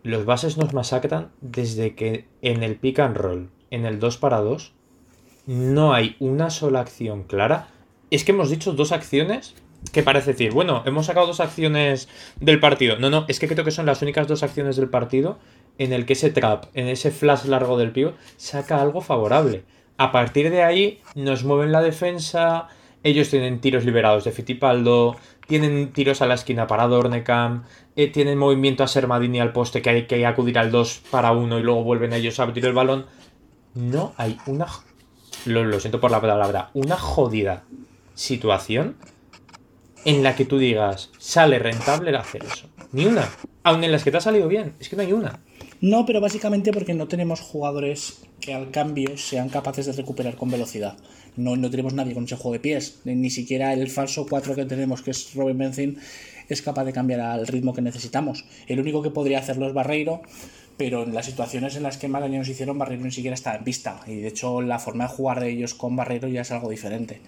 Los 0.03 0.25
bases 0.25 0.57
nos 0.57 0.73
masacran 0.73 1.31
desde 1.40 1.95
que 1.97 2.27
en 2.42 2.62
el 2.62 2.77
pick 2.77 3.01
and 3.01 3.16
roll, 3.16 3.51
en 3.71 3.85
el 3.87 3.99
2 3.99 4.19
para 4.19 4.38
2, 4.40 4.73
no 5.47 5.92
hay 5.95 6.16
una 6.21 6.51
sola 6.51 6.81
acción 6.81 7.25
clara. 7.25 7.69
Es 8.11 8.23
que 8.25 8.31
hemos 8.33 8.51
dicho 8.51 8.73
dos 8.73 8.92
acciones 8.92 9.55
que 9.92 10.03
parece 10.03 10.33
decir, 10.33 10.53
bueno, 10.53 10.83
hemos 10.87 11.07
sacado 11.07 11.27
dos 11.27 11.40
acciones 11.40 12.09
del 12.40 12.61
partido. 12.61 12.99
No, 12.99 13.11
no, 13.11 13.25
es 13.29 13.38
que 13.40 13.49
creo 13.49 13.64
que 13.64 13.71
son 13.73 13.87
las 13.87 14.03
únicas 14.03 14.29
dos 14.29 14.42
acciones 14.45 14.77
del 14.77 14.88
partido 14.88 15.38
en 15.79 15.93
el 15.93 16.07
que 16.07 16.15
ese 16.15 16.31
trap, 16.31 16.65
en 16.75 16.89
ese 16.89 17.11
flash 17.11 17.45
largo 17.45 17.79
del 17.79 17.93
pío, 17.93 18.15
saca 18.37 18.81
algo 18.81 19.01
favorable. 19.01 19.65
A 19.99 20.12
partir 20.12 20.51
de 20.51 20.62
ahí 20.62 21.01
nos 21.15 21.45
mueven 21.45 21.73
la 21.73 21.83
defensa, 21.83 22.69
ellos 23.03 23.31
tienen 23.31 23.61
tiros 23.61 23.85
liberados 23.85 24.25
de 24.25 24.33
Fitipaldo, 24.33 25.17
tienen 25.47 25.93
tiros 25.93 26.23
a 26.23 26.27
la 26.27 26.35
esquina 26.35 26.67
para 26.67 26.87
Dornecam, 26.87 27.65
eh, 27.95 28.09
tienen 28.09 28.39
movimiento 28.39 28.85
a 28.85 28.89
Sermadini 28.89 29.41
al 29.41 29.53
poste 29.53 29.81
que 29.81 29.91
hay 29.91 30.07
que 30.07 30.27
acudir 30.27 30.59
al 30.59 30.71
2 30.71 31.03
para 31.11 31.33
1 31.33 31.59
y 31.59 31.62
luego 31.62 31.85
vuelven 31.85 32.12
ellos 32.12 32.41
a 32.41 32.45
abrir 32.45 32.65
el 32.67 32.73
balón. 32.73 33.07
No 33.75 34.12
hay 34.17 34.39
una... 34.47 34.67
Lo, 35.45 35.65
lo 35.65 35.79
siento 35.79 36.01
por 36.01 36.11
la 36.11 36.21
palabra, 36.21 36.71
una 36.75 36.97
jodida 36.97 37.62
situación 38.15 38.97
en 40.07 40.23
la 40.23 40.37
que 40.37 40.45
tú 40.45 40.57
digas, 40.57 41.11
sale 41.19 41.59
rentable 41.59 42.11
el 42.11 42.16
hacer 42.16 42.45
eso. 42.45 42.69
Ni 42.92 43.07
una. 43.07 43.29
Aun 43.64 43.83
en 43.83 43.90
las 43.90 44.05
que 44.05 44.12
te 44.12 44.19
ha 44.19 44.21
salido 44.21 44.47
bien. 44.47 44.75
Es 44.79 44.88
que 44.88 44.95
no 44.95 45.03
hay 45.03 45.12
una. 45.12 45.40
No, 45.81 46.07
pero 46.07 46.21
básicamente 46.21 46.73
porque 46.73 46.95
no 46.95 47.09
tenemos 47.09 47.40
jugadores 47.40 48.21
que 48.40 48.55
al 48.55 48.71
cambio 48.71 49.19
sean 49.19 49.49
capaces 49.49 49.85
de 49.85 49.92
recuperar 49.92 50.37
con 50.37 50.49
velocidad. 50.49 50.97
No, 51.35 51.57
no 51.57 51.71
tenemos 51.71 51.92
nadie 51.92 52.14
con 52.14 52.23
ese 52.23 52.37
juego 52.37 52.53
de 52.53 52.61
pies. 52.61 53.01
Ni 53.05 53.31
siquiera 53.31 53.73
el 53.73 53.90
falso 53.90 54.27
4 54.31 54.55
que 54.55 54.64
tenemos, 54.64 55.03
que 55.03 55.11
es 55.11 55.35
Robin 55.35 55.59
Benzin, 55.59 55.99
es 56.49 56.62
capaz 56.62 56.85
de 56.85 56.92
cambiar 56.92 57.19
al 57.19 57.49
ritmo 57.49 57.75
que 57.75 57.83
necesitamos. 57.83 58.45
El 58.69 58.79
único 58.79 59.03
que 59.03 59.11
podría 59.11 59.40
hacerlo 59.40 59.66
es 59.66 59.75
Barreiro, 59.75 60.23
pero 60.77 61.03
en 61.03 61.14
las 61.14 61.27
situaciones 61.27 61.75
en 61.75 61.83
las 61.83 61.99
que 61.99 62.07
daño 62.07 62.38
nos 62.38 62.49
hicieron, 62.49 62.79
Barreiro 62.79 63.05
ni 63.05 63.11
siquiera 63.11 63.35
está 63.35 63.57
en 63.57 63.64
vista. 63.64 64.01
Y 64.07 64.21
de 64.21 64.29
hecho, 64.29 64.62
la 64.62 64.79
forma 64.79 65.09
de 65.09 65.14
jugar 65.14 65.40
de 65.40 65.51
ellos 65.51 65.75
con 65.75 65.97
Barreiro 65.97 66.29
ya 66.29 66.42
es 66.42 66.53
algo 66.53 66.71
diferente. 66.71 67.21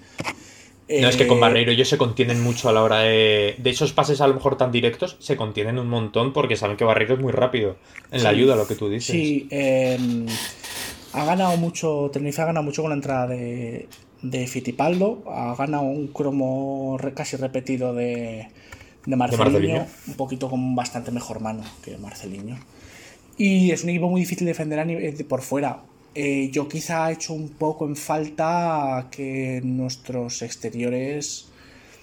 No, 0.88 1.08
es 1.08 1.16
que 1.16 1.26
con 1.26 1.36
Eh, 1.38 1.40
Barreiro 1.40 1.70
ellos 1.72 1.88
se 1.88 1.98
contienen 1.98 2.42
mucho 2.42 2.68
a 2.68 2.72
la 2.72 2.82
hora 2.82 3.00
de. 3.00 3.54
De 3.58 3.70
esos 3.70 3.92
pases 3.92 4.20
a 4.20 4.26
lo 4.28 4.34
mejor 4.34 4.56
tan 4.56 4.72
directos, 4.72 5.16
se 5.20 5.36
contienen 5.36 5.78
un 5.78 5.88
montón 5.88 6.32
porque 6.32 6.56
saben 6.56 6.76
que 6.76 6.84
Barreiro 6.84 7.14
es 7.14 7.20
muy 7.20 7.32
rápido. 7.32 7.76
En 8.10 8.22
la 8.22 8.30
ayuda, 8.30 8.56
lo 8.56 8.66
que 8.66 8.74
tú 8.74 8.88
dices. 8.88 9.14
Sí, 9.14 9.46
eh, 9.50 9.98
ha 11.12 11.24
ganado 11.24 11.56
mucho, 11.56 12.10
Tenerife 12.12 12.40
ha 12.42 12.46
ganado 12.46 12.64
mucho 12.64 12.82
con 12.82 12.90
la 12.90 12.96
entrada 12.96 13.26
de, 13.26 13.88
de 14.22 14.46
Fitipaldo, 14.46 15.24
ha 15.26 15.54
ganado 15.56 15.84
un 15.84 16.08
cromo 16.08 16.98
casi 17.14 17.36
repetido 17.36 17.92
de, 17.94 18.48
de 19.04 19.16
un 20.06 20.14
poquito 20.14 20.48
con 20.48 20.74
bastante 20.74 21.10
mejor 21.10 21.40
mano 21.40 21.62
que 21.84 21.96
Marcelinho. 21.98 22.58
Y 23.36 23.70
es 23.70 23.84
un 23.84 23.90
equipo 23.90 24.08
muy 24.08 24.20
difícil 24.22 24.46
de 24.46 24.52
defender 24.52 24.78
a 24.80 24.84
nivel- 24.84 25.16
de- 25.16 25.24
por 25.24 25.42
fuera. 25.42 25.82
Eh, 26.14 26.50
yo 26.52 26.68
quizá 26.68 27.10
he 27.10 27.14
hecho 27.14 27.32
un 27.34 27.50
poco 27.50 27.86
en 27.86 27.94
falta 27.96 29.08
que 29.10 29.60
nuestros 29.62 30.42
exteriores... 30.42 31.48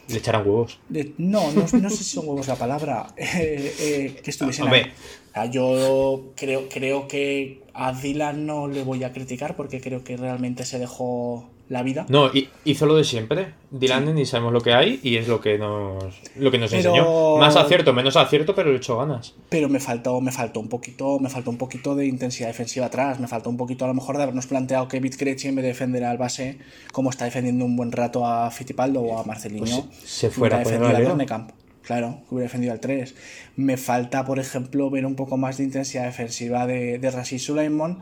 Le 0.08 0.18
echarán 0.18 0.46
huevos. 0.48 0.80
de- 0.88 1.14
no, 1.18 1.52
no, 1.52 1.62
no 1.62 1.90
sé 1.90 1.98
si 1.98 2.04
son 2.04 2.28
huevos 2.28 2.48
la 2.48 2.56
palabra. 2.56 3.08
eh, 3.18 3.74
eh, 3.80 4.22
que 4.24 4.30
estuviesen 4.30 4.66
Hombre. 4.66 4.94
ahí. 5.34 5.50
Yo 5.52 6.32
creo, 6.36 6.70
creo 6.70 7.08
que 7.08 7.64
a 7.74 7.92
Dylan 7.92 8.46
no 8.46 8.68
le 8.68 8.84
voy 8.84 9.04
a 9.04 9.12
criticar 9.12 9.56
porque 9.56 9.82
creo 9.82 10.04
que 10.04 10.16
realmente 10.16 10.64
se 10.64 10.78
dejó 10.80 11.50
la 11.68 11.82
vida. 11.82 12.06
No, 12.10 12.30
hi- 12.34 12.50
hizo 12.64 12.86
lo 12.86 12.96
de 12.96 13.04
siempre. 13.04 13.54
Dylan 13.72 14.14
ni 14.14 14.26
sabemos 14.26 14.54
lo 14.54 14.62
que 14.62 14.74
hay 14.74 15.00
y 15.02 15.18
es 15.18 15.28
lo 15.28 15.42
que 15.42 15.58
nos, 15.58 16.04
lo 16.38 16.52
que 16.52 16.58
nos 16.60 16.72
Pero- 16.72 16.90
enseñó. 16.92 17.38
Más 17.38 17.56
acierto, 17.56 17.92
menos 17.94 18.16
acierto, 18.16 18.54
pero 18.54 18.72
le 18.72 18.78
echó 18.78 18.98
ganas. 18.98 19.34
Pero 19.50 19.68
me 19.68 19.80
faltó, 19.80 20.22
me 20.22 20.32
faltó 20.32 20.60
un 20.60 20.70
poquito, 20.70 21.20
me 21.20 21.30
faltó 21.30 21.50
un 21.50 21.58
poquito 21.58 21.96
de 21.96 22.06
intensidad 22.06 22.48
defensiva 22.48 22.86
atrás, 22.86 23.20
me 23.20 23.28
faltó 23.28 23.50
un 23.50 23.58
poquito 23.58 23.84
a 23.86 23.88
lo 23.88 23.94
mejor 23.96 24.18
de 24.18 24.24
habernos 24.24 24.46
planteado 24.48 24.88
que 24.88 25.00
Bitcrechi 25.00 25.48
en 25.48 25.56
vez 25.56 25.64
de 25.64 25.70
defender 25.70 26.04
al 26.04 26.18
base, 26.18 26.60
como 26.92 27.10
está 27.10 27.26
defendiendo 27.26 27.66
un 27.66 27.76
buen 27.76 27.92
rato 27.92 28.26
a 28.26 28.52
Fittipaldo 28.52 29.02
o 29.02 29.20
a 29.20 29.24
Marcelinho, 29.24 29.86
Pues 29.86 29.98
se 30.10 30.30
fuera 30.30 30.60
a. 30.60 30.64
Dornecamp. 30.64 31.52
Claro, 31.82 32.22
que 32.28 32.34
hubiera 32.34 32.46
defendido 32.48 32.74
al 32.74 32.80
3. 32.80 33.14
Me 33.58 33.78
falta, 33.78 34.26
por 34.26 34.40
ejemplo, 34.40 34.90
ver 34.90 35.06
un 35.06 35.16
poco 35.16 35.38
más 35.38 35.58
de 35.58 35.66
intensidad 35.66 36.06
defensiva 36.06 36.66
de, 36.66 36.98
de 36.98 37.40
Sulaimon, 37.40 38.02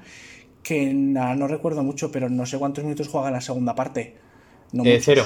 que 0.64 0.92
na- 0.94 1.36
no 1.36 1.48
recuerdo 1.48 1.84
mucho, 1.84 2.12
pero 2.12 2.30
no 2.30 2.46
sé 2.46 2.58
cuántos 2.58 2.84
minutos 2.84 3.08
juega 3.10 3.28
en 3.28 3.34
la 3.34 3.42
segunda 3.42 3.76
parte. 3.76 4.18
No 4.72 4.84
Eh, 4.86 5.00
cero. 5.04 5.26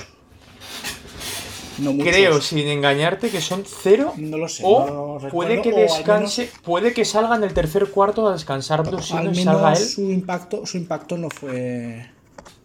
No. 1.79 1.95
Creo, 2.03 2.41
sin 2.41 2.67
engañarte, 2.67 3.29
que 3.29 3.39
son 3.39 3.63
cero. 3.63 4.13
No 4.17 4.37
lo 4.37 4.49
sé. 4.49 4.63
O 4.65 4.79
no 4.87 4.95
lo 4.95 5.19
recuerdo, 5.19 5.31
puede 5.31 5.61
que 5.61 5.69
menos- 5.71 5.95
descanse, 5.95 6.49
puede 6.63 6.91
que 6.91 7.05
salga 7.05 7.35
en 7.35 7.43
el 7.43 7.53
tercer 7.53 7.91
cuarto 7.91 8.27
a 8.27 8.33
descansar 8.33 8.81
Brusino 8.83 9.19
al 9.19 9.31
y 9.31 9.43
salga 9.43 9.61
menos 9.69 9.79
él. 9.79 9.85
su 9.87 10.01
impacto, 10.11 10.65
su 10.65 10.77
impacto 10.77 11.17
no 11.17 11.29
fue. 11.29 12.09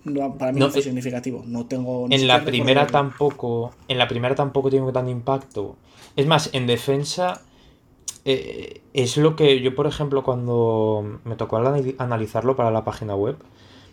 no, 0.05 0.35
para 0.39 0.51
mí 0.53 0.59
No, 0.59 0.71
fue 0.71 0.81
eh, 0.81 0.85
significativo. 0.85 1.45
No 1.47 1.67
tengo. 1.67 2.07
En 2.11 2.27
la 2.27 2.43
primera 2.43 2.87
tampoco. 2.87 3.73
En 3.87 3.99
la 3.99 4.09
primera 4.09 4.35
tampoco 4.35 4.71
tiene 4.71 4.91
tan 4.93 5.09
impacto. 5.11 5.77
Es 6.17 6.27
más, 6.27 6.49
en 6.55 6.67
defensa. 6.67 7.43
Eh, 8.25 8.83
es 8.93 9.17
lo 9.17 9.37
que 9.37 9.61
yo, 9.61 9.75
por 9.75 9.87
ejemplo, 9.87 10.23
cuando 10.23 11.21
me 11.25 11.37
tocó 11.37 11.59
anali- 11.59 11.97
analizarlo 11.99 12.57
para 12.57 12.71
la 12.71 12.85
página 12.85 13.15
web, 13.15 13.37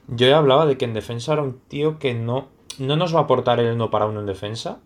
yo 0.07 0.27
ya 0.27 0.37
hablaba 0.37 0.65
de 0.65 0.77
que 0.77 0.85
en 0.85 0.93
defensa 0.93 1.33
era 1.33 1.43
un 1.43 1.59
tío 1.67 1.99
que 1.99 2.13
no, 2.13 2.47
no 2.77 2.95
nos 2.95 3.13
va 3.13 3.19
a 3.19 3.23
aportar 3.23 3.59
el 3.59 3.73
uno 3.73 3.89
para 3.91 4.05
uno 4.07 4.19
en 4.19 4.25
defensa. 4.25 4.79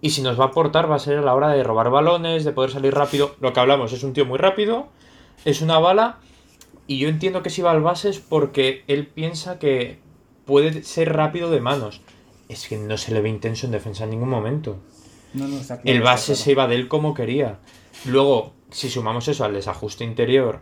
Y 0.00 0.10
si 0.10 0.22
nos 0.22 0.38
va 0.38 0.44
a 0.44 0.48
aportar 0.48 0.90
va 0.90 0.96
a 0.96 0.98
ser 0.98 1.18
a 1.18 1.22
la 1.22 1.34
hora 1.34 1.48
de 1.48 1.64
robar 1.64 1.90
balones, 1.90 2.44
de 2.44 2.52
poder 2.52 2.70
salir 2.70 2.94
rápido. 2.94 3.34
Lo 3.40 3.52
que 3.52 3.60
hablamos 3.60 3.92
es 3.92 4.02
un 4.02 4.12
tío 4.12 4.26
muy 4.26 4.38
rápido, 4.38 4.88
es 5.44 5.62
una 5.62 5.78
bala. 5.78 6.18
Y 6.86 6.98
yo 6.98 7.08
entiendo 7.08 7.42
que 7.42 7.50
si 7.50 7.62
va 7.62 7.70
al 7.70 7.80
base 7.82 8.10
es 8.10 8.20
porque 8.20 8.84
él 8.88 9.06
piensa 9.06 9.58
que 9.58 9.98
puede 10.44 10.82
ser 10.82 11.14
rápido 11.14 11.50
de 11.50 11.60
manos. 11.60 12.02
Es 12.48 12.68
que 12.68 12.76
no 12.76 12.96
se 12.98 13.12
le 13.12 13.20
ve 13.22 13.28
intenso 13.28 13.66
en 13.66 13.72
defensa 13.72 14.04
en 14.04 14.10
ningún 14.10 14.28
momento. 14.28 14.76
No, 15.34 15.48
no, 15.48 15.56
está 15.56 15.80
claro, 15.80 15.90
El 15.90 15.96
está 15.98 16.10
base 16.10 16.26
claro. 16.26 16.44
se 16.44 16.52
iba 16.52 16.68
de 16.68 16.74
él 16.76 16.88
como 16.88 17.14
quería. 17.14 17.58
Luego, 18.04 18.52
si 18.70 18.90
sumamos 18.90 19.28
eso 19.28 19.44
al 19.44 19.54
desajuste 19.54 20.04
interior, 20.04 20.60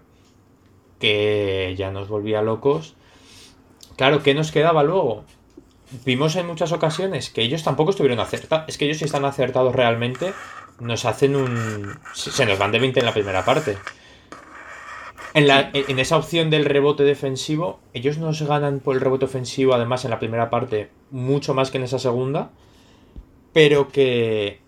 que 0.99 1.75
ya 1.77 1.91
nos 1.91 2.09
volvía 2.09 2.43
locos, 2.43 2.95
claro, 3.97 4.23
¿qué 4.23 4.35
nos 4.35 4.53
quedaba 4.53 4.83
luego? 4.83 5.25
Vimos 6.05 6.37
en 6.37 6.47
muchas 6.47 6.73
ocasiones 6.73 7.31
que 7.31 7.43
ellos 7.43 7.63
tampoco 7.63 7.91
estuvieron 7.91 8.21
acertados. 8.21 8.65
Es 8.69 8.79
que 8.79 8.87
ellos 8.87 8.99
si 8.99 9.05
están 9.05 9.25
acertados 9.25 9.75
realmente, 9.75 10.33
nos 10.81 11.05
hacen 11.05 11.37
un... 11.37 11.99
Se 12.15 12.47
nos 12.47 12.59
van 12.59 12.73
de 12.73 12.81
20 12.81 13.01
en 13.01 13.07
la 13.07 13.13
primera 13.13 13.45
parte. 13.45 13.77
En, 15.35 15.47
la, 15.47 15.71
en 15.73 15.99
esa 15.99 16.17
opción 16.17 16.49
del 16.51 16.65
rebote 16.65 17.03
defensivo, 17.03 17.81
ellos 17.93 18.19
nos 18.19 18.43
ganan 18.43 18.81
por 18.81 18.95
el 18.95 19.01
rebote 19.01 19.25
ofensivo, 19.25 19.75
además 19.75 20.05
en 20.05 20.11
la 20.11 20.21
primera 20.21 20.49
parte, 20.49 20.91
mucho 21.11 21.55
más 21.55 21.71
que 21.71 21.79
en 21.79 21.85
esa 21.85 21.99
segunda. 21.99 22.51
Pero 23.53 23.89
que. 23.89 24.61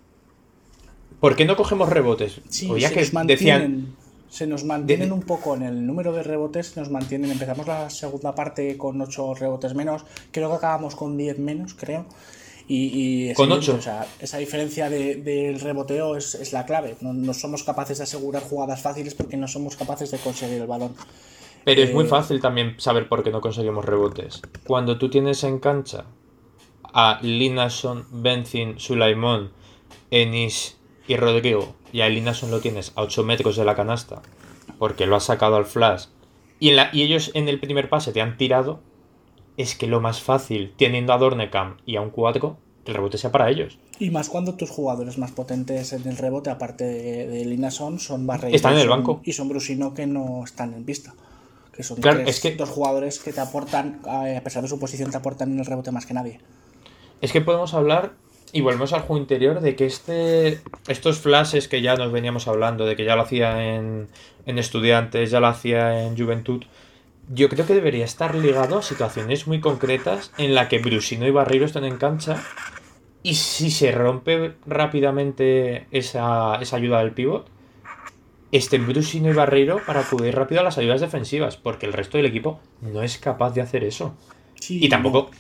¿Por 1.21 1.37
qué 1.37 1.45
no 1.45 1.57
cogemos 1.57 1.89
rebotes? 1.89 2.41
Sí, 2.49 2.69
se 2.81 2.93
que 2.93 3.01
nos 3.01 3.13
mantienen, 3.13 3.27
decían. 3.27 3.97
se 4.29 4.47
nos 4.47 4.65
mantienen 4.65 5.09
de- 5.09 5.15
un 5.15 5.23
poco 5.23 5.55
en 5.55 5.63
el 5.63 5.87
número 5.87 6.13
de 6.13 6.23
rebotes, 6.23 6.69
se 6.69 6.81
nos 6.81 6.91
mantienen. 6.91 7.31
Empezamos 7.31 7.67
la 7.67 7.89
segunda 7.91 8.35
parte 8.35 8.77
con 8.77 9.01
8 9.01 9.35
rebotes 9.35 9.75
menos, 9.75 10.05
creo 10.31 10.51
que 10.51 10.57
acabamos 10.57 10.95
con 10.95 11.17
10 11.17 11.39
menos, 11.39 11.75
creo. 11.75 12.07
Y, 12.69 13.33
Con 13.35 13.45
evidente, 13.47 13.71
ocho. 13.71 13.79
O 13.79 13.83
sea, 13.83 14.07
esa 14.19 14.39
diferencia 14.39 14.91
de- 14.91 15.15
del 15.17 15.61
reboteo 15.61 16.17
es, 16.17 16.35
es 16.35 16.53
la 16.53 16.67
clave. 16.67 16.97
No, 17.01 17.13
no 17.13 17.33
somos 17.33 17.63
capaces 17.63 17.99
de 17.99 18.05
asegurar 18.05 18.43
jugadas 18.43 18.83
fáciles 18.83 19.15
porque 19.15 19.37
no 19.37 19.47
somos 19.47 19.77
capaces 19.77 20.11
de 20.11 20.19
conseguir 20.19 20.61
el 20.61 20.67
balón. 20.67 20.93
Pero 21.65 21.83
es 21.83 21.95
muy 21.95 22.05
eh, 22.05 22.09
fácil 22.09 22.41
también 22.41 22.75
saber 22.79 23.09
por 23.09 23.23
qué 23.23 23.31
no 23.31 23.41
conseguimos 23.41 23.85
rebotes. 23.85 24.43
Cuando 24.67 24.99
tú 24.99 25.09
tienes 25.09 25.45
en 25.45 25.61
cancha 25.61 26.07
a 26.93 27.21
Linason, 27.23 28.05
Benzin, 28.11 28.81
Sulaimón, 28.81 29.53
Enis 30.11 30.76
y 31.09 31.17
Rodrigo, 31.17 31.75
y 31.93 32.01
a 32.01 32.09
Linason 32.09 32.51
lo 32.51 32.61
tienes 32.61 32.93
a 32.97 33.03
8 33.03 33.23
metros 33.25 33.57
de 33.57 33.65
la 33.65 33.75
canasta, 33.75 34.23
porque 34.79 35.07
lo 35.07 35.17
has 35.17 35.25
sacado 35.25 35.57
al 35.57 35.67
flash, 35.67 36.07
y, 36.59 36.71
en 36.71 36.77
la- 36.77 36.91
y 36.93 37.03
ellos 37.03 37.31
en 37.35 37.49
el 37.49 37.61
primer 37.61 37.89
pase 37.89 38.13
te 38.13 38.21
han 38.21 38.37
tirado, 38.37 38.81
es 39.57 39.75
que 39.77 39.87
lo 39.87 40.01
más 40.01 40.21
fácil, 40.21 40.75
teniendo 40.77 41.13
a 41.13 41.19
Dornecam 41.19 41.77
y 41.87 41.97
a 41.97 42.01
un 42.03 42.11
4, 42.11 42.59
que 42.85 42.91
el 42.93 42.97
rebote 42.97 43.19
sea 43.19 43.33
para 43.33 43.51
ellos. 43.51 43.79
Y 43.99 44.11
más 44.11 44.29
cuando 44.29 44.55
tus 44.55 44.71
jugadores 44.71 45.19
más 45.19 45.33
potentes 45.33 45.93
en 45.93 46.07
el 46.07 46.17
rebote, 46.19 46.51
aparte 46.51 46.85
de, 46.85 47.27
de 47.27 47.45
Linason, 47.47 47.99
son 47.99 48.27
Barreiro 48.27 48.55
Están 48.55 48.75
en 48.75 48.81
el 48.81 48.87
son- 48.89 48.99
banco. 48.99 49.21
Y 49.25 49.33
son 49.33 49.49
Brusino 49.49 49.95
que 49.95 50.07
no 50.07 50.45
están 50.45 50.75
en 50.75 50.85
pista. 50.85 51.15
Que 51.73 51.83
son 51.83 51.97
Claro, 51.99 52.19
tres- 52.19 52.37
es 52.37 52.41
que- 52.41 52.55
dos 52.57 52.69
jugadores 52.71 53.19
que 53.19 53.33
te 53.33 53.41
aportan, 53.41 54.01
a 54.07 54.41
pesar 54.45 54.63
de 54.63 54.69
su 54.69 54.79
posición, 54.79 55.11
te 55.11 55.17
aportan 55.17 55.51
en 55.53 55.59
el 55.59 55.67
rebote 55.67 55.91
más 55.91 56.07
que 56.07 56.15
nadie. 56.15 56.41
Es 57.21 57.33
que 57.33 57.41
podemos 57.41 57.75
hablar, 57.75 58.13
y 58.53 58.61
volvemos 58.61 58.93
al 58.93 59.03
juego 59.03 59.21
interior, 59.21 59.61
de 59.61 59.77
que 59.77 59.87
este 59.87 60.61
estos 60.89 61.19
flashes 61.19 61.69
que 61.69 61.83
ya 61.83 61.97
nos 61.97 62.13
veníamos 62.13 62.49
hablando, 62.49 62.87
de 62.87 62.97
que 62.97 63.05
ya 63.05 63.17
lo 63.17 63.23
hacía 63.23 63.75
en, 63.75 64.09
en 64.47 64.59
estudiantes, 64.59 65.31
ya 65.31 65.41
lo 65.41 65.49
hacía 65.49 66.05
en 66.05 66.17
juventud, 66.17 66.65
yo 67.29 67.49
creo 67.49 67.67
que 67.67 67.75
debería 67.75 68.05
estar 68.05 68.35
ligado 68.35 68.79
a 68.79 68.83
situaciones 68.83 69.47
muy 69.47 69.61
concretas 69.61 70.33
en 70.39 70.55
la 70.55 70.69
que 70.69 70.79
Brusino 70.79 71.27
y 71.27 71.31
Barreiro 71.31 71.67
estén 71.67 71.85
en 71.85 71.97
cancha 71.97 72.43
y 73.23 73.35
si 73.35 73.71
se 73.71 73.91
rompe 73.91 74.55
rápidamente 74.67 75.87
esa, 75.91 76.57
esa 76.61 76.77
ayuda 76.77 77.01
del 77.01 77.11
pivot, 77.11 77.49
estén 78.53 78.87
Brusino 78.87 79.29
y 79.29 79.33
Barreiro 79.35 79.81
para 79.85 80.01
acudir 80.01 80.35
rápido 80.37 80.61
a 80.61 80.65
las 80.65 80.79
ayudas 80.79 81.01
defensivas, 81.01 81.57
porque 81.57 81.87
el 81.87 81.93
resto 81.93 82.19
del 82.19 82.27
equipo 82.27 82.61
no 82.81 83.03
es 83.03 83.19
capaz 83.19 83.51
de 83.51 83.63
hacer 83.63 83.83
eso. 83.83 84.15
Sí, 84.55 84.79
Y 84.81 84.89
tampoco. 84.89 85.31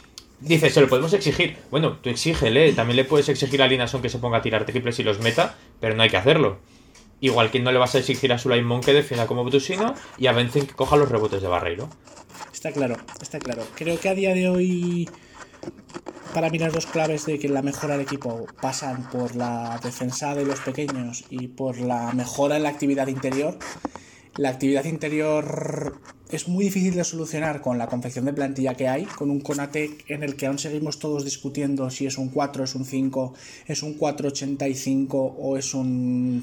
Dices, 0.41 0.74
se 0.74 0.80
lo 0.80 0.89
podemos 0.89 1.12
exigir. 1.12 1.57
Bueno, 1.70 1.99
tú 2.03 2.11
exígele. 2.11 2.72
También 2.72 2.97
le 2.97 3.05
puedes 3.05 3.28
exigir 3.28 3.62
a 3.62 3.66
Linason 3.66 4.03
que 4.03 4.09
se 4.09 4.18
ponga 4.18 4.39
a 4.39 4.43
tirar 4.43 4.66
triples 4.66 4.99
y 4.99 5.03
los 5.03 5.18
meta, 5.20 5.57
pero 5.80 5.95
no 5.95 6.03
hay 6.03 6.11
que 6.11 6.18
hacerlo. 6.18 6.59
Igual 7.20 7.51
que 7.51 7.61
no 7.61 7.72
le 7.72 7.78
vas 7.78 7.95
a 7.95 7.99
exigir 7.99 8.32
a 8.32 8.39
Sulaimon 8.39 8.82
que 8.82 8.93
defienda 8.93 9.26
como 9.26 9.45
Brusino 9.45 9.95
y 10.18 10.26
a 10.26 10.32
Benzin 10.32 10.66
que 10.66 10.74
coja 10.74 10.97
los 10.97 11.09
rebotes 11.09 11.41
de 11.41 11.49
Barreiro. 11.49 11.89
Está 12.53 12.66
Está 12.68 12.72
claro, 12.72 12.97
está 13.22 13.39
claro. 13.39 13.62
Creo 13.76 13.99
que 14.01 14.09
a 14.09 14.14
día 14.14 14.34
de 14.34 14.49
hoy, 14.49 15.09
para 16.34 16.51
mí 16.51 16.59
las 16.59 16.72
dos 16.72 16.87
claves 16.87 17.24
de 17.24 17.39
que 17.39 17.49
la 17.49 17.62
mejora 17.62 17.97
del 17.97 18.03
equipo 18.03 18.47
pasan 18.61 19.09
por 19.09 19.37
la 19.37 19.78
defensa 19.82 20.34
de 20.34 20.45
los 20.45 20.61
pequeños 20.61 21.24
y 21.30 21.49
por 21.49 21.78
la 21.78 22.12
mejora 22.12 22.57
en 22.57 22.64
la 22.64 22.70
actividad 22.70 23.07
interior. 23.07 23.57
La 24.39 24.51
actividad 24.51 24.84
interior 24.84 25.99
es 26.30 26.49
muy 26.49 26.64
difícil 26.64 26.95
de 26.95 27.05
solucionar 27.05 27.61
con 27.61 27.78
la 27.78 27.87
confección 27.87 28.24
de 28.26 28.32
plantilla 28.32 28.74
que 28.74 28.89
hay, 28.89 29.05
con 29.05 29.30
un 29.30 29.41
Conatec 29.41 30.11
en 30.11 30.22
el 30.22 30.37
que 30.37 30.47
aún 30.47 30.59
seguimos 30.59 30.99
todos 30.99 31.24
discutiendo 31.24 31.89
si 31.89 32.07
es 32.07 32.18
un 32.18 32.28
4, 32.28 32.64
es 32.64 32.74
un 32.74 32.84
5, 32.84 33.34
es 33.66 33.82
un 33.82 33.99
4,85 33.99 35.34
o 35.39 35.57
es 35.57 35.72
un, 35.72 36.43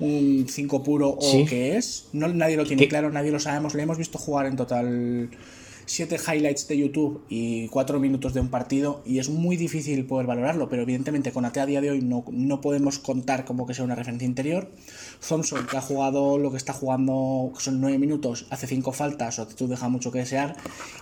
un 0.00 0.46
5 0.48 0.82
puro 0.82 1.08
o 1.08 1.46
qué 1.46 1.76
es. 1.76 2.08
No, 2.12 2.28
nadie 2.28 2.56
lo 2.56 2.66
tiene 2.66 2.86
claro, 2.88 3.10
nadie 3.10 3.30
lo 3.30 3.40
sabemos. 3.40 3.74
Le 3.74 3.82
hemos 3.82 3.96
visto 3.96 4.18
jugar 4.18 4.46
en 4.46 4.56
total 4.56 5.30
7 5.86 6.16
highlights 6.16 6.66
de 6.68 6.76
YouTube 6.76 7.24
y 7.28 7.68
4 7.68 8.00
minutos 8.00 8.34
de 8.34 8.40
un 8.40 8.48
partido 8.48 9.02
y 9.06 9.20
es 9.20 9.28
muy 9.28 9.56
difícil 9.56 10.04
poder 10.04 10.26
valorarlo, 10.26 10.68
pero 10.68 10.82
evidentemente 10.82 11.32
con 11.32 11.44
AT 11.44 11.56
a 11.58 11.66
día 11.66 11.80
de 11.80 11.90
hoy 11.90 12.02
no, 12.02 12.24
no 12.30 12.60
podemos 12.60 12.98
contar 12.98 13.44
como 13.44 13.66
que 13.66 13.74
sea 13.74 13.84
una 13.84 13.94
referencia 13.94 14.26
interior. 14.26 14.70
Thompson, 15.26 15.66
que 15.66 15.76
ha 15.76 15.80
jugado 15.80 16.38
lo 16.38 16.50
que 16.50 16.56
está 16.56 16.72
jugando, 16.72 17.52
son 17.58 17.80
9 17.80 17.98
minutos, 17.98 18.46
hace 18.50 18.66
5 18.66 18.92
faltas, 18.92 19.38
o 19.38 19.46
tú 19.46 19.68
deja 19.68 19.88
mucho 19.88 20.10
que 20.10 20.18
desear, 20.18 20.56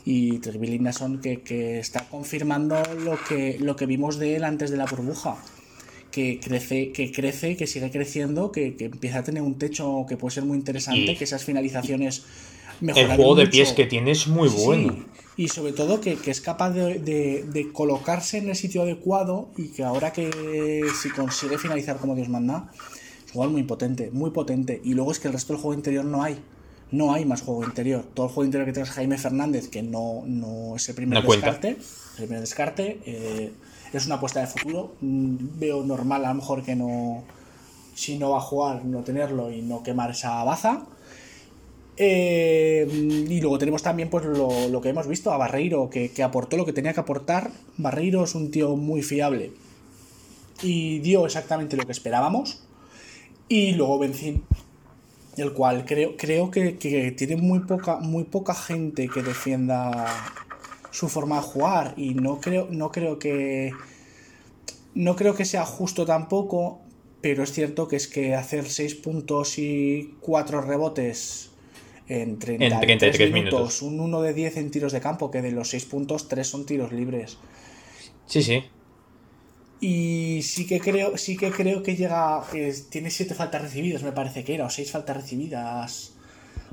y 0.05 0.39
Treville 0.39 0.78
Nason, 0.78 1.20
que, 1.20 1.41
que 1.41 1.78
está 1.78 2.07
confirmando 2.09 2.80
lo 3.01 3.18
que, 3.28 3.59
lo 3.59 3.76
que 3.76 3.87
vimos 3.87 4.18
de 4.18 4.37
él 4.37 4.45
antes 4.45 4.70
de 4.70 4.76
la 4.76 4.85
burbuja 4.85 5.37
que 6.11 6.39
crece, 6.39 6.93
que 6.93 7.11
crece, 7.11 7.57
que 7.57 7.66
sigue 7.66 7.91
creciendo, 7.91 8.53
que, 8.53 8.76
que, 8.76 8.85
empieza 8.85 9.18
a 9.18 9.24
tener 9.24 9.43
un 9.43 9.59
techo 9.59 10.07
que 10.09 10.16
puede 10.16 10.32
ser 10.32 10.45
muy 10.45 10.57
interesante, 10.57 11.16
que 11.16 11.24
esas 11.24 11.43
finalizaciones 11.43 12.22
El 12.95 13.16
juego 13.16 13.35
de 13.35 13.47
pies 13.47 13.72
que 13.72 13.87
tiene 13.87 14.11
es 14.11 14.26
muy 14.26 14.49
bueno. 14.49 14.97
Y 15.37 15.49
sobre 15.49 15.72
todo 15.72 16.01
que, 16.01 16.14
que 16.16 16.30
es 16.30 16.41
capaz 16.41 16.70
de, 16.70 16.99
de, 17.01 17.45
de, 17.45 17.72
colocarse 17.72 18.39
en 18.39 18.49
el 18.49 18.55
sitio 18.55 18.82
adecuado 18.82 19.49
y 19.57 19.68
que 19.68 19.82
ahora 19.82 20.12
que 20.12 20.89
si 21.03 21.11
consigue 21.11 21.59
finalizar 21.59 21.97
como 21.97 22.14
Dios 22.14 22.28
manda, 22.28 22.70
jugador 23.32 23.53
muy 23.53 23.64
potente, 23.64 24.11
muy 24.12 24.30
potente. 24.30 24.80
Y 24.85 24.95
luego 24.95 25.11
es 25.11 25.18
que 25.18 25.28
el 25.28 25.35
resto 25.35 25.53
del 25.53 25.61
juego 25.61 25.74
interior 25.74 26.05
no 26.05 26.22
hay. 26.22 26.39
No 26.93 27.12
hay 27.12 27.24
más 27.24 27.43
juego 27.43 27.64
interior. 27.64 28.05
Todo 28.14 28.26
el 28.26 28.32
juego 28.32 28.45
interior 28.45 28.66
que 28.66 28.72
tienes 28.72 28.91
Jaime 28.91 29.18
Fernández, 29.18 29.68
que 29.68 29.82
no, 29.82 30.22
no 30.26 30.76
es 30.76 30.89
el 30.89 30.95
primer 30.95 31.24
no 31.24 31.28
descarte. 31.28 31.70
El 31.70 32.16
primer 32.16 32.41
descarte. 32.41 33.01
Eh, 33.05 33.53
es 33.93 34.07
una 34.07 34.16
apuesta 34.16 34.41
de 34.41 34.47
futuro. 34.47 34.95
Mm, 35.01 35.59
Veo 35.59 35.82
normal 35.82 36.24
a 36.24 36.28
lo 36.28 36.35
mejor 36.35 36.62
que 36.62 36.76
no. 36.76 37.24
Si 37.97 38.18
no 38.18 38.30
va 38.30 38.39
a 38.39 38.41
jugar, 38.41 38.85
no 38.85 39.03
tenerlo 39.03 39.51
y 39.51 39.62
no 39.62 39.82
quemar 39.82 40.12
esa 40.12 40.43
baza. 40.45 40.87
Eh, 41.97 42.88
y 42.90 43.40
luego 43.40 43.59
tenemos 43.59 43.82
también 43.82 44.11
pues 44.11 44.24
lo, 44.24 44.68
lo, 44.68 44.80
que 44.80 44.88
hemos 44.88 45.07
visto 45.07 45.32
a 45.32 45.36
Barreiro, 45.36 45.90
que, 45.90 46.11
que 46.11 46.22
aportó 46.22 46.57
lo 46.57 46.64
que 46.64 46.72
tenía 46.72 46.92
que 46.92 47.01
aportar. 47.01 47.53
Barreiro 47.76 48.24
es 48.24 48.34
un 48.34 48.51
tío 48.51 48.76
muy 48.76 49.03
fiable. 49.03 49.53
Y 50.62 50.99
dio 51.01 51.26
exactamente 51.26 51.76
lo 51.76 51.84
que 51.84 51.92
esperábamos. 51.92 52.62
Y 53.49 53.72
luego 53.72 53.99
Benzín, 53.99 54.45
el 55.36 55.53
cual 55.53 55.84
creo, 55.84 56.16
creo 56.16 56.51
que, 56.51 56.78
que, 56.78 57.12
tiene 57.12 57.36
muy 57.36 57.61
poca, 57.61 57.97
muy 57.97 58.24
poca 58.24 58.55
gente 58.55 59.09
que 59.09 59.22
defienda 59.22 60.07
su 60.90 61.09
forma 61.09 61.36
de 61.36 61.42
jugar. 61.42 61.95
Y 61.97 62.14
no 62.14 62.40
creo, 62.40 62.68
no 62.70 62.90
creo 62.90 63.18
que. 63.18 63.72
No 64.95 65.16
creo 65.16 65.34
que 65.34 65.45
sea 65.45 65.64
justo 65.64 66.07
tampoco. 66.07 66.80
Pero 67.20 67.42
es 67.42 67.53
cierto 67.53 67.88
que 67.88 67.97
es 67.97 68.07
que 68.07 68.34
hacer 68.34 68.68
6 68.68 68.97
puntos 68.97 69.59
y 69.59 70.14
4 70.20 70.61
rebotes 70.61 71.54
en 72.09 72.39
33, 72.39 72.73
en 72.73 72.99
33 72.99 73.33
minutos, 73.33 73.61
minutos, 73.61 73.83
un 73.83 74.01
1 74.01 74.23
de 74.23 74.35
10 74.35 74.57
en 74.59 74.71
tiros 74.71 74.93
de 74.93 75.01
campo, 75.01 75.31
que 75.31 75.43
de 75.43 75.53
los 75.53 75.69
6 75.69 75.85
puntos, 75.87 76.29
3 76.29 76.47
son 76.47 76.67
tiros 76.67 76.93
libres. 76.93 77.39
Sí, 78.27 78.43
sí. 78.43 78.65
Y 79.81 80.41
sí 80.43 80.67
que 80.67 80.81
creo, 80.81 81.19
sí 81.19 81.37
que 81.37 81.51
creo 81.51 81.83
que 81.83 81.95
llega. 81.95 82.43
Eh, 82.55 82.73
tiene 82.91 83.11
siete 83.11 83.35
faltas 83.35 83.61
recibidas, 83.61 84.03
me 84.03 84.13
parece 84.13 84.43
que 84.43 84.55
era, 84.55 84.65
o 84.65 84.71
seis 84.71 84.91
faltas 84.91 85.15
recibidas. 85.15 86.17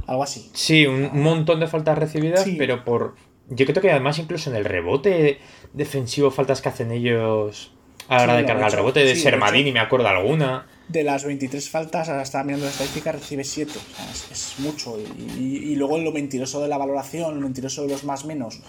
Algo 0.08 0.24
así. 0.24 0.50
Sí, 0.54 0.86
un 0.86 1.22
montón 1.22 1.60
de 1.60 1.68
faltas 1.68 1.98
recibidas, 1.98 2.44
sí. 2.44 2.56
pero 2.58 2.86
por. 2.86 3.16
Yo 3.50 3.66
creo 3.66 3.82
que 3.82 3.92
además, 3.92 4.18
incluso 4.18 4.50
en 4.50 4.56
el 4.56 4.64
rebote 4.64 5.40
defensivo, 5.74 6.32
faltas 6.32 6.62
que 6.62 6.70
hacen 6.70 6.92
ellos 6.92 7.74
a 8.08 8.18
la 8.18 8.24
hora 8.24 8.36
sí, 8.36 8.42
de 8.42 8.48
cargar 8.48 8.70
el 8.70 8.78
rebote, 8.78 9.04
de 9.04 9.16
sí, 9.16 9.22
Sermadini, 9.22 9.74
me 9.74 9.82
acuerdo 9.82 10.08
alguna. 10.08 10.68
De 10.88 11.04
las 11.04 11.24
23 11.24 11.70
faltas, 11.70 12.10
ahora 12.10 12.24
estaba 12.24 12.44
mirando 12.44 12.66
la 12.66 12.72
estadística, 12.72 13.12
recibe 13.14 13.44
7. 13.44 13.72
O 13.72 13.96
sea, 13.96 14.12
es, 14.12 14.32
es, 14.32 14.60
mucho. 14.60 14.98
Y, 15.00 15.40
y, 15.40 15.58
y, 15.72 15.76
luego 15.76 15.98
lo 15.98 16.12
mentiroso 16.12 16.62
de 16.62 16.68
la 16.68 16.78
valoración, 16.78 17.36
lo 17.36 17.42
mentiroso 17.42 17.84
de 17.84 17.90
los 17.90 18.04
más 18.04 18.26
menos. 18.26 18.60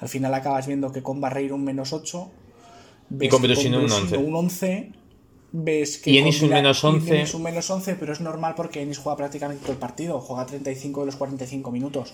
Al 0.00 0.08
final 0.08 0.34
acabas 0.34 0.66
viendo 0.66 0.90
que 0.90 1.02
con 1.02 1.20
Barreiro 1.20 1.54
un 1.54 1.64
menos 1.64 1.92
8 1.92 2.30
y 3.20 3.28
con 3.28 3.42
Petrosino 3.42 3.78
un 3.78 3.90
11. 3.90 4.16
Un 4.18 4.34
11 4.34 4.92
ves 5.50 5.98
que 5.98 6.10
y 6.10 6.18
Ennis 6.18 6.42
un 6.42 6.50
menos 6.50 6.84
11. 6.84 7.16
Ennis 7.16 7.34
un 7.34 7.42
menos 7.42 7.70
11, 7.70 7.94
pero 7.94 8.12
es 8.12 8.20
normal 8.20 8.54
porque 8.56 8.82
Ennis 8.82 8.98
juega 8.98 9.16
prácticamente 9.16 9.62
todo 9.62 9.72
el 9.72 9.78
partido, 9.78 10.20
juega 10.20 10.46
35 10.46 11.00
de 11.00 11.06
los 11.06 11.16
45 11.16 11.70
minutos. 11.70 12.12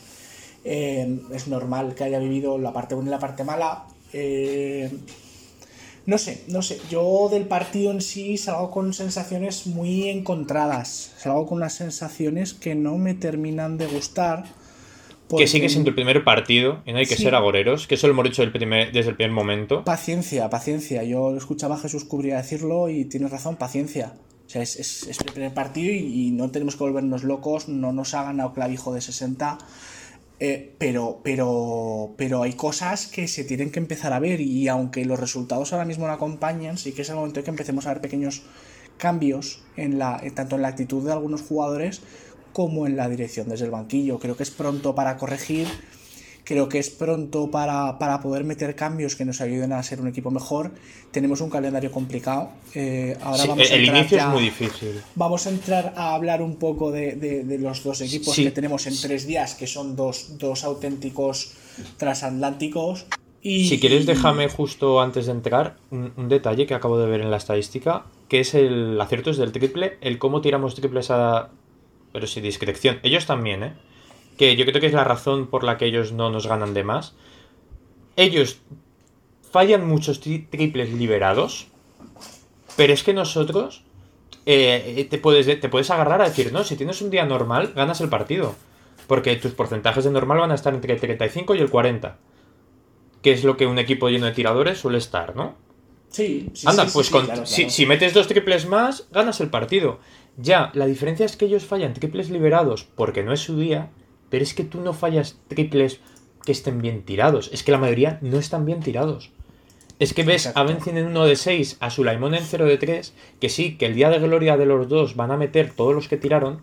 Eh, 0.64 1.20
es 1.32 1.48
normal 1.48 1.94
que 1.94 2.04
haya 2.04 2.18
vivido 2.18 2.58
la 2.58 2.72
parte 2.72 2.94
buena 2.94 3.10
y 3.10 3.10
la 3.10 3.18
parte 3.18 3.44
mala. 3.44 3.86
Eh, 4.12 4.90
no 6.06 6.18
sé, 6.18 6.44
no 6.48 6.60
sé. 6.60 6.78
Yo 6.90 7.28
del 7.30 7.46
partido 7.46 7.90
en 7.90 8.02
sí 8.02 8.36
salgo 8.36 8.70
con 8.70 8.92
sensaciones 8.92 9.66
muy 9.66 10.08
encontradas. 10.08 11.14
Salgo 11.16 11.46
con 11.46 11.58
unas 11.58 11.74
sensaciones 11.74 12.52
que 12.52 12.74
no 12.74 12.98
me 12.98 13.14
terminan 13.14 13.78
de 13.78 13.86
gustar. 13.86 14.44
Porque... 15.28 15.44
Que 15.44 15.48
sigue 15.48 15.70
siendo 15.70 15.88
el 15.88 15.94
primer 15.94 16.22
partido 16.22 16.82
y 16.84 16.92
no 16.92 16.98
hay 16.98 17.06
que 17.06 17.16
sí. 17.16 17.22
ser 17.22 17.34
agoreros, 17.34 17.86
que 17.86 17.94
eso 17.94 18.06
lo 18.06 18.12
hemos 18.12 18.24
dicho 18.24 18.42
el 18.42 18.52
primer, 18.52 18.92
desde 18.92 19.10
el 19.10 19.16
primer 19.16 19.32
momento. 19.32 19.82
Paciencia, 19.84 20.50
paciencia. 20.50 21.02
Yo 21.04 21.34
escuchaba 21.36 21.76
a 21.76 21.78
Jesús 21.78 22.04
Cubría 22.04 22.36
decirlo 22.36 22.90
y 22.90 23.06
tienes 23.06 23.30
razón, 23.30 23.56
paciencia. 23.56 24.12
O 24.46 24.50
sea, 24.50 24.60
es, 24.60 24.76
es, 24.76 25.04
es 25.04 25.18
el 25.20 25.32
primer 25.32 25.54
partido 25.54 25.90
y, 25.90 26.26
y, 26.26 26.30
no 26.32 26.50
tenemos 26.50 26.76
que 26.76 26.84
volvernos 26.84 27.24
locos, 27.24 27.68
no 27.68 27.92
nos 27.92 28.12
ha 28.12 28.24
ganado 28.24 28.52
clavijo 28.52 28.92
de 28.92 29.00
60. 29.00 29.56
Eh, 30.40 30.74
pero, 30.78 31.20
pero, 31.22 32.14
pero 32.16 32.42
hay 32.42 32.54
cosas 32.54 33.06
que 33.06 33.28
se 33.28 33.44
tienen 33.44 33.70
que 33.70 33.78
empezar 33.78 34.12
a 34.12 34.18
ver 34.18 34.40
y 34.40 34.66
aunque 34.68 35.04
los 35.04 35.20
resultados 35.20 35.72
ahora 35.72 35.84
mismo 35.84 36.06
no 36.06 36.12
acompañan, 36.12 36.76
sí 36.76 36.92
que 36.92 37.02
es 37.02 37.08
el 37.08 37.14
momento 37.14 37.40
de 37.40 37.44
que 37.44 37.50
empecemos 37.50 37.86
a 37.86 37.90
ver 37.90 38.00
pequeños 38.00 38.42
cambios 38.98 39.62
en 39.76 39.98
la, 39.98 40.20
tanto 40.34 40.56
en 40.56 40.62
la 40.62 40.68
actitud 40.68 41.04
de 41.04 41.12
algunos 41.12 41.42
jugadores 41.42 42.02
como 42.52 42.86
en 42.86 42.96
la 42.96 43.08
dirección 43.08 43.48
desde 43.48 43.66
el 43.66 43.70
banquillo. 43.70 44.18
Creo 44.18 44.36
que 44.36 44.42
es 44.42 44.50
pronto 44.50 44.94
para 44.94 45.16
corregir, 45.16 45.68
creo 46.44 46.68
que 46.68 46.78
es 46.78 46.90
pronto 46.90 47.50
para, 47.50 47.98
para 47.98 48.20
poder 48.20 48.44
meter 48.44 48.76
cambios 48.76 49.16
que 49.16 49.24
nos 49.24 49.40
ayuden 49.40 49.72
a 49.72 49.82
ser 49.82 50.00
un 50.00 50.08
equipo 50.08 50.30
mejor. 50.30 50.72
Tenemos 51.10 51.40
un 51.40 51.50
calendario 51.50 51.90
complicado. 51.90 52.50
Eh, 52.74 53.16
ahora 53.22 53.42
sí, 53.42 53.48
vamos 53.48 53.70
el 53.70 53.88
a 53.88 53.98
inicio 53.98 54.18
ya, 54.18 54.24
es 54.24 54.30
muy 54.30 54.42
difícil. 54.42 55.00
Vamos 55.14 55.46
a 55.46 55.50
entrar 55.50 55.94
a 55.96 56.14
hablar 56.14 56.42
un 56.42 56.56
poco 56.56 56.92
de, 56.92 57.12
de, 57.12 57.44
de 57.44 57.58
los 57.58 57.82
dos 57.82 58.00
equipos 58.02 58.34
sí. 58.34 58.44
que 58.44 58.50
tenemos 58.50 58.86
en 58.86 59.00
tres 59.00 59.26
días, 59.26 59.54
que 59.54 59.66
son 59.66 59.96
dos, 59.96 60.38
dos 60.38 60.64
auténticos 60.64 61.54
transatlánticos. 61.96 63.06
Y, 63.40 63.68
si 63.68 63.78
quieres, 63.78 64.06
déjame 64.06 64.48
justo 64.48 65.02
antes 65.02 65.26
de 65.26 65.32
entrar 65.32 65.76
un, 65.90 66.12
un, 66.16 66.28
detalle 66.30 66.66
que 66.66 66.72
acabo 66.72 66.98
de 66.98 67.06
ver 67.06 67.20
en 67.20 67.30
la 67.30 67.36
estadística, 67.36 68.06
que 68.28 68.40
es 68.40 68.54
el 68.54 68.98
acierto 68.98 69.32
del 69.32 69.52
triple, 69.52 69.98
el 70.00 70.18
cómo 70.18 70.40
tiramos 70.40 70.74
triples 70.74 71.10
a, 71.10 71.50
pero 72.10 72.26
sin 72.26 72.42
discreción. 72.42 73.00
Ellos 73.02 73.26
también, 73.26 73.62
¿eh? 73.62 73.72
Que 74.38 74.56
yo 74.56 74.64
creo 74.64 74.80
que 74.80 74.86
es 74.86 74.92
la 74.92 75.04
razón 75.04 75.46
por 75.46 75.64
la 75.64 75.78
que 75.78 75.86
ellos 75.86 76.12
no 76.12 76.30
nos 76.30 76.46
ganan 76.46 76.74
de 76.74 76.84
más. 76.84 77.14
Ellos 78.16 78.58
fallan 79.50 79.86
muchos 79.86 80.20
tri 80.20 80.40
triples 80.40 80.92
liberados, 80.92 81.68
pero 82.76 82.92
es 82.92 83.02
que 83.04 83.14
nosotros 83.14 83.84
eh, 84.46 85.06
te, 85.08 85.18
puedes, 85.18 85.46
te 85.60 85.68
puedes 85.68 85.90
agarrar 85.90 86.20
a 86.20 86.28
decir, 86.28 86.52
no, 86.52 86.64
si 86.64 86.76
tienes 86.76 87.00
un 87.02 87.10
día 87.10 87.24
normal, 87.24 87.72
ganas 87.74 88.00
el 88.00 88.08
partido. 88.08 88.54
Porque 89.06 89.36
tus 89.36 89.52
porcentajes 89.52 90.04
de 90.04 90.10
normal 90.10 90.38
van 90.38 90.50
a 90.50 90.54
estar 90.54 90.74
entre 90.74 90.94
el 90.94 91.00
35 91.00 91.54
y 91.54 91.60
el 91.60 91.70
40. 91.70 92.16
Que 93.22 93.32
es 93.32 93.44
lo 93.44 93.56
que 93.56 93.66
un 93.66 93.78
equipo 93.78 94.08
lleno 94.08 94.26
de 94.26 94.32
tiradores 94.32 94.78
suele 94.78 94.98
estar, 94.98 95.36
¿no? 95.36 95.54
Sí, 96.08 96.50
sí, 96.54 96.66
Anda, 96.68 96.86
sí, 96.86 96.90
pues 96.92 97.06
sí, 97.06 97.12
con, 97.12 97.24
claro, 97.26 97.44
si, 97.44 97.70
si, 97.70 97.86
metes 97.86 98.14
dos 98.14 98.28
triples 98.28 98.66
más, 98.66 99.08
ganas 99.10 99.40
el 99.40 99.50
partido. 99.50 99.98
Ya, 100.36 100.70
la 100.74 100.86
diferencia 100.86 101.26
es 101.26 101.36
que 101.36 101.46
ellos 101.46 101.64
fallan 101.64 101.92
triples 101.92 102.30
liberados 102.30 102.84
porque 102.84 103.24
no 103.24 103.32
es 103.32 103.40
su 103.40 103.58
día, 103.58 103.90
pero 104.34 104.42
es 104.42 104.52
que 104.52 104.64
tú 104.64 104.80
no 104.80 104.94
fallas 104.94 105.38
triples 105.46 106.00
que 106.44 106.50
estén 106.50 106.82
bien 106.82 107.04
tirados. 107.04 107.50
Es 107.52 107.62
que 107.62 107.70
la 107.70 107.78
mayoría 107.78 108.18
no 108.20 108.40
están 108.40 108.64
bien 108.64 108.80
tirados. 108.80 109.30
Es 110.00 110.12
que 110.12 110.24
ves 110.24 110.46
Exacto. 110.46 110.58
a 110.58 110.64
Benzin 110.64 110.98
en 110.98 111.06
1 111.06 111.24
de 111.26 111.36
6, 111.36 111.76
a 111.78 111.88
Sulaimón 111.88 112.34
en 112.34 112.42
0 112.42 112.64
de 112.64 112.76
3, 112.76 113.14
que 113.40 113.48
sí, 113.48 113.76
que 113.76 113.86
el 113.86 113.94
día 113.94 114.10
de 114.10 114.18
gloria 114.18 114.56
de 114.56 114.66
los 114.66 114.88
dos 114.88 115.14
van 115.14 115.30
a 115.30 115.36
meter 115.36 115.70
todos 115.70 115.94
los 115.94 116.08
que 116.08 116.16
tiraron, 116.16 116.62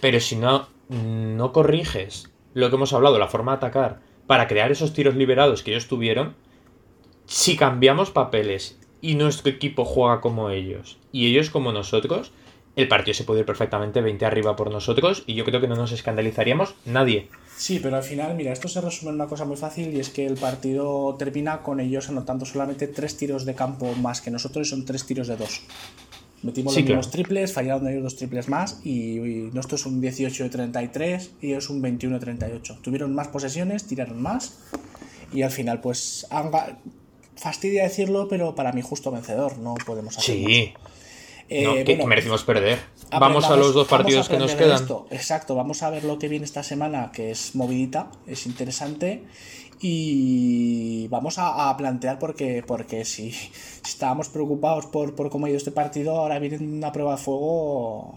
pero 0.00 0.18
si 0.18 0.34
no, 0.34 0.66
no 0.88 1.52
corriges 1.52 2.32
lo 2.54 2.70
que 2.70 2.74
hemos 2.74 2.92
hablado, 2.92 3.20
la 3.20 3.28
forma 3.28 3.52
de 3.52 3.58
atacar, 3.58 4.00
para 4.26 4.48
crear 4.48 4.72
esos 4.72 4.92
tiros 4.92 5.14
liberados 5.14 5.62
que 5.62 5.70
ellos 5.70 5.86
tuvieron, 5.86 6.34
si 7.24 7.56
cambiamos 7.56 8.10
papeles 8.10 8.80
y 9.00 9.14
nuestro 9.14 9.52
equipo 9.52 9.84
juega 9.84 10.20
como 10.20 10.50
ellos 10.50 10.98
y 11.12 11.28
ellos 11.28 11.50
como 11.50 11.70
nosotros, 11.70 12.32
el 12.76 12.88
partido 12.88 13.14
se 13.14 13.24
puede 13.24 13.40
ir 13.40 13.46
perfectamente 13.46 14.00
20 14.00 14.24
arriba 14.26 14.56
por 14.56 14.70
nosotros 14.70 15.24
y 15.26 15.34
yo 15.34 15.44
creo 15.44 15.60
que 15.60 15.68
no 15.68 15.76
nos 15.76 15.92
escandalizaríamos 15.92 16.74
nadie. 16.84 17.28
Sí, 17.56 17.78
pero 17.82 17.96
al 17.96 18.02
final, 18.02 18.34
mira, 18.36 18.52
esto 18.52 18.68
se 18.68 18.80
resume 18.80 19.10
en 19.10 19.16
una 19.16 19.26
cosa 19.26 19.44
muy 19.44 19.56
fácil 19.56 19.94
y 19.94 20.00
es 20.00 20.08
que 20.08 20.24
el 20.24 20.34
partido 20.34 21.14
termina 21.18 21.62
con 21.62 21.78
ellos 21.80 22.08
anotando 22.08 22.46
solamente 22.46 22.86
tres 22.88 23.16
tiros 23.18 23.44
de 23.44 23.54
campo 23.54 23.92
más 23.94 24.20
que 24.22 24.30
nosotros 24.30 24.66
y 24.66 24.70
son 24.70 24.84
tres 24.86 25.04
tiros 25.04 25.28
de 25.28 25.36
dos. 25.36 25.62
Metimos 26.42 26.72
Sí, 26.72 26.80
los 26.80 26.88
mismos 26.88 27.06
claro. 27.08 27.12
triples, 27.12 27.52
fallaron 27.52 27.86
ellos 27.86 28.02
dos 28.02 28.16
triples 28.16 28.48
más 28.48 28.80
y, 28.82 29.18
y 29.18 29.50
nuestro 29.52 29.76
es 29.76 29.84
un 29.84 30.00
18 30.00 30.44
de 30.44 30.48
33 30.48 31.32
y 31.42 31.48
ellos 31.48 31.68
un 31.68 31.82
21 31.82 32.14
de 32.16 32.20
38. 32.20 32.78
Tuvieron 32.80 33.14
más 33.14 33.28
posesiones, 33.28 33.86
tiraron 33.86 34.22
más 34.22 34.58
y 35.34 35.42
al 35.42 35.50
final 35.50 35.82
pues 35.82 36.26
fastidia 37.36 37.82
decirlo, 37.82 38.26
pero 38.28 38.54
para 38.54 38.72
mí 38.72 38.80
justo 38.80 39.10
vencedor, 39.10 39.58
no 39.58 39.74
podemos 39.84 40.16
hacer 40.16 40.34
Sí. 40.34 40.72
Eh, 41.52 41.64
no, 41.64 41.74
que, 41.74 41.84
bueno, 41.84 42.00
que 42.02 42.06
merecimos 42.06 42.44
perder. 42.44 42.78
Vamos 43.10 43.44
a 43.50 43.56
los 43.56 43.74
dos 43.74 43.88
partidos 43.88 44.28
que 44.28 44.38
nos 44.38 44.54
quedan. 44.54 44.76
esto. 44.82 45.06
Exacto, 45.10 45.54
vamos 45.56 45.82
a 45.82 45.90
ver 45.90 46.04
lo 46.04 46.18
que 46.18 46.28
viene 46.28 46.44
esta 46.44 46.62
semana, 46.62 47.10
que 47.12 47.32
es 47.32 47.54
movidita, 47.56 48.10
es 48.26 48.46
interesante. 48.46 49.24
Y 49.82 51.08
vamos 51.08 51.38
a, 51.38 51.68
a 51.70 51.76
plantear 51.76 52.18
porque, 52.18 52.62
porque 52.66 53.04
si, 53.04 53.32
si 53.32 53.50
estábamos 53.84 54.28
preocupados 54.28 54.86
por, 54.86 55.14
por 55.14 55.30
cómo 55.30 55.46
ha 55.46 55.48
ido 55.48 55.56
este 55.58 55.72
partido, 55.72 56.16
ahora 56.16 56.38
viene 56.38 56.58
una 56.58 56.92
prueba 56.92 57.12
de 57.12 57.18
fuego. 57.22 58.14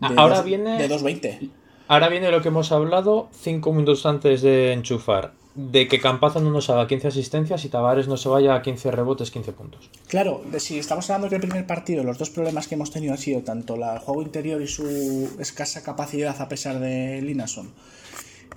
De 0.00 0.14
Ahora 0.16 0.36
dos- 0.36 0.44
viene- 0.44 0.78
De 0.78 0.88
2.20. 0.88 1.50
Ahora 1.88 2.08
viene 2.08 2.30
lo 2.30 2.40
que 2.42 2.48
hemos 2.48 2.72
hablado 2.72 3.28
cinco 3.32 3.72
minutos 3.72 4.06
antes 4.06 4.42
de 4.42 4.72
enchufar. 4.72 5.32
De 5.56 5.88
que 5.88 6.00
Campazo 6.00 6.40
no 6.40 6.50
nos 6.50 6.68
haga 6.68 6.86
15 6.86 7.08
asistencias 7.08 7.64
y 7.64 7.70
Tavares 7.70 8.08
no 8.08 8.18
se 8.18 8.28
vaya 8.28 8.54
a 8.54 8.60
15 8.60 8.90
rebotes, 8.90 9.30
15 9.30 9.52
puntos. 9.52 9.90
Claro, 10.06 10.42
si 10.58 10.78
estamos 10.78 11.08
hablando 11.08 11.30
que 11.30 11.36
el 11.36 11.40
primer 11.40 11.66
partido, 11.66 12.04
los 12.04 12.18
dos 12.18 12.28
problemas 12.28 12.68
que 12.68 12.74
hemos 12.74 12.90
tenido 12.90 13.12
han 13.14 13.18
sido 13.18 13.40
tanto 13.40 13.74
el 13.74 13.98
juego 14.00 14.20
interior 14.20 14.60
y 14.60 14.66
su 14.66 15.30
escasa 15.38 15.82
capacidad 15.82 16.38
a 16.40 16.48
pesar 16.48 16.78
de 16.78 17.22
Linason 17.22 17.70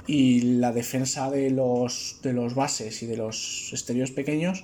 y 0.07 0.41
la 0.41 0.71
defensa 0.71 1.29
de 1.29 1.51
los, 1.51 2.19
de 2.21 2.33
los 2.33 2.55
bases 2.55 3.01
y 3.03 3.05
de 3.05 3.17
los 3.17 3.69
exteriores 3.71 4.11
pequeños, 4.11 4.63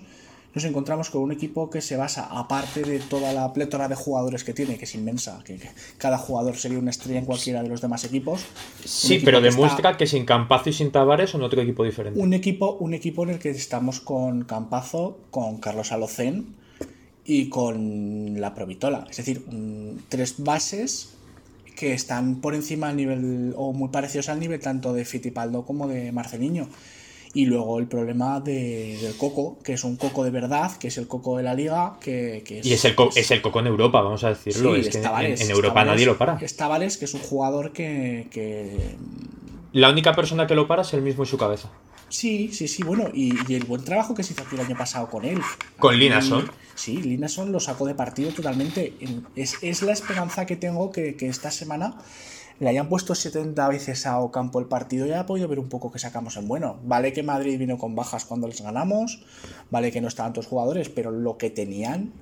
nos 0.55 0.63
encontramos 0.63 1.09
con 1.09 1.21
un 1.21 1.31
equipo 1.33 1.69
que 1.69 1.81
se 1.81 1.97
basa, 1.97 2.27
aparte 2.31 2.81
de 2.81 2.99
toda 2.99 3.33
la 3.33 3.51
plétora 3.53 3.87
de 3.89 3.95
jugadores 3.95 4.43
que 4.43 4.53
tiene, 4.53 4.77
que 4.77 4.85
es 4.85 4.95
inmensa, 4.95 5.41
que, 5.45 5.57
que 5.57 5.69
cada 5.97 6.17
jugador 6.17 6.55
sería 6.55 6.79
una 6.79 6.91
estrella 6.91 7.19
en 7.19 7.25
cualquiera 7.25 7.61
de 7.61 7.69
los 7.69 7.81
demás 7.81 8.03
equipos. 8.05 8.41
Sí, 8.85 9.15
equipo 9.15 9.25
pero 9.25 9.41
que 9.41 9.49
está- 9.49 9.57
demuestra 9.61 9.97
que 9.97 10.07
sin 10.07 10.25
Campazo 10.25 10.69
y 10.69 10.73
sin 10.73 10.91
Tavares 10.91 11.29
son 11.31 11.43
otro 11.43 11.61
equipo 11.61 11.83
diferente. 11.83 12.19
Un 12.19 12.33
equipo, 12.33 12.77
un 12.79 12.93
equipo 12.93 13.23
en 13.23 13.31
el 13.31 13.39
que 13.39 13.49
estamos 13.49 13.99
con 13.99 14.45
Campazo, 14.45 15.19
con 15.29 15.57
Carlos 15.57 15.91
Alocén 15.91 16.55
y 17.25 17.49
con 17.49 18.39
la 18.39 18.53
Provitola. 18.55 19.05
Es 19.09 19.17
decir, 19.17 19.43
tres 20.09 20.35
bases 20.37 21.09
que 21.75 21.91
están 21.93 22.35
por 22.39 22.55
encima 22.55 22.87
del 22.87 22.95
nivel, 22.95 23.53
o 23.57 23.73
muy 23.73 23.89
parecidos 23.89 24.29
al 24.29 24.39
nivel 24.39 24.61
tanto 24.61 24.93
de 24.93 25.03
Fitipaldo 25.03 25.65
como 25.65 25.87
de 25.89 26.13
Marceliño. 26.13 26.69
Y 27.35 27.45
luego 27.45 27.77
el 27.79 27.85
problema 27.87 28.39
de- 28.39 28.97
del 29.01 29.15
Coco, 29.17 29.59
que 29.63 29.73
es 29.73 29.83
un 29.83 29.97
Coco 29.97 30.23
de 30.23 30.31
verdad, 30.31 30.75
que 30.77 30.87
es 30.87 30.97
el 30.97 31.07
Coco 31.07 31.35
de 31.37 31.43
la 31.43 31.53
liga, 31.53 31.97
que, 32.01 32.41
que 32.45 32.61
Y 32.63 32.73
es 32.73 32.83
el, 32.85 32.95
co- 32.95 33.09
es 33.15 33.29
el 33.29 33.41
coco 33.41 33.59
en 33.59 33.67
Europa, 33.67 34.01
vamos 34.01 34.23
a 34.23 34.29
decirlo. 34.29 34.73
sí, 34.75 34.79
es 34.87 34.89
que 34.89 35.03
en, 35.03 35.41
en 35.41 35.51
Europa 35.51 35.83
nadie 35.85 36.05
lo 36.05 36.17
para. 36.17 36.37
es 36.41 36.55
Tavares, 36.55 36.97
que 36.97 37.05
es 37.05 37.13
un 37.13 37.19
jugador 37.19 37.73
que, 37.73 38.27
que 38.31 38.95
La 39.73 39.89
única 39.89 40.13
persona 40.13 40.47
que 40.47 40.55
lo 40.55 40.65
para 40.67 40.81
es 40.83 40.93
él 40.93 41.01
mismo 41.01 41.23
y 41.23 41.27
su 41.27 41.37
cabeza. 41.37 41.69
Sí, 42.07 42.51
sí, 42.53 42.67
sí, 42.69 42.83
bueno, 42.83 43.09
y, 43.13 43.33
y 43.51 43.55
el 43.55 43.65
buen 43.65 43.83
trabajo 43.83 44.13
que 44.15 44.23
se 44.23 44.31
hizo 44.33 44.43
aquí 44.43 44.55
el 44.55 44.61
año 44.61 44.77
pasado 44.77 45.09
con 45.09 45.25
él. 45.25 45.41
Con 45.77 45.97
Linason. 45.99 46.49
Sí, 46.75 46.97
Linason 46.97 47.51
lo 47.51 47.59
sacó 47.59 47.85
de 47.85 47.95
partido 47.95 48.31
totalmente. 48.31 48.93
En- 49.01 49.25
Es, 49.35 49.57
es 49.61 49.81
la 49.81 49.91
esperanza 49.91 50.45
que 50.45 50.55
tengo 50.55 50.91
que, 50.91 51.15
que 51.15 51.27
esta 51.27 51.51
semana 51.51 51.95
le 52.59 52.69
hayan 52.69 52.87
puesto 52.89 53.15
70 53.15 53.67
veces 53.67 54.05
a 54.05 54.19
Ocampo 54.19 54.59
el 54.59 54.65
partido 54.65 55.05
y 55.05 55.11
haya 55.11 55.25
podido 55.25 55.47
ver 55.47 55.59
un 55.59 55.69
poco 55.69 55.91
que 55.91 55.99
sacamos 55.99 56.37
en 56.37 56.47
bueno. 56.47 56.77
Vale 56.83 57.11
que 57.13 57.21
Madrid 57.23 57.57
vino 57.59 57.77
con 57.77 57.95
bajas 57.95 58.25
cuando 58.25 58.47
les 58.47 58.61
ganamos, 58.61 59.21
vale 59.71 59.91
que 59.91 60.01
no 60.01 60.07
estaban 60.07 60.33
todos 60.33 60.47
jugadores, 60.47 60.89
pero 60.89 61.11
lo 61.11 61.37
que 61.37 61.49
tenían 61.49 62.13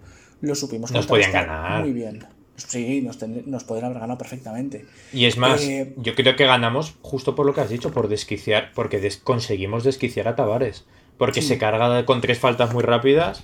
lo 0.42 0.56
supimos 0.56 0.92
Nos 0.92 1.06
podían 1.08 1.32
ganar. 1.32 1.82
Muy 1.82 1.94
bien. 1.94 2.26
Sí, 2.56 3.02
nos, 3.02 3.18
ten- 3.18 3.44
nos 3.48 3.64
podrían 3.64 3.86
haber 3.86 4.00
ganado 4.02 4.18
perfectamente. 4.18 4.86
Y 5.12 5.26
es 5.26 5.38
más, 5.38 5.62
Eh, 5.64 5.94
yo 5.98 6.14
creo 6.16 6.36
que 6.36 6.46
ganamos 6.46 6.96
justo 7.02 7.34
por 7.36 7.46
lo 7.48 7.54
que 7.54 7.62
has 7.62 7.70
dicho, 7.70 7.92
por 7.92 8.08
desquiciar, 8.10 8.72
porque 8.76 9.00
des- 9.00 9.18
conseguimos 9.18 9.84
desquiciar 9.84 10.28
a 10.28 10.36
Tavares. 10.36 10.86
Porque 11.18 11.42
Sí. 11.42 11.48
se 11.50 11.58
carga 11.58 12.06
con 12.06 12.22
tres 12.22 12.40
faltas 12.40 12.74
muy 12.74 12.84
rápidas 12.84 13.44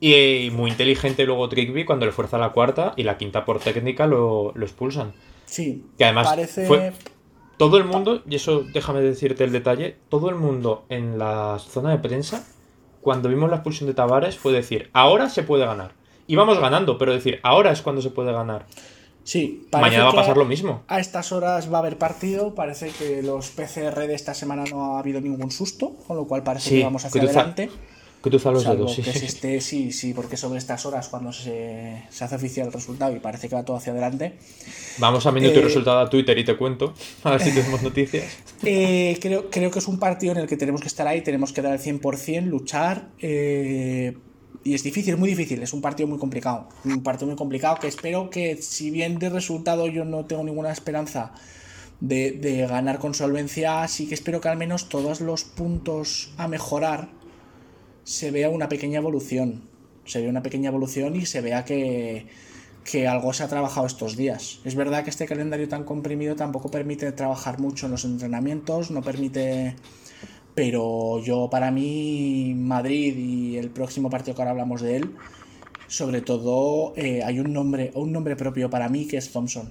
y, 0.00 0.14
y 0.14 0.50
muy 0.50 0.70
inteligente 0.70 1.24
luego 1.24 1.48
Trickby 1.48 1.84
cuando 1.84 2.06
le 2.06 2.12
fuerza 2.12 2.38
la 2.38 2.50
cuarta 2.52 2.94
y 2.96 3.02
la 3.04 3.16
quinta 3.18 3.44
por 3.44 3.60
técnica 3.60 4.06
lo, 4.06 4.52
lo 4.54 4.64
expulsan. 4.64 5.12
Sí, 5.48 5.84
Que 5.96 6.04
además 6.04 6.28
parece... 6.28 6.66
fue- 6.66 6.92
Todo 7.56 7.76
el 7.78 7.84
mundo, 7.84 8.22
y 8.28 8.36
eso 8.36 8.62
déjame 8.72 9.00
decirte 9.00 9.42
el 9.42 9.50
detalle, 9.50 9.96
todo 10.08 10.28
el 10.28 10.36
mundo 10.36 10.84
en 10.90 11.18
la 11.18 11.58
zona 11.58 11.90
de 11.90 11.98
prensa, 11.98 12.46
cuando 13.00 13.28
vimos 13.28 13.50
la 13.50 13.56
expulsión 13.56 13.88
de 13.88 13.94
Tavares, 13.94 14.36
fue 14.38 14.52
decir, 14.52 14.90
ahora 14.92 15.28
se 15.28 15.42
puede 15.42 15.64
ganar. 15.66 15.92
Íbamos 16.28 16.60
ganando, 16.60 16.98
pero 16.98 17.12
decir, 17.12 17.40
ahora 17.42 17.72
es 17.72 17.82
cuando 17.82 18.00
se 18.02 18.10
puede 18.10 18.32
ganar. 18.32 18.66
Sí, 19.24 19.66
parece 19.70 19.90
Mañana 19.90 20.04
va 20.04 20.10
a 20.10 20.14
pasar 20.22 20.36
lo 20.36 20.44
mismo. 20.44 20.84
A 20.88 21.00
estas 21.00 21.32
horas 21.32 21.70
va 21.72 21.78
a 21.78 21.80
haber 21.80 21.98
partido. 21.98 22.54
Parece 22.54 22.90
que 22.90 23.22
los 23.22 23.48
PCR 23.50 24.06
de 24.06 24.14
esta 24.14 24.32
semana 24.34 24.64
no 24.70 24.96
ha 24.96 25.00
habido 25.00 25.20
ningún 25.20 25.50
susto, 25.50 25.96
con 26.06 26.16
lo 26.16 26.26
cual 26.26 26.42
parece 26.44 26.70
Sí, 26.70 26.78
que 26.78 26.84
vamos 26.84 27.04
hacia 27.04 27.20
cruza- 27.20 27.40
adelante. 27.40 27.70
Cruza 28.20 28.50
los 28.50 28.64
Salvo 28.64 28.84
dedos, 28.84 28.94
sí. 28.96 29.02
que 29.02 29.12
se 29.12 29.26
esté, 29.32 29.60
sí, 29.60 29.92
sí, 29.92 30.12
porque 30.12 30.36
sobre 30.36 30.58
estas 30.58 30.84
horas 30.86 31.08
cuando 31.08 31.32
se, 31.32 32.02
se 32.10 32.24
hace 32.24 32.34
oficial 32.34 32.66
el 32.66 32.72
resultado 32.72 33.14
y 33.14 33.20
parece 33.20 33.48
que 33.48 33.54
va 33.54 33.64
todo 33.64 33.76
hacia 33.76 33.92
adelante. 33.92 34.38
Vamos 34.98 35.24
a 35.26 35.32
minuto 35.32 35.54
y 35.60 35.62
Eh, 35.62 35.62
resultado 35.62 36.00
a 36.00 36.10
Twitter 36.10 36.36
y 36.38 36.44
te 36.44 36.56
cuento. 36.56 36.94
A 37.24 37.30
ver 37.32 37.42
si 37.42 37.52
tenemos 37.52 37.82
noticias. 37.82 38.24
Eh, 38.64 39.16
creo, 39.20 39.50
creo 39.50 39.70
que 39.70 39.78
es 39.78 39.86
un 39.86 40.00
partido 40.00 40.32
en 40.32 40.38
el 40.38 40.48
que 40.48 40.56
tenemos 40.56 40.80
que 40.80 40.88
estar 40.88 41.06
ahí, 41.06 41.22
tenemos 41.22 41.52
que 41.52 41.62
dar 41.62 41.72
el 41.74 41.78
100%, 41.80 42.44
luchar. 42.46 43.10
eh, 43.20 44.16
y 44.64 44.74
es 44.74 44.82
difícil, 44.82 45.14
es 45.14 45.18
muy 45.18 45.28
difícil, 45.28 45.62
es 45.62 45.72
un 45.72 45.80
partido 45.80 46.08
muy 46.08 46.18
complicado. 46.18 46.68
Un 46.84 47.02
partido 47.04 47.28
muy 47.28 47.36
complicado 47.36 47.76
que 47.80 47.86
espero 47.86 48.28
que, 48.28 48.56
si 48.60 48.90
bien 48.90 49.18
de 49.20 49.28
resultado 49.30 49.86
yo 49.86 50.04
no 50.04 50.24
tengo 50.26 50.42
ninguna 50.42 50.72
esperanza 50.72 51.32
de, 52.00 52.32
de 52.32 52.66
ganar 52.66 52.98
con 52.98 53.14
solvencia, 53.14 53.86
sí 53.86 54.08
que 54.08 54.14
espero 54.14 54.40
que 54.40 54.48
al 54.48 54.56
menos 54.58 54.88
todos 54.88 55.20
los 55.20 55.44
puntos 55.44 56.32
a 56.36 56.48
mejorar 56.48 57.08
se 58.08 58.30
vea 58.30 58.48
una 58.48 58.70
pequeña 58.70 59.00
evolución. 59.00 59.60
Se 60.06 60.22
vea 60.22 60.30
una 60.30 60.42
pequeña 60.42 60.70
evolución 60.70 61.14
y 61.14 61.26
se 61.26 61.42
vea 61.42 61.66
que, 61.66 62.26
que 62.82 63.06
algo 63.06 63.34
se 63.34 63.42
ha 63.42 63.48
trabajado 63.48 63.86
estos 63.86 64.16
días. 64.16 64.60
Es 64.64 64.76
verdad 64.76 65.04
que 65.04 65.10
este 65.10 65.26
calendario 65.26 65.68
tan 65.68 65.84
comprimido 65.84 66.34
tampoco 66.34 66.70
permite 66.70 67.12
trabajar 67.12 67.60
mucho 67.60 67.84
en 67.84 67.92
los 67.92 68.04
entrenamientos, 68.06 68.90
no 68.90 69.02
permite... 69.02 69.76
Pero 70.54 71.22
yo 71.22 71.50
para 71.50 71.70
mí 71.70 72.54
Madrid 72.56 73.14
y 73.14 73.58
el 73.58 73.68
próximo 73.70 74.08
partido 74.08 74.34
que 74.34 74.40
ahora 74.40 74.52
hablamos 74.52 74.80
de 74.80 74.96
él, 74.96 75.14
sobre 75.86 76.22
todo 76.22 76.94
eh, 76.96 77.22
hay 77.22 77.38
un 77.40 77.52
nombre, 77.52 77.92
un 77.94 78.10
nombre 78.10 78.36
propio 78.36 78.70
para 78.70 78.88
mí 78.88 79.06
que 79.06 79.18
es 79.18 79.30
Thompson. 79.30 79.70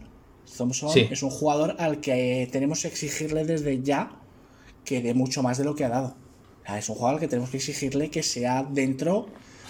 Thompson 0.55 0.91
Sí. 0.91 1.07
es 1.09 1.23
un 1.23 1.31
jugador 1.31 1.75
al 1.79 1.99
que 2.01 2.47
tenemos 2.51 2.83
que 2.83 2.87
exigirle 2.87 3.45
desde 3.45 3.81
ya 3.81 4.11
que 4.85 5.01
dé 5.01 5.15
mucho 5.15 5.41
más 5.41 5.57
de 5.57 5.65
lo 5.65 5.73
que 5.73 5.83
ha 5.83 5.89
dado. 5.89 6.26
Es 6.67 6.89
un 6.89 6.95
jugador 6.95 7.15
al 7.15 7.19
que 7.21 7.27
tenemos 7.27 7.49
que 7.49 7.57
exigirle 7.57 8.09
que 8.09 8.23
sea 8.23 8.63
dentro 8.69 9.27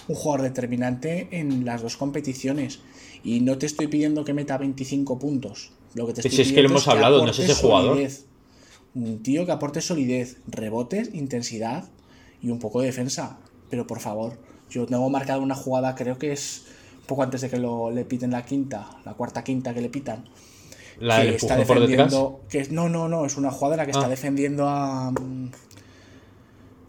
un 0.07 0.15
jugador 0.15 0.41
determinante 0.43 1.27
en 1.31 1.65
las 1.65 1.81
dos 1.81 1.97
competiciones. 1.97 2.79
Y 3.23 3.41
no 3.41 3.57
te 3.57 3.65
estoy 3.65 3.87
pidiendo 3.87 4.23
que 4.23 4.33
meta 4.33 4.57
25 4.57 5.19
puntos. 5.19 5.71
Lo 5.95 6.07
que 6.07 6.13
te 6.13 6.21
Si 6.21 6.29
estoy 6.29 6.41
es 6.43 6.47
que 6.47 6.61
lo 6.63 6.69
pidiendo 6.69 6.73
hemos 6.75 6.87
hablado, 6.87 7.25
no 7.25 7.31
es 7.31 7.39
ese 7.39 7.53
jugador. 7.55 7.89
solidez. 7.95 8.25
Un 8.95 9.21
tío 9.21 9.45
que 9.45 9.51
aporte 9.51 9.81
solidez, 9.81 10.37
rebotes, 10.47 11.13
intensidad 11.13 11.85
y 12.41 12.49
un 12.49 12.59
poco 12.59 12.79
de 12.79 12.87
defensa. 12.87 13.37
Pero 13.69 13.85
por 13.85 13.99
favor, 13.99 14.39
yo 14.69 14.85
tengo 14.85 15.09
marcado 15.09 15.41
una 15.41 15.55
jugada, 15.55 15.93
creo 15.93 16.17
que 16.17 16.31
es 16.31 16.63
un 17.01 17.05
poco 17.05 17.23
antes 17.23 17.41
de 17.41 17.49
que 17.49 17.57
lo, 17.57 17.91
le 17.91 18.05
piten 18.05 18.31
la 18.31 18.45
quinta, 18.45 18.89
la 19.05 19.13
cuarta 19.13 19.43
quinta 19.43 19.73
que 19.73 19.81
le 19.81 19.89
pitan. 19.89 20.23
La 20.99 21.21
que 21.21 21.35
está 21.35 21.57
por 21.57 21.79
defendiendo. 21.79 22.41
Que, 22.49 22.67
no, 22.71 22.89
no, 22.89 23.07
no, 23.07 23.25
es 23.25 23.37
una 23.37 23.51
jugada 23.51 23.75
en 23.75 23.77
la 23.79 23.85
que 23.85 23.91
está 23.91 24.05
Ah. 24.05 24.09
defendiendo 24.09 24.67
a. 24.67 25.13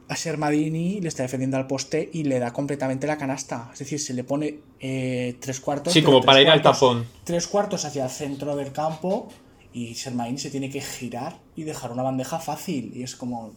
A 0.09 0.17
Sermadini, 0.17 1.01
le 1.01 1.09
está 1.09 1.23
defendiendo 1.23 1.59
al 1.59 1.67
poste 1.67 2.09
y 2.13 2.25
le 2.25 2.39
da 2.39 2.53
completamente 2.53 3.07
la 3.07 3.19
canasta. 3.19 3.69
Es 3.73 3.81
decir, 3.81 4.01
se 4.01 4.15
le 4.15 4.25
pone 4.25 4.61
eh, 4.81 5.37
tres 5.39 5.61
cuartos. 5.61 5.93
Sí, 5.93 6.03
como 6.03 6.23
para 6.23 6.41
ir 6.41 6.49
al 6.49 6.63
tapón. 6.63 7.05
Tres 7.25 7.47
cuartos 7.47 7.85
hacia 7.85 8.05
el 8.05 8.11
centro 8.11 8.57
del 8.57 8.73
campo 8.73 9.29
y 9.73 9.95
Sermadini 9.95 10.39
se 10.39 10.51
tiene 10.51 10.71
que 10.71 10.81
girar 10.81 11.39
y 11.57 11.65
dejar 11.65 11.93
una 11.93 12.03
bandeja 12.03 12.39
fácil. 12.39 12.93
Y 12.95 13.03
es 13.03 13.17
como. 13.17 13.53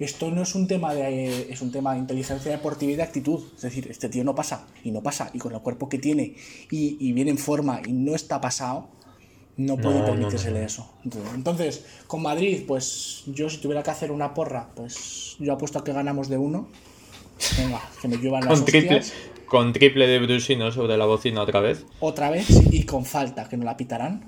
Esto 0.00 0.30
no 0.30 0.42
es 0.42 0.54
un 0.54 0.66
tema 0.66 0.94
de 0.94 1.52
es 1.52 1.60
un 1.60 1.70
tema 1.70 1.92
de 1.92 1.98
inteligencia 1.98 2.50
deportiva 2.50 2.92
y 2.92 2.96
de 2.96 3.02
actitud. 3.02 3.44
Es 3.54 3.62
decir, 3.62 3.86
este 3.90 4.08
tío 4.08 4.24
no 4.24 4.34
pasa 4.34 4.66
y 4.82 4.90
no 4.90 5.02
pasa 5.02 5.30
y 5.34 5.38
con 5.38 5.52
el 5.52 5.60
cuerpo 5.60 5.88
que 5.88 5.98
tiene 5.98 6.34
y, 6.70 6.96
y 6.98 7.12
viene 7.12 7.30
en 7.30 7.38
forma 7.38 7.82
y 7.86 7.92
no 7.92 8.14
está 8.14 8.40
pasado, 8.40 8.88
no 9.66 9.76
puede 9.76 9.98
No, 10.00 10.04
permitírsele 10.06 10.54
no, 10.54 10.60
no. 10.60 10.66
eso. 10.66 10.90
Entonces, 11.34 11.84
con 12.06 12.22
Madrid, 12.22 12.64
pues 12.66 13.22
yo 13.26 13.48
si 13.50 13.58
tuviera 13.58 13.82
que 13.82 13.90
hacer 13.90 14.10
una 14.10 14.32
porra, 14.34 14.68
pues 14.74 15.36
yo 15.38 15.52
apuesto 15.52 15.78
a 15.78 15.84
que 15.84 15.92
ganamos 15.92 16.28
de 16.28 16.38
uno. 16.38 16.68
Venga, 17.56 17.80
que 18.00 18.08
me 18.08 18.16
llevan 18.18 18.44
las 18.44 18.58
Con 18.58 18.64
triple, 18.66 19.00
con 19.46 19.72
triple 19.72 20.06
de 20.06 20.18
Brusino 20.18 20.70
sobre 20.72 20.96
la 20.96 21.06
bocina 21.06 21.42
otra 21.42 21.60
vez. 21.60 21.84
Otra 22.00 22.30
vez 22.30 22.46
y 22.70 22.84
con 22.84 23.04
falta, 23.04 23.48
que 23.48 23.56
no 23.56 23.64
la 23.64 23.76
pitarán. 23.76 24.24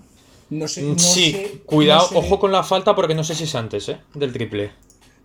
No 0.50 0.68
sé. 0.68 0.82
No 0.82 0.98
sí, 0.98 1.32
sé- 1.32 1.62
cuidado, 1.66 2.08
sé- 2.08 2.16
ojo 2.16 2.38
con 2.38 2.52
la 2.52 2.62
falta 2.62 2.94
porque 2.94 3.14
no 3.14 3.24
sé 3.24 3.34
si 3.34 3.44
es 3.44 3.54
antes, 3.54 3.88
¿eh? 3.88 3.98
Del 4.14 4.32
triple. 4.32 4.70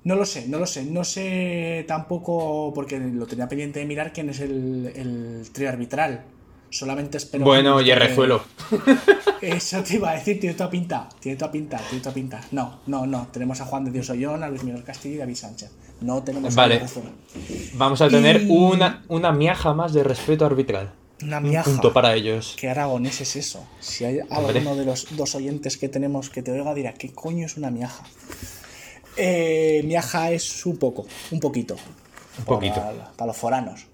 No 0.04 0.16
lo 0.16 0.26
sé, 0.26 0.48
no 0.48 0.58
lo 0.60 0.66
sé. 0.66 0.84
No 0.86 1.04
sé 1.04 1.84
tampoco, 1.88 2.72
porque 2.74 2.98
lo 3.00 3.26
tenía 3.26 3.48
pendiente 3.50 3.80
de 3.80 3.86
mirar 3.86 4.14
quién 4.14 4.30
es 4.30 4.40
el, 4.40 4.92
el 4.96 5.50
trío 5.52 5.70
arbitral. 5.70 6.24
Solamente 6.70 7.18
espero. 7.18 7.46
bueno, 7.46 7.80
y 7.82 7.92
Rezuelo. 7.94 8.44
Eso 9.42 9.84
te 9.84 9.96
iba 9.96 10.12
a 10.12 10.16
decir, 10.16 10.40
tiene 10.40 10.56
toda 10.56 10.70
pinta, 10.70 11.08
tiene 11.20 11.38
toda 11.38 11.52
pinta, 11.52 11.78
tiene 11.90 12.02
toda 12.04 12.14
pinta. 12.14 12.42
No, 12.52 12.80
no, 12.88 13.06
no. 13.06 13.28
Tenemos 13.32 13.62
a 13.62 13.66
Juan 13.66 13.86
de 13.86 13.92
Dios 13.92 14.10
Ollón, 14.10 14.44
a 14.44 14.50
Luis 14.50 14.64
Miguel 14.64 14.84
Castillo 14.84 15.16
y 15.16 15.18
a 15.18 15.22
David 15.22 15.36
Sánchez. 15.36 15.72
No 16.02 16.22
tenemos 16.24 16.54
Vale. 16.56 16.76
a 16.76 16.80
Rezuelo. 16.80 17.12
Vamos 17.76 18.02
a 18.02 18.10
tener 18.10 18.42
Y- 18.44 18.50
una, 18.50 19.04
una 19.08 19.32
miaja 19.32 19.74
más 19.74 19.94
de 19.94 20.04
respeto 20.04 20.46
arbitral. 20.46 20.92
Una 21.24 21.38
Un 21.38 21.50
miaja. 21.50 21.70
punto 21.72 21.94
para 21.94 22.14
ellos. 22.16 22.56
¿Qué 22.60 22.70
aragonés 22.70 23.22
es 23.22 23.36
eso? 23.38 23.66
Si 23.80 24.04
hay 24.06 24.20
alguno 24.30 24.76
de 24.76 24.86
los 24.86 25.16
dos 25.16 25.34
oyentes 25.36 25.78
que 25.78 25.90
tenemos 25.90 26.30
que 26.30 26.44
te 26.44 26.52
oiga, 26.52 26.74
dirá, 26.76 26.94
¿qué 26.94 27.12
coño 27.14 27.46
es 27.46 27.58
una 27.58 27.72
miaja? 27.72 28.04
Eh, 29.16 29.82
miaja 29.86 30.32
es 30.32 30.66
un 30.66 30.78
poco, 30.78 31.06
un 31.32 31.40
poquito. 31.40 31.76
Un 32.38 32.46
poquito. 32.46 32.76
Para, 32.76 33.12
para 33.14 33.28
los 33.28 33.38
foranos. 33.38 33.88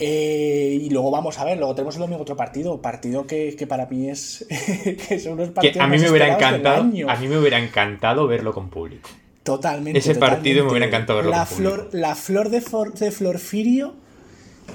Eh, 0.00 0.78
y 0.80 0.88
luego 0.90 1.10
vamos 1.10 1.38
a 1.38 1.44
ver, 1.44 1.58
luego 1.58 1.74
tenemos 1.74 1.94
el 1.96 2.00
domingo 2.00 2.22
otro 2.22 2.34
partido, 2.36 2.80
partido 2.80 3.26
que, 3.26 3.54
que 3.56 3.66
para 3.66 3.86
mí 3.86 4.08
es 4.08 4.46
que 5.08 5.18
son 5.20 5.36
Que 5.36 5.46
partidos 5.48 5.76
a 5.84 5.86
mí 5.86 5.98
me 5.98 6.10
hubiera 6.10 6.34
encantado. 6.34 6.80
A 7.08 7.16
mí 7.16 7.28
me 7.28 7.38
hubiera 7.38 7.58
encantado 7.58 8.26
verlo 8.26 8.52
con 8.54 8.70
público. 8.70 9.10
Totalmente. 9.42 9.98
Ese 9.98 10.14
partido 10.14 10.64
me 10.64 10.70
hubiera 10.70 10.86
encantado 10.86 11.18
verlo 11.18 11.30
La 11.32 11.44
con 11.46 11.48
público. 11.56 11.74
flor, 11.74 11.88
la 11.92 12.14
flor 12.14 12.48
de, 12.50 12.60
for- 12.60 12.94
de 12.94 13.10
Florfirio 13.10 13.94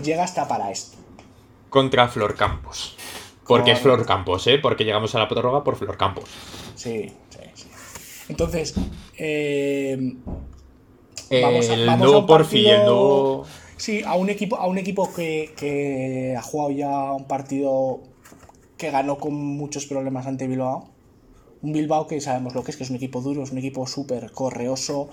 llega 0.03 0.23
hasta 0.23 0.47
para 0.47 0.69
esto. 0.71 0.97
Contra 1.69 2.07
Flor 2.07 2.35
Campos. 2.35 2.95
Porque 3.47 3.71
es. 3.71 3.79
Flor 3.79 4.05
Campos, 4.05 4.45
¿eh? 4.47 4.57
Porque 4.59 4.85
llegamos 4.85 5.13
a 5.15 5.19
la 5.19 5.27
prórroga 5.27 5.63
por 5.63 5.75
Flor 5.75 5.97
Campos. 5.97 6.25
Sí, 6.75 7.11
sí, 7.29 7.39
sí. 7.53 7.67
Entonces, 8.29 8.73
eh, 9.17 10.15
Vamos 11.41 11.69
a- 11.69 11.73
el 11.73 11.85
vamos 11.85 12.01
a 12.01 12.03
nuevo 12.05 12.19
un 12.19 12.25
Porfi, 12.27 12.67
el 12.67 12.75
partido- 12.75 12.85
nuevo. 12.93 13.45
Sí, 13.77 14.01
a 14.05 14.15
un 14.15 14.29
equipo, 14.29 14.55
a 14.57 14.67
un 14.67 14.77
equipo 14.77 15.13
que, 15.13 15.53
que 15.57 16.35
ha 16.37 16.41
jugado 16.41 16.71
ya 16.71 17.11
un 17.13 17.25
partido 17.25 18.01
que 18.77 18.91
ganó 18.91 19.17
con 19.17 19.33
muchos 19.33 19.85
problemas 19.85 20.27
ante 20.27 20.47
Bilbao. 20.47 20.89
Un 21.61 21.73
Bilbao 21.73 22.07
que 22.07 22.19
sabemos 22.21 22.53
lo 22.53 22.63
que 22.63 22.71
es, 22.71 22.77
que 22.77 22.83
es 22.83 22.89
un 22.89 22.97
equipo 22.97 23.21
duro, 23.21 23.43
es 23.43 23.51
un 23.51 23.57
equipo 23.57 23.87
súper 23.87 24.31
correoso, 24.31 25.09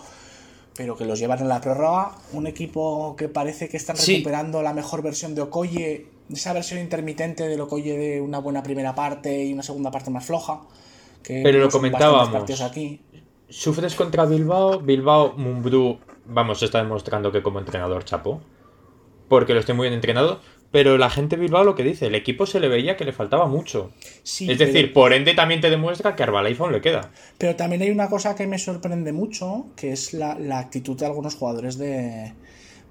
pero 0.77 0.97
que 0.97 1.05
los 1.05 1.19
llevan 1.19 1.41
en 1.41 1.49
la 1.49 1.61
prórroga. 1.61 2.13
Un 2.33 2.47
equipo 2.47 3.15
que 3.17 3.29
parece 3.29 3.69
que 3.69 3.77
están 3.77 3.97
Sí. 3.97 4.17
recuperando 4.17 4.63
la 4.63 4.73
mejor 4.75 5.03
versión 5.03 5.35
de 5.35 5.43
Okoye, 5.43 6.07
esa 6.31 6.53
versión 6.53 6.81
intermitente 6.81 7.47
del 7.49 7.61
Okoye 7.61 7.97
de 7.97 8.21
una 8.21 8.39
buena 8.39 8.63
primera 8.63 8.95
parte 8.95 9.45
y 9.45 9.53
una 9.53 9.63
segunda 9.63 9.91
parte 9.91 10.11
más 10.11 10.25
floja. 10.27 10.61
Que 11.23 11.43
Pero 11.43 11.59
lo 11.61 11.69
comentábamos. 11.71 12.61
aquí. 12.63 13.01
Sufres 13.49 13.95
contra 13.95 14.25
Bilbao. 14.25 14.81
Bilbao, 14.81 15.35
Mumbrú, 15.37 15.99
vamos, 16.27 16.63
está 16.63 16.79
demostrando 16.79 17.31
que 17.31 17.43
como 17.43 17.59
entrenador 17.61 18.05
chapo. 18.05 18.41
Porque 19.33 19.55
lo 19.55 19.61
estoy 19.61 19.75
muy 19.75 19.85
bien 19.85 19.95
entrenado. 19.95 20.41
Pero 20.73 20.99
la 20.99 21.09
gente 21.09 21.37
de 21.37 21.43
Bilbao 21.43 21.65
lo 21.65 21.75
que 21.75 21.83
dice, 21.85 22.07
el 22.09 22.15
equipo 22.15 22.45
se 22.45 22.61
le 22.61 22.69
veía 22.69 22.99
que 22.99 23.07
le 23.07 23.15
faltaba 23.15 23.47
mucho. 23.47 23.93
Sí, 24.23 24.51
es 24.51 24.59
pero- 24.59 24.71
decir, 24.71 24.93
por 24.93 25.15
ende 25.15 25.33
también 25.33 25.63
te 25.63 25.71
demuestra 25.71 26.15
que 26.15 26.23
a 26.23 26.27
Herbalife 26.27 26.63
aún 26.63 26.73
le 26.73 26.83
queda. 26.83 27.11
Pero 27.39 27.57
también 27.57 27.81
hay 27.81 27.91
una 27.91 28.11
cosa 28.11 28.35
que 28.35 28.47
me 28.47 28.59
sorprende 28.59 29.11
mucho, 29.13 29.69
que 29.75 29.93
es 29.93 30.13
la, 30.13 30.39
la 30.39 30.59
actitud 30.59 30.99
de 30.99 31.07
algunos 31.07 31.35
jugadores 31.37 31.79
de, 31.79 32.35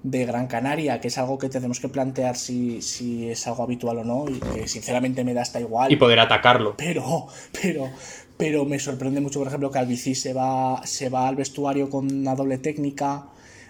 de 0.02 0.26
Gran 0.26 0.48
Canaria, 0.48 1.00
que 1.00 1.06
es 1.08 1.18
algo 1.18 1.38
que 1.38 1.48
tenemos 1.48 1.78
que 1.78 1.88
plantear 1.88 2.34
si, 2.36 2.82
si 2.82 3.28
es 3.30 3.46
algo 3.46 3.62
habitual 3.62 3.98
o 3.98 4.04
no, 4.04 4.24
y 4.28 4.40
que 4.40 4.66
sinceramente 4.66 5.22
me 5.22 5.34
da 5.34 5.42
hasta 5.42 5.60
igual. 5.60 5.92
Y 5.92 5.96
poder 5.96 6.18
atacarlo. 6.18 6.74
Pero, 6.76 7.28
pero, 7.62 7.88
pero 8.36 8.64
me 8.64 8.80
sorprende 8.80 9.20
mucho, 9.20 9.38
por 9.38 9.46
ejemplo, 9.46 9.70
que 9.70 9.78
Albicí 9.78 10.16
se 10.16 10.32
va, 10.32 10.84
se 10.84 11.08
va 11.08 11.28
al 11.28 11.36
vestuario 11.36 11.88
con 11.88 12.12
una 12.12 12.34
doble 12.34 12.58
técnica. 12.58 13.26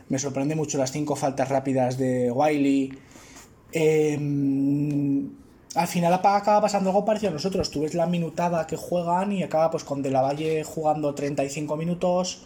Me 0.09 0.19
sorprende 0.19 0.55
mucho 0.55 0.79
las 0.79 0.93
cinco 0.93 1.17
faltas 1.17 1.49
rápidas 1.49 1.99
de 1.99 2.31
Wiley. 2.31 2.99
Eh, 3.73 4.19
al 5.75 5.89
final 5.89 6.13
acaba 6.13 6.61
pasando 6.61 6.91
algo 6.91 7.05
parecido 7.05 7.31
a 7.31 7.33
nosotros. 7.33 7.71
Tú 7.71 7.81
ves 7.81 7.95
la 7.95 8.07
minutada 8.07 8.67
que 8.67 8.77
juegan 8.77 9.33
y 9.33 9.43
acaba 9.43 9.71
pues 9.71 9.85
con 9.85 10.03
De 10.03 10.11
la 10.11 10.21
Valle 10.21 10.65
jugando 10.65 11.15
35 11.15 11.77
minutos. 11.77 12.43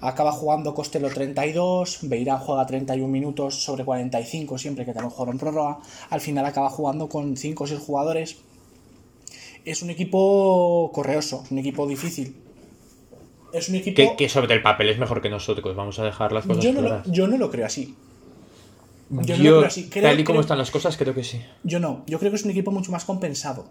Acaba 0.00 0.32
jugando 0.32 0.74
Costello 0.74 1.10
32, 1.10 2.00
Beirán 2.02 2.38
juega 2.40 2.66
31 2.66 3.06
minutos 3.06 3.62
sobre 3.62 3.84
45 3.84 4.58
siempre 4.58 4.84
que 4.84 4.92
también 4.92 5.10
jugaron 5.10 5.38
prórroga. 5.38 5.78
Al 6.10 6.20
final 6.20 6.44
acaba 6.44 6.70
jugando 6.70 7.08
con 7.08 7.36
5 7.36 7.64
o 7.64 7.66
6 7.66 7.80
jugadores. 7.80 8.36
Es 9.64 9.82
un 9.82 9.90
equipo 9.90 10.90
correoso, 10.92 11.44
un 11.50 11.58
equipo 11.58 11.86
difícil. 11.86 12.41
Es 13.52 13.68
un 13.68 13.74
equipo... 13.76 13.96
Que, 13.96 14.16
que 14.16 14.28
sobre 14.28 14.54
el 14.54 14.62
papel 14.62 14.88
es 14.88 14.98
mejor 14.98 15.20
que 15.20 15.28
nosotros. 15.30 15.74
Vamos 15.76 15.98
a 15.98 16.04
dejar 16.04 16.32
las 16.32 16.46
cosas 16.46 16.62
yo, 16.64 16.72
no 16.72 16.80
lo, 16.82 16.88
claras. 16.88 17.06
yo 17.10 17.26
no 17.26 17.36
lo 17.36 17.50
creo 17.50 17.66
así. 17.66 17.94
Yo, 19.10 19.22
Yo, 19.22 19.36
no 19.36 19.50
lo 19.50 19.56
creo 19.58 19.66
así. 19.68 19.88
Creo- 19.90 20.04
tal 20.04 20.20
y 20.20 20.24
como 20.24 20.36
creo- 20.36 20.40
están 20.42 20.58
las 20.58 20.70
cosas, 20.70 20.96
creo 20.96 21.14
que 21.14 21.22
sí. 21.24 21.40
Yo 21.64 21.78
no, 21.80 22.02
yo 22.06 22.18
creo 22.18 22.30
que 22.30 22.36
es 22.36 22.44
un 22.44 22.50
equipo 22.50 22.70
mucho 22.70 22.90
más 22.92 23.04
compensado. 23.04 23.66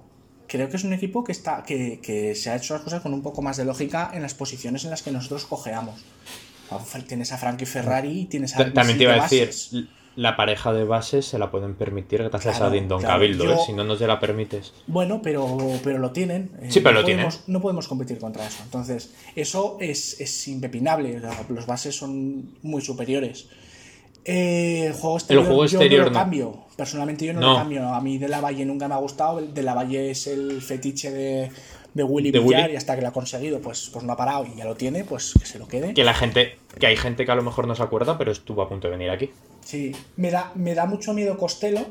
Creo 0.47 0.69
que 0.69 0.75
es 0.77 0.83
un 0.83 0.93
equipo 0.93 1.23
que 1.23 1.31
está 1.31 1.63
que, 1.63 1.99
que 2.03 2.35
se 2.35 2.49
ha 2.49 2.55
hecho 2.57 2.73
las 2.73 2.83
cosas 2.83 3.01
con 3.01 3.13
un 3.13 3.23
poco 3.23 3.41
más 3.41 3.57
de 3.57 3.65
lógica 3.65 4.11
en 4.13 4.21
las 4.21 4.33
posiciones 4.33 4.83
en 4.83 4.89
las 4.91 5.01
que 5.01 5.11
nosotros 5.11 5.45
cojeamos. 5.45 6.01
Tienes 7.07 7.31
a 7.31 7.37
Frankie 7.37 7.65
Ferrari 7.65 8.21
y 8.21 8.25
tienes 8.25 8.53
a 8.55 8.59
Ta- 8.59 8.73
También 8.73 8.97
te 8.97 9.03
iba 9.05 9.13
a 9.13 9.21
decir, 9.23 9.47
bases. 9.47 9.73
La 10.15 10.35
pareja 10.35 10.73
de 10.73 10.83
bases 10.83 11.25
se 11.25 11.39
la 11.39 11.51
pueden 11.51 11.75
permitir 11.75 12.21
gracias 12.23 12.57
Claro, 12.57 12.71
a 12.71 12.73
Dindon 12.75 12.99
claro. 12.99 13.13
Cabildo, 13.15 13.43
Yo- 13.45 13.53
¿eh? 13.53 13.57
si 13.65 13.73
no, 13.73 13.83
no 13.85 13.95
te 13.95 14.07
la 14.07 14.19
permites. 14.19 14.73
Bueno, 14.87 15.21
pero, 15.21 15.57
pero 15.83 15.99
lo 15.99 16.11
tienen. 16.11 16.51
eh, 16.61 16.67
Sí, 16.69 16.81
pero 16.81 16.95
no 16.95 16.99
lo 17.01 17.05
tienen. 17.05 17.25
podemos- 17.27 17.47
No 17.47 17.61
podemos 17.61 17.87
competir 17.87 18.19
contra 18.19 18.45
eso. 18.45 18.61
Entonces, 18.63 19.13
eso 19.35 19.77
es, 19.79 20.19
es 20.19 20.47
impepinable. 20.49 21.21
Los 21.49 21.65
bases 21.65 21.95
son 21.95 22.51
muy 22.61 22.81
superiores. 22.81 23.47
Eh, 24.23 24.85
el 24.87 24.93
juego 24.93 25.17
exterior, 25.17 25.45
juego 25.45 25.65
yo 25.65 25.79
no 25.79 25.87
lo 25.97 26.05
no. 26.05 26.11
cambio. 26.11 26.57
Personalmente 26.77 27.25
yo 27.25 27.33
no, 27.33 27.39
No. 27.39 27.49
lo 27.53 27.55
cambio. 27.55 27.87
A 27.89 28.01
mí 28.01 28.17
De 28.17 28.27
La 28.27 28.39
Valle 28.41 28.65
nunca 28.65 28.87
me 28.87 28.93
ha 28.93 28.97
gustado. 28.97 29.41
De 29.41 29.63
La 29.63 29.73
Valle 29.73 30.11
es 30.11 30.27
el 30.27 30.61
fetiche 30.61 31.09
de, 31.09 31.49
de 31.93 32.03
Willy 32.03 32.29
De 32.31 32.39
Villar 32.39 32.61
Willy. 32.63 32.73
y 32.73 32.75
hasta 32.75 32.95
que 32.95 33.01
lo 33.01 33.07
ha 33.07 33.13
conseguido, 33.13 33.59
pues, 33.61 33.89
pues 33.91 34.05
no 34.05 34.13
ha 34.13 34.17
parado 34.17 34.45
y 34.45 34.57
ya 34.57 34.65
lo 34.65 34.75
tiene, 34.75 35.03
pues 35.05 35.33
que 35.39 35.45
se 35.45 35.57
lo 35.57 35.67
quede. 35.67 35.93
Que 35.95 36.03
la 36.03 36.13
gente, 36.13 36.57
que 36.79 36.85
hay 36.87 36.97
gente 36.97 37.25
que 37.25 37.31
a 37.31 37.35
lo 37.35 37.41
mejor 37.41 37.67
no 37.67 37.73
se 37.75 37.81
acuerda, 37.81 38.17
pero 38.19 38.31
estuvo 38.31 38.61
a 38.61 38.69
punto 38.69 38.87
de 38.87 38.91
venir 38.91 39.09
aquí. 39.09 39.31
Sí, 39.63 39.91
me 40.17 40.31
da, 40.31 40.51
me 40.55 40.73
da 40.75 40.85
mucho 40.85 41.13
miedo 41.13 41.37
Costello. 41.37 41.85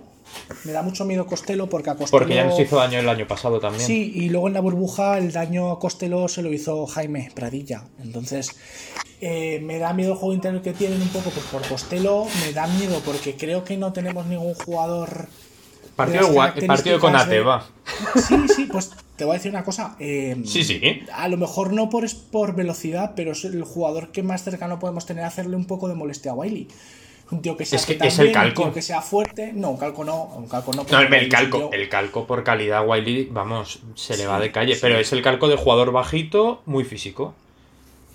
Me 0.64 0.71
da 0.71 0.83
mucho 0.83 1.05
miedo 1.05 1.27
Costello 1.27 1.68
porque 1.68 1.91
a 1.91 1.95
Costello... 1.97 2.11
Porque 2.21 2.35
ya 2.37 2.45
nos 2.45 2.59
hizo 2.61 2.77
daño 2.77 3.01
el 3.01 3.09
año 3.09 3.27
pasado 3.27 3.59
también. 3.59 3.85
Sí, 3.85 4.12
y 4.14 4.29
luego 4.29 4.47
en 4.47 4.55
la 4.55 4.61
burbuja 4.61 5.18
el 5.18 5.33
daño 5.33 5.73
a 5.73 5.79
Costello 5.81 6.29
se 6.29 6.43
lo 6.43 6.53
hizo 6.53 6.87
Jaime 6.87 7.31
Pradilla. 7.35 7.85
Entonces, 8.01 8.51
eh, 9.21 9.61
me 9.64 9.79
da 9.79 9.93
miedo 9.93 10.12
el 10.12 10.18
juego 10.18 10.33
interior 10.35 10.62
que 10.62 10.73
tienen 10.73 11.03
un 11.03 11.09
poco 11.09 11.31
pues, 11.31 11.45
por 11.47 11.66
Costello. 11.66 12.27
Me 12.47 12.53
da 12.53 12.66
miedo 12.68 13.01
porque 13.05 13.35
creo 13.37 13.64
que 13.64 13.77
no 13.77 13.93
tenemos 13.93 14.27
ningún 14.27 14.55
jugador. 14.55 15.27
Partido, 15.97 16.31
partido 16.66 17.01
con 17.01 17.12
de- 17.12 17.18
Ateba. 17.18 17.66
Sí, 18.14 18.37
sí, 18.55 18.66
pues 18.71 18.91
te 19.16 19.25
voy 19.25 19.33
a 19.35 19.39
decir 19.39 19.51
una 19.51 19.64
cosa. 19.64 19.97
eh, 19.99 20.41
Sí, 20.47 20.62
sí. 20.64 20.81
A 21.12 21.27
lo 21.29 21.37
mejor 21.37 21.73
no 21.73 21.91
por, 21.91 22.05
es 22.05 22.14
por 22.14 22.55
velocidad, 22.55 23.12
pero 23.16 23.33
es 23.33 23.45
el 23.45 23.64
jugador 23.64 24.12
que 24.12 24.23
más 24.23 24.45
cercano 24.45 24.79
podemos 24.79 25.05
tener 25.07 25.25
a 25.25 25.27
hacerle 25.27 25.57
un 25.57 25.64
poco 25.66 25.89
de 25.89 25.95
molestia 25.97 26.31
a 26.31 26.35
Wiley. 26.35 26.68
Un 27.31 27.43
tío 27.43 27.57
que 27.57 27.64
sea 27.64 27.78
Es 27.78 27.87
que 27.87 27.99
es 28.01 28.18
el 28.18 28.33
calco. 28.33 28.62
un 28.62 28.68
tío 28.68 28.74
que 28.74 28.83
sea 28.83 29.01
fuerte. 29.03 29.53
No, 29.53 29.70
un 29.70 29.76
calco 29.76 30.05
no, 30.05 30.24
un 30.37 30.49
calco 30.49 30.72
no. 30.72 30.83
El, 30.83 31.28
calco, 31.28 31.59
tío- 31.59 31.72
el 31.72 31.89
calco 31.89 32.26
por 32.26 32.43
calidad, 32.43 32.87
Wiley, 32.87 33.28
vamos, 33.31 33.81
se 33.95 34.16
le 34.16 34.26
va 34.26 34.41
de 34.41 34.51
calle. 34.51 34.74
sí. 34.74 34.81
Pero 34.83 34.99
es 34.99 35.12
el 35.12 35.22
calco 35.22 35.47
de 35.49 35.57
jugador 35.57 35.93
bajito, 35.93 36.62
muy 36.66 36.85
físico. 36.85 37.35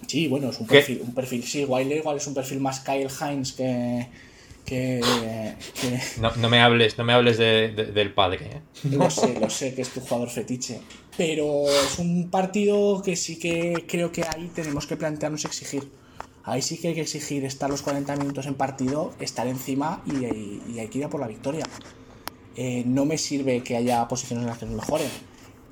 Sí, 0.07 0.27
bueno, 0.27 0.49
es 0.49 0.59
un 0.59 0.67
¿Qué? 0.67 0.75
perfil, 0.75 1.01
un 1.03 1.13
perfil, 1.15 1.43
sí, 1.43 1.65
Wiley 1.65 1.97
igual 1.99 2.17
es 2.17 2.27
un 2.27 2.33
perfil 2.33 2.59
más 2.59 2.81
Kyle 2.81 3.07
Hines 3.21 3.53
que. 3.53 4.07
que. 4.65 4.99
que- 5.81 5.99
No, 6.19 6.31
no 6.35 6.49
me 6.49 6.59
hables, 6.61 6.97
no 6.97 7.03
me 7.05 7.13
hables 7.13 7.37
de- 7.37 7.69
de- 7.69 7.85
del 7.85 8.11
padre, 8.13 8.39
¿eh? 8.45 8.61
lo 8.91 9.09
sé, 9.09 9.39
lo 9.39 9.49
sé 9.49 9.73
que 9.73 9.81
es 9.81 9.89
tu 9.89 10.01
jugador 10.01 10.29
fetiche. 10.29 10.81
Pero 11.17 11.63
es 11.69 11.97
un 11.99 12.29
partido 12.29 13.01
que 13.01 13.15
sí 13.15 13.39
que 13.39 13.85
creo 13.87 14.11
que 14.11 14.23
ahí 14.23 14.51
tenemos 14.53 14.85
que 14.85 14.97
plantearnos 14.97 15.45
exigir. 15.45 15.89
Ahí 16.45 16.61
sí 16.61 16.77
que 16.77 16.89
hay 16.89 16.93
que 16.95 17.01
exigir 17.01 17.43
estar 17.43 17.69
los 17.69 17.81
40 17.81 18.15
minutos 18.15 18.45
en 18.45 18.53
partido, 18.55 19.13
estar 19.19 19.47
encima 19.47 20.01
y, 20.05 20.25
y- 20.25 20.61
y 20.75 20.79
hay 20.79 20.87
que 20.87 20.99
ir 20.99 21.05
a 21.05 21.09
por 21.09 21.19
la 21.19 21.27
victoria. 21.27 21.65
Eh, 22.55 22.83
no 22.85 23.05
me 23.05 23.17
sirve 23.17 23.61
que 23.63 23.75
haya 23.75 24.07
posiciones 24.07 24.43
en 24.43 24.49
las 24.49 24.57
que 24.59 24.65
nos 24.65 24.75
mejoren. 24.75 25.09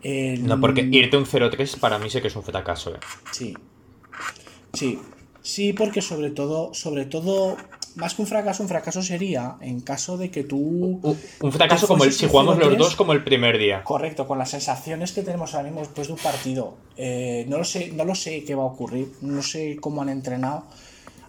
Eh, 0.02 0.38
No, 0.42 0.60
porque 0.60 0.82
irte 0.92 1.16
un 1.16 1.26
0-3 1.26 1.78
para 1.80 1.98
mí 2.00 2.10
sé 2.10 2.22
que 2.22 2.28
es 2.28 2.36
un 2.36 2.44
fracaso, 2.44 2.94
¿eh? 2.96 3.00
Sí. 3.32 3.54
Sí. 4.74 5.00
Sí, 5.42 5.74
porque 5.74 6.02
sobre 6.02 6.32
todo, 6.32 6.74
sobre 6.74 7.06
todo, 7.06 7.58
más 7.96 8.16
que 8.16 8.22
un 8.22 8.28
fracaso, 8.28 8.64
un 8.64 8.70
fracaso 8.70 9.02
sería 9.02 9.58
en 9.62 9.82
caso 9.82 10.18
de 10.18 10.32
que 10.32 10.44
tú. 10.44 10.58
Un, 10.58 11.18
un 11.42 11.52
fracaso 11.52 11.88
como 11.88 12.04
el 12.04 12.14
si 12.14 12.28
jugamos 12.28 12.58
los 12.58 12.74
0-3, 12.74 12.78
dos 12.78 12.96
como 12.96 13.14
el 13.14 13.24
primer 13.24 13.58
día. 13.58 13.84
Correcto, 13.84 14.28
con 14.28 14.38
las 14.38 14.50
sensaciones 14.50 15.12
que 15.12 15.22
tenemos 15.22 15.54
ahora 15.54 15.66
mismo 15.66 15.82
después 15.82 16.08
de 16.08 16.14
un 16.14 16.20
partido. 16.20 16.76
Eh, 16.98 17.46
no 17.48 17.58
lo 17.58 17.64
sé, 17.64 17.92
no 17.94 18.06
lo 18.06 18.16
sé 18.16 18.44
qué 18.44 18.56
va 18.56 18.64
a 18.64 18.68
ocurrir, 18.68 19.12
no 19.22 19.42
sé 19.42 19.78
cómo 19.80 20.02
han 20.02 20.10
entrenado. 20.10 20.66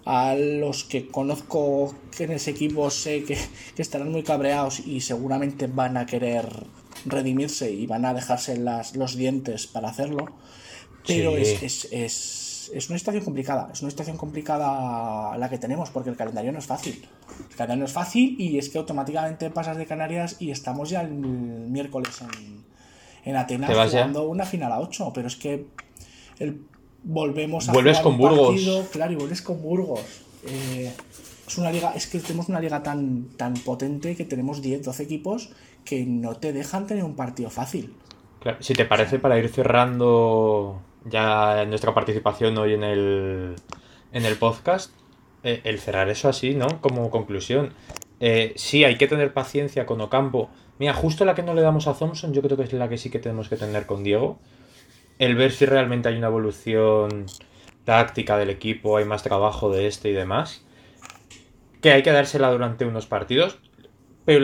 a 0.07 0.35
los 0.35 0.85
que 0.85 1.09
conozco 1.09 1.95
que 2.15 2.25
en 2.25 2.33
ese 2.33 2.51
equipo 2.51 2.91
sé 2.91 3.25
que, 3.25 3.39
estarán 3.79 4.13
muy 4.13 4.23
cabreados 4.23 4.81
y 4.81 5.01
seguramente 5.01 5.67
van 5.67 5.97
a 5.97 6.05
querer 6.05 6.47
redimirse 7.07 7.71
y 7.71 7.87
van 7.87 8.05
a 8.05 8.13
dejarse 8.13 8.59
las, 8.59 8.97
los 8.97 9.17
dientes 9.17 9.67
para 9.67 9.89
hacerlo. 9.89 10.27
Pero 11.07 11.37
es, 11.37 11.63
es, 11.63 11.89
es, 11.91 12.44
es, 12.73 12.89
una 12.89 12.99
situación 12.99 13.25
complicada, 13.25 13.71
es 13.73 13.83
una 13.83 13.91
situación 13.91 14.17
complicada 14.17 15.37
la 15.37 15.51
que 15.51 15.59
tenemos 15.59 15.91
porque 15.91 16.11
el 16.11 16.17
calendario 16.17 16.53
no 16.53 16.59
es 16.59 16.67
fácil. 16.67 17.07
El 17.51 17.57
calendario 17.57 17.81
no 17.81 17.87
es 17.87 17.93
fácil 17.93 18.37
y 18.39 18.59
es 18.59 18.69
que 18.69 18.79
automáticamente 18.79 19.51
pasas 19.51 19.77
de 19.77 19.87
Canarias 19.87 20.37
y 20.39 20.51
estamos 20.51 20.91
ya 20.91 21.03
el 21.03 21.11
miércoles 21.11 22.23
en, 22.23 22.65
en 23.25 23.37
Atenas 23.37 23.91
jugando 23.91 24.29
una 24.29 24.45
final 24.45 24.73
a 24.73 24.81
8, 24.81 25.13
pero 25.15 25.29
es 25.29 25.37
que 25.37 25.67
el 26.39 26.63
volvemos 27.05 27.69
a 27.69 27.73
vuelves 27.73 28.01
con 28.01 28.17
Burgos. 28.17 28.61
claro 28.91 29.13
y 29.13 29.17
vuelves 29.17 29.43
con 29.43 29.63
Burgos. 29.63 30.01
Eh, 30.47 30.93
es 31.47 31.59
una 31.59 31.71
liga 31.71 31.93
es 31.95 32.07
que 32.07 32.19
tenemos 32.19 32.49
una 32.49 32.61
liga 32.61 32.83
tan 32.83 33.29
tan 33.37 33.55
potente 33.55 34.17
que 34.17 34.25
tenemos 34.25 34.63
10 34.63 34.83
12 34.83 35.03
equipos 35.03 35.51
que 35.85 36.05
no 36.05 36.37
te 36.37 36.53
dejan 36.53 36.87
tener 36.87 37.05
un 37.05 37.15
partido 37.15 37.51
fácil. 37.51 37.95
Claro, 38.41 38.59
si 38.61 38.75
te 38.75 38.85
parece 38.85 39.19
para 39.19 39.39
ir 39.39 39.49
cerrando 39.49 40.81
ya 41.05 41.65
nuestra 41.67 41.95
participación 41.95 42.57
hoy 42.59 42.75
en 42.75 42.85
el 42.85 43.57
en 44.13 44.25
el 44.25 44.37
podcast 44.37 44.93
eh, 45.43 45.61
el 45.65 45.79
cerrar 45.79 46.09
eso 46.09 46.29
así 46.29 46.55
no 46.55 46.81
como 46.81 47.11
conclusión. 47.11 47.75
Eh, 48.21 48.53
sí 48.57 48.85
hay 48.85 48.97
que 48.97 49.07
tener 49.07 49.33
paciencia 49.33 49.87
con 49.87 50.01
Ocampo. 50.01 50.51
Mira 50.79 50.95
justo 50.95 51.25
la 51.25 51.35
que 51.35 51.43
no 51.43 51.55
le 51.55 51.63
damos 51.63 51.87
a 51.87 51.95
Thompson 51.95 52.33
yo 52.33 52.43
creo 52.43 52.57
que 52.57 52.65
es 52.65 52.73
la 52.73 52.89
que 52.89 52.99
sí 52.99 53.11
que 53.11 53.19
tenemos 53.19 53.49
que 53.49 53.57
tener 53.57 53.87
con 53.87 54.03
Diego. 54.03 54.39
El 55.19 55.37
ver 55.37 55.53
si 55.53 55.67
realmente 55.67 56.09
hay 56.09 56.17
una 56.17 56.29
evolución 56.29 57.27
táctica 57.85 58.39
del 58.39 58.51
equipo, 58.51 58.97
hay 58.97 59.05
más 59.05 59.23
trabajo 59.23 59.71
de 59.71 59.87
este 59.87 60.09
y 60.09 60.13
demás, 60.13 60.65
que 61.81 61.93
hay 61.93 62.03
que 62.03 62.11
dársela 62.11 62.51
durante 62.51 62.85
unos 62.85 63.07
partidos, 63.07 63.59
pero 64.25 64.41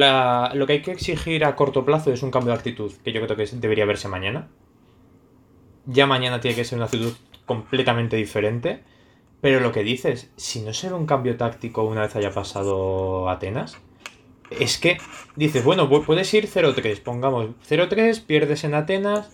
lo 0.55 0.67
que 0.67 0.75
hay 0.75 0.83
que 0.83 0.93
exigir 0.93 1.45
a 1.45 1.57
corto 1.57 1.85
plazo 1.85 2.13
es 2.13 2.23
un 2.23 2.31
cambio 2.31 2.53
de 2.53 2.59
actitud, 2.59 2.93
que 3.03 3.13
yo 3.13 3.21
creo 3.23 3.37
que 3.37 3.47
debería 3.47 3.87
verse 3.87 4.09
mañana. 4.09 4.49
Ya 5.93 6.07
mañana 6.07 6.41
tiene 6.41 6.57
que 6.57 6.64
ser 6.64 6.78
una 6.78 6.86
actitud 6.86 7.12
completamente 7.47 8.16
diferente, 8.16 8.82
pero 9.41 9.61
lo 9.61 9.72
que 9.72 9.82
dices, 9.82 10.30
si 10.36 10.61
no 10.61 10.72
se 10.72 10.88
ve 10.88 10.95
un 10.95 11.07
cambio 11.07 11.36
táctico 11.36 11.82
una 11.82 12.03
vez 12.03 12.14
haya 12.14 12.30
pasado 12.30 13.28
Atenas, 13.28 13.78
es 14.51 14.78
que 14.78 14.99
dices, 15.36 15.64
bueno, 15.64 15.88
puedes 15.88 16.32
ir 16.34 16.49
0-3, 16.49 17.01
pongamos 17.03 17.51
0-3, 17.68 18.22
pierdes 18.24 18.64
en 18.64 18.74
Atenas, 18.74 19.30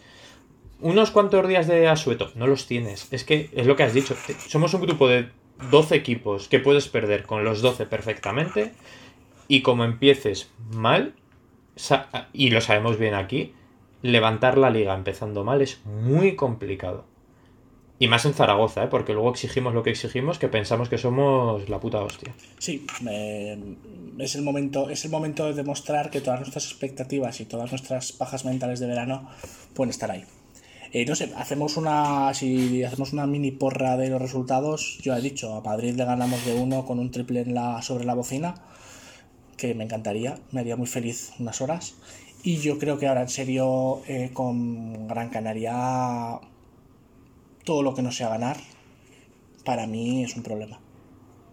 unos 0.81 1.11
cuantos 1.11 1.47
días 1.49 1.67
de 1.67 1.89
asueto, 1.89 2.31
no 2.35 2.47
los 2.47 2.67
tienes. 2.67 3.13
Es 3.13 3.25
que 3.25 3.51
es 3.55 3.67
lo 3.67 3.77
que 3.77 3.83
has 3.83 3.95
dicho. 3.95 4.15
Somos 4.47 4.75
un 4.75 4.83
grupo 4.83 5.09
de 5.09 5.31
12 5.71 5.95
equipos 5.95 6.49
que 6.49 6.59
puedes 6.59 6.89
perder 6.89 7.25
con 7.25 7.45
los 7.45 7.63
12 7.63 7.87
perfectamente. 7.87 8.73
Y 9.49 9.63
como 9.63 9.85
empieces 9.85 10.51
mal, 10.71 11.15
y 12.33 12.51
lo 12.51 12.61
sabemos 12.61 12.99
bien 12.99 13.15
aquí, 13.15 13.55
levantar 14.03 14.59
la 14.59 14.71
liga 14.71 14.95
empezando 14.95 15.45
mal 15.45 15.63
es 15.63 15.85
muy 15.85 16.37
complicado. 16.37 17.05
Y 17.99 18.09
más 18.09 18.27
en 18.27 18.35
Zaragoza, 18.35 18.85
¿eh? 18.85 18.89
porque 18.89 19.15
luego 19.15 19.31
exigimos 19.31 19.73
lo 19.73 19.83
que 19.83 19.91
exigimos, 19.91 20.39
que 20.39 20.49
pensamos 20.49 20.91
que 20.91 20.99
somos 20.99 21.67
la 21.71 21.81
puta 21.81 22.03
hostia. 22.03 22.35
Sí, 22.59 22.87
es, 24.19 24.35
el 24.35 24.43
momento, 24.43 24.91
es 24.91 25.07
el 25.07 25.11
momento 25.11 25.47
de 25.47 25.55
demostrar 25.55 26.11
que 26.11 26.21
todas 26.21 26.41
nuestras 26.41 26.67
expectativas 26.67 27.41
y 27.41 27.47
todas 27.47 27.71
nuestras 27.73 28.13
pajas 28.13 28.45
mentales 28.45 28.81
de 28.81 28.87
verano 28.87 29.31
pueden 29.75 29.91
estar 29.91 30.11
ahí. 30.11 30.25
Eh, 30.93 31.07
no 31.07 31.15
sé, 31.15 31.33
hacemos 31.37 31.77
una. 31.79 32.33
Si 32.35 32.85
hacemos 32.85 33.13
una 33.13 33.27
mini 33.27 33.51
porra 33.51 33.97
de 33.97 34.11
los 34.11 34.21
resultados, 34.21 34.99
yo 35.03 35.17
he 35.17 35.21
dicho, 35.21 35.55
a 35.55 35.61
Madrid 35.63 35.95
le 35.97 36.05
ganamos 36.05 36.45
de 36.45 36.55
uno 36.55 36.85
con 36.85 36.99
un 36.99 37.11
triple 37.11 37.41
en 37.41 37.55
la, 37.55 37.83
sobre 37.83 38.05
la 38.05 38.15
bocina, 38.15 38.55
que 39.57 39.75
me 39.75 39.85
encantaría, 39.85 40.39
me 40.53 40.61
haría 40.61 40.77
muy 40.77 40.87
feliz 40.87 41.33
unas 41.39 41.61
horas. 41.61 41.95
Y 42.47 42.59
yo 42.59 42.79
creo 42.79 42.97
que 42.97 43.09
ahora 43.09 43.23
en 43.23 43.29
serio, 43.29 44.03
eh, 44.07 44.31
con 44.33 45.09
Gran 45.09 45.31
Canaria, 45.31 46.39
todo 47.65 47.83
lo 47.83 47.93
que 47.93 48.03
no 48.03 48.13
sea 48.13 48.29
ganar, 48.29 48.57
para 49.65 49.89
mí 49.89 50.23
es 50.23 50.37
un 50.37 50.45
problema. 50.45 50.79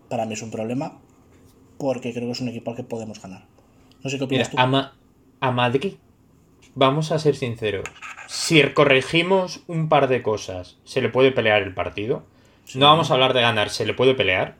Para 0.07 0.27
mí 0.27 0.35
es 0.35 0.43
un 0.43 0.51
problema, 0.51 0.99
porque 1.79 2.13
creo 2.13 2.27
que 2.27 2.33
es 2.33 2.41
un 2.41 2.49
equipo 2.49 2.69
al 2.69 2.77
que 2.77 2.83
podemos 2.83 3.19
ganar. 3.19 3.47
No 4.03 4.09
sé 4.11 4.19
qué 4.19 4.25
opinas 4.25 4.51
tú. 4.51 4.57
a 4.59 5.51
Madrid 5.51 5.95
vamos 6.75 7.11
a 7.11 7.17
ser 7.17 7.35
sinceros. 7.35 7.89
Si 8.27 8.61
corregimos 8.61 9.63
un 9.65 9.89
par 9.89 10.07
de 10.07 10.21
cosas, 10.21 10.77
¿se 10.83 11.01
le 11.01 11.09
puede 11.09 11.31
pelear 11.31 11.63
el 11.63 11.73
partido? 11.73 12.23
No 12.75 12.85
vamos 12.85 13.09
a 13.09 13.15
hablar 13.15 13.33
de 13.33 13.41
ganar, 13.41 13.71
¿se 13.71 13.87
le 13.87 13.95
puede 13.95 14.13
pelear? 14.13 14.57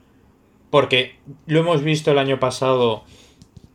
Porque 0.72 1.16
lo 1.46 1.60
hemos 1.60 1.84
visto 1.84 2.10
el 2.10 2.18
año 2.18 2.40
pasado 2.40 3.04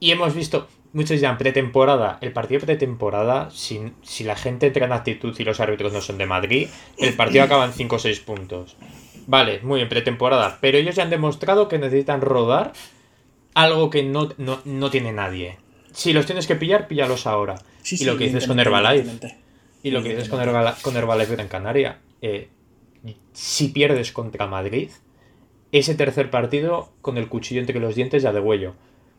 y 0.00 0.10
hemos 0.10 0.34
visto, 0.34 0.66
muchos 0.92 1.20
ya 1.20 1.30
en 1.30 1.38
pretemporada, 1.38 2.18
el 2.20 2.32
partido 2.32 2.60
pretemporada, 2.60 3.50
si, 3.50 3.92
si 4.02 4.24
la 4.24 4.36
gente 4.36 4.66
entra 4.66 4.86
en 4.86 4.92
actitud 4.92 5.34
y 5.38 5.44
los 5.44 5.60
árbitros 5.60 5.92
no 5.92 6.00
son 6.00 6.18
de 6.18 6.26
Madrid, 6.26 6.68
el 6.98 7.14
partido 7.14 7.44
acaba 7.44 7.64
en 7.64 7.72
5 7.72 7.96
o 7.96 7.98
6 7.98 8.20
puntos. 8.20 8.76
Vale, 9.26 9.60
muy 9.62 9.78
bien, 9.78 9.88
pretemporada, 9.88 10.58
pero 10.60 10.78
ellos 10.78 10.96
ya 10.96 11.02
han 11.02 11.10
demostrado 11.10 11.68
que 11.68 11.78
necesitan 11.78 12.20
rodar 12.20 12.72
algo 13.54 13.90
que 13.90 14.02
no, 14.02 14.30
no 14.36 14.90
tiene 14.90 15.12
nadie. 15.12 15.58
Si 15.92 16.12
los 16.12 16.26
tienes 16.26 16.46
que 16.46 16.54
pillar, 16.54 16.86
píllalos 16.86 17.26
ahora 17.26 17.56
y 17.90 18.04
lo 18.04 18.16
que 18.16 18.24
dices 18.24 18.46
con 18.46 18.60
Herbalife. 18.60 19.36
Y 19.82 19.90
lo 19.90 20.02
que 20.02 20.10
dices 20.10 20.28
con, 20.28 20.40
Herbalife 20.40 21.40
en 21.40 21.48
Canaria. 21.48 21.98
Eh, 22.20 22.48
si 23.32 23.68
pierdes 23.68 24.12
contra 24.12 24.46
Madrid, 24.46 24.90
ese 25.72 25.94
tercer 25.94 26.30
partido 26.30 26.92
con 27.00 27.16
el 27.16 27.28
cuchillo 27.28 27.60
entre 27.60 27.80
los 27.80 27.94
dientes 27.94 28.22
ya 28.22 28.32
de 28.32 28.40
huello. 28.40 28.74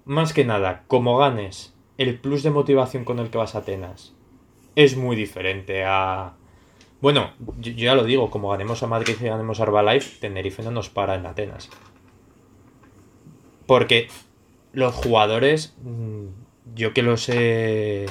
Más 0.10 0.34
que 0.34 0.44
nada, 0.44 0.86
como 0.88 1.20
ganes, 1.20 1.76
el 2.00 2.20
plus 2.20 2.42
de 2.42 2.50
motivación 2.50 3.06
con 3.06 3.20
el 3.20 3.30
que 3.30 3.38
vas 3.38 3.54
a 3.54 3.60
Atenas 3.60 4.16
es 4.76 4.98
muy 4.98 5.16
diferente 5.16 5.84
a. 5.86 6.34
Bueno, 7.00 7.34
yo, 7.60 7.74
ya 7.74 7.94
lo 7.94 8.04
digo, 8.06 8.32
como 8.32 8.50
ganemos 8.50 8.82
a 8.82 8.88
Madrid 8.88 9.14
y 9.22 9.26
ganemos 9.26 9.60
a 9.60 9.64
Herbalife, 9.66 10.20
Tenerife 10.20 10.64
no 10.64 10.72
nos 10.72 10.90
para 10.90 11.14
en 11.14 11.28
Atenas. 11.28 11.70
Porque 13.68 14.08
los 14.74 14.96
jugadores, 14.96 15.76
mm, 15.84 16.26
yo 16.74 16.92
que 16.96 17.04
los 17.04 17.30
he 17.30 18.08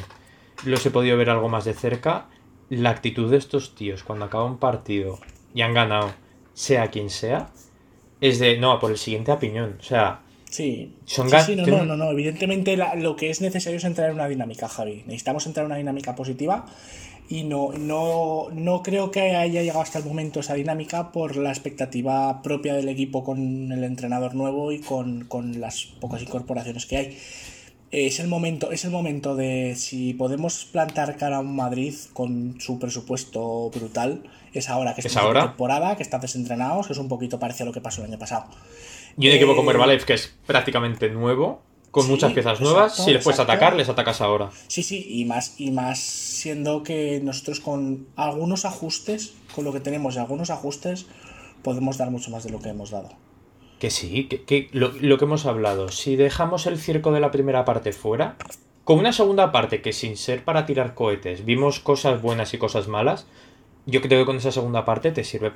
los 0.65 0.87
he 0.87 0.93
podido 0.93 1.17
ver 1.17 1.31
algo 1.31 1.49
más 1.49 1.65
de 1.65 1.75
cerca, 1.75 2.29
la 2.71 2.91
actitud 2.91 3.29
de 3.29 3.39
estos 3.39 3.75
tíos 3.75 4.05
cuando 4.05 4.27
acaba 4.27 4.45
un 4.45 4.59
partido 4.59 5.19
y 5.53 5.63
han 5.63 5.75
ganado, 5.75 6.13
sea 6.53 6.93
quien 6.93 7.11
sea, 7.11 7.51
es 8.21 8.39
de, 8.39 8.57
no, 8.57 8.79
por 8.79 8.93
el 8.93 8.99
siguiente 8.99 9.33
a 9.33 9.41
piñón. 9.41 9.79
O 9.81 9.83
sea, 9.83 10.21
Sí, 10.51 10.95
son 11.05 11.29
sí, 11.29 11.57
no, 11.57 11.67
no, 11.67 11.85
no, 11.85 11.97
no, 11.97 12.11
Evidentemente 12.11 12.77
lo 12.77 13.17
que 13.17 13.31
es 13.31 13.41
necesario 13.41 13.77
es 13.77 13.85
entrar 13.85 14.09
en 14.09 14.15
una 14.15 14.29
dinámica, 14.29 14.69
Javi. 14.69 15.03
Necesitamos 15.07 15.47
entrar 15.47 15.65
en 15.65 15.73
una 15.73 15.77
dinámica 15.77 16.15
positiva 16.15 16.67
y 17.29 17.45
no, 17.45 17.73
no, 17.73 18.49
no 18.53 18.83
creo 18.83 19.11
que 19.11 19.37
haya 19.37 19.63
llegado 19.63 19.83
hasta 19.83 19.99
el 19.99 20.07
momento 20.07 20.41
esa 20.41 20.55
dinámica 20.55 21.13
por 21.13 21.37
la 21.37 21.51
expectativa 21.51 22.41
propia 22.43 22.75
del 22.75 22.89
equipo 22.89 23.23
con 23.23 23.71
el 23.71 23.85
entrenador 23.85 24.35
nuevo 24.35 24.73
y 24.73 24.81
con, 24.81 25.27
con 25.27 25.61
las 25.61 25.85
pocas 26.01 26.23
incorporaciones 26.23 26.87
que 26.87 26.97
hay 26.97 27.19
es 27.91 28.21
el 28.21 28.29
momento, 28.29 28.71
es 28.71 28.85
el 28.85 28.91
momento 28.91 29.35
de 29.35 29.75
si 29.77 30.13
podemos 30.13 30.67
plantar 30.67 31.17
cara 31.17 31.39
a 31.39 31.41
un 31.41 31.57
Madrid 31.57 31.95
con 32.13 32.61
su 32.61 32.79
presupuesto 32.79 33.71
brutal, 33.71 34.23
es 34.53 34.69
ahora 34.69 34.95
que 34.95 35.01
está 35.01 35.27
en 35.27 35.33
temporada, 35.33 35.97
que 35.97 36.03
está 36.03 36.19
desentrenados, 36.19 36.87
que 36.87 36.93
es 36.93 36.99
un 36.99 37.09
poquito 37.09 37.39
parecido 37.39 37.65
a 37.65 37.67
lo 37.69 37.73
que 37.73 37.81
pasó 37.81 38.03
el 38.03 38.11
año 38.11 38.19
pasado. 38.19 38.47
Y 39.17 39.29
un 39.29 39.35
equipo 39.35 39.57
como 39.57 39.71
eh, 39.71 39.75
Herbalife 39.75 40.07
que 40.07 40.15
es 40.15 40.35
prácticamente 40.47 41.09
nuevo, 41.09 41.63
con 41.91 42.07
muchas 42.07 42.33
piezas 42.33 42.61
nuevas, 42.61 42.97
si 42.97 43.13
les 43.13 43.25
puedes 43.25 43.41
atacar, 43.41 43.75
les 43.75 43.89
atacas 43.89 44.21
ahora. 44.21 44.51
Sí, 44.67 44.83
sí, 44.83 45.05
y 45.09 45.25
más, 45.25 45.59
y 45.59 45.71
más 45.71 45.99
siendo 46.01 46.83
que 46.83 47.21
nosotros 47.23 47.61
con 47.61 48.07
algunos 48.17 48.65
ajustes, 48.65 49.35
con 49.55 49.65
lo 49.65 49.73
que 49.73 49.81
tenemos 49.81 50.15
y 50.15 50.19
algunos 50.19 50.51
ajustes, 50.51 51.07
podemos 51.63 51.99
dar 51.99 52.11
mucho 52.11 52.31
más 52.31 52.45
de 52.45 52.51
lo 52.51 52.61
que 52.61 52.69
hemos 52.69 52.91
dado. 52.91 53.11
Que 53.79 53.91
sí, 53.91 54.25
que, 54.25 54.69
lo, 54.73 55.19
que 55.19 55.25
hemos 55.25 55.47
hablado, 55.47 55.91
si 55.91 56.17
dejamos 56.17 56.67
el 56.67 56.79
circo 56.79 57.13
de 57.13 57.21
la 57.21 57.31
primera 57.31 57.65
parte 57.65 57.93
fuera, 57.93 58.37
con 58.85 58.99
una 58.99 59.13
segunda 59.13 59.53
parte 59.53 59.83
que 59.83 59.93
sin 59.93 60.17
ser 60.17 60.45
para 60.45 60.67
tirar 60.67 60.95
cohetes 60.95 61.45
vimos 61.45 61.79
cosas 61.79 62.21
buenas 62.21 62.55
y 62.55 62.59
cosas 62.59 62.89
malas, 62.89 63.27
yo 63.87 64.01
creo 64.01 64.21
que 64.21 64.27
con 64.27 64.37
esa 64.37 64.53
segunda 64.53 64.85
parte 64.85 65.13
te 65.13 65.25
sirve 65.25 65.51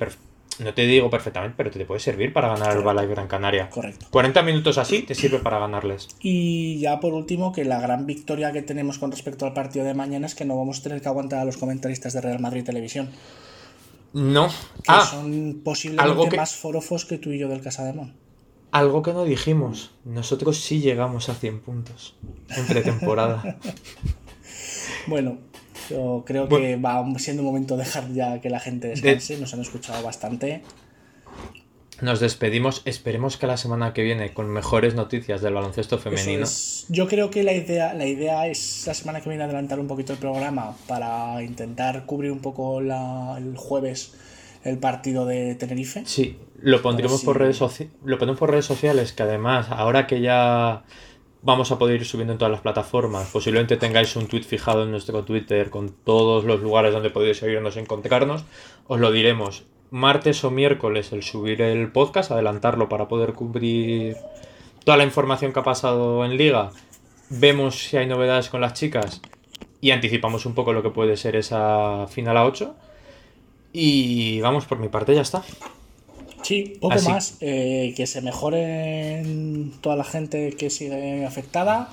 no 0.59 0.73
te 0.73 0.85
digo 0.85 1.09
perfectamente, 1.09 1.55
pero 1.57 1.71
te 1.71 1.85
puede 1.85 1.99
servir 1.99 2.33
para 2.33 2.49
ganar 2.49 2.75
el 2.77 2.83
Balay 2.83 3.07
Gran 3.07 3.27
Canaria. 3.27 3.69
Correcto. 3.69 4.05
40 4.09 4.41
minutos 4.43 4.77
así 4.77 5.01
te 5.01 5.15
sirve 5.15 5.39
para 5.39 5.59
ganarles. 5.59 6.07
Y 6.19 6.79
ya 6.79 6.99
por 6.99 7.13
último, 7.13 7.51
que 7.51 7.65
la 7.65 7.79
gran 7.79 8.05
victoria 8.05 8.51
que 8.51 8.61
tenemos 8.61 8.99
con 8.99 9.11
respecto 9.11 9.45
al 9.45 9.53
partido 9.53 9.85
de 9.85 9.93
mañana 9.93 10.27
es 10.27 10.35
que 10.35 10.45
no 10.45 10.57
vamos 10.57 10.79
a 10.79 10.83
tener 10.83 11.01
que 11.01 11.07
aguantar 11.07 11.39
a 11.39 11.45
los 11.45 11.57
comentaristas 11.57 12.13
de 12.13 12.21
Real 12.21 12.39
Madrid 12.39 12.63
Televisión. 12.63 13.09
No. 14.13 14.47
Que 14.47 14.83
ah, 14.87 15.05
son 15.09 15.61
posiblemente 15.63 16.37
más 16.37 16.55
forofos 16.55 17.05
que 17.05 17.17
tú 17.17 17.31
y 17.31 17.39
yo 17.39 17.47
del 17.47 17.61
Casademón. 17.61 18.13
Algo 18.71 19.01
que 19.01 19.13
no 19.13 19.23
dijimos. 19.23 19.91
Nosotros 20.05 20.59
sí 20.59 20.81
llegamos 20.81 21.29
a 21.29 21.35
100 21.35 21.61
puntos 21.61 22.15
en 22.49 22.65
pretemporada. 22.67 23.57
bueno, 25.07 25.37
yo 25.89 26.23
creo 26.25 26.47
que 26.47 26.75
va 26.77 27.05
siendo 27.17 27.43
momento 27.43 27.77
de 27.77 27.83
dejar 27.83 28.11
ya 28.13 28.41
que 28.41 28.49
la 28.49 28.59
gente 28.59 28.89
descanse. 28.89 29.37
Nos 29.37 29.53
han 29.53 29.61
escuchado 29.61 30.03
bastante. 30.03 30.61
nos 32.01 32.19
despedimos. 32.19 32.81
Esperemos 32.85 33.37
que 33.37 33.47
la 33.47 33.57
semana 33.57 33.93
que 33.93 34.03
viene 34.03 34.33
con 34.33 34.49
mejores 34.49 34.95
noticias 34.95 35.41
del 35.41 35.53
baloncesto 35.53 35.97
femenino. 35.97 36.45
Yo 36.89 37.07
creo 37.07 37.29
que 37.29 37.43
la 37.43 37.53
idea, 37.53 37.93
la 37.93 38.05
idea 38.05 38.47
es 38.47 38.83
la 38.87 38.93
semana 38.93 39.21
que 39.21 39.29
viene 39.29 39.43
adelantar 39.43 39.79
un 39.79 39.87
poquito 39.87 40.13
el 40.13 40.19
programa 40.19 40.75
para 40.87 41.41
intentar 41.43 42.05
cubrir 42.05 42.31
un 42.31 42.39
poco 42.39 42.79
el 42.79 43.55
jueves 43.55 44.13
el 44.63 44.77
partido 44.77 45.25
de 45.25 45.55
Tenerife. 45.55 46.03
Sí, 46.05 46.37
lo 46.61 46.81
pondremos 46.81 47.23
por 47.23 47.37
redes 47.37 47.59
lo 48.05 48.17
ponemos 48.17 48.39
por 48.39 48.51
redes 48.51 48.65
sociales, 48.65 49.13
que 49.13 49.23
además, 49.23 49.67
ahora 49.69 50.07
que 50.07 50.21
ya 50.21 50.83
vamos 51.43 51.71
a 51.71 51.77
poder 51.77 52.01
ir 52.01 52.05
subiendo 52.05 52.33
en 52.33 52.39
todas 52.39 52.51
las 52.51 52.61
plataformas, 52.61 53.29
posiblemente 53.29 53.77
tengáis 53.77 54.15
un 54.15 54.27
tweet 54.27 54.43
fijado 54.43 54.83
en 54.83 54.91
nuestro 54.91 55.23
Twitter 55.23 55.69
con 55.69 55.89
todos 55.89 56.45
los 56.45 56.61
lugares 56.61 56.93
donde 56.93 57.09
podéis 57.09 57.43
y 57.43 57.79
encontrarnos, 57.79 58.45
os 58.87 58.99
lo 58.99 59.11
diremos 59.11 59.65
martes 59.93 60.43
o 60.43 60.49
miércoles 60.49 61.13
el 61.13 61.21
subir 61.21 61.61
el 61.61 61.91
podcast, 61.91 62.31
adelantarlo 62.31 62.89
para 62.89 63.07
poder 63.07 63.33
cubrir 63.33 64.17
toda 64.83 64.97
la 64.97 65.03
información 65.03 65.53
que 65.53 65.59
ha 65.59 65.63
pasado 65.63 66.25
en 66.25 66.35
liga. 66.35 66.71
Vemos 67.29 67.75
si 67.75 67.97
hay 67.97 68.07
novedades 68.07 68.49
con 68.49 68.59
las 68.59 68.73
chicas 68.73 69.21
y 69.81 69.91
anticipamos 69.91 70.47
un 70.47 70.55
poco 70.55 70.73
lo 70.73 70.81
que 70.81 70.89
puede 70.89 71.15
ser 71.15 71.35
esa 71.35 72.07
final 72.07 72.37
a 72.37 72.45
8. 72.45 72.75
Y 73.71 74.41
vamos, 74.41 74.65
por 74.65 74.79
mi 74.79 74.87
parte 74.87 75.13
ya 75.13 75.21
está. 75.21 75.43
Sí, 76.43 76.77
poco 76.79 77.01
más. 77.01 77.37
Eh, 77.41 77.93
que 77.95 78.05
se 78.05 78.21
mejore 78.21 79.23
toda 79.81 79.95
la 79.95 80.03
gente 80.03 80.51
que 80.51 80.69
sigue 80.69 81.25
afectada. 81.25 81.89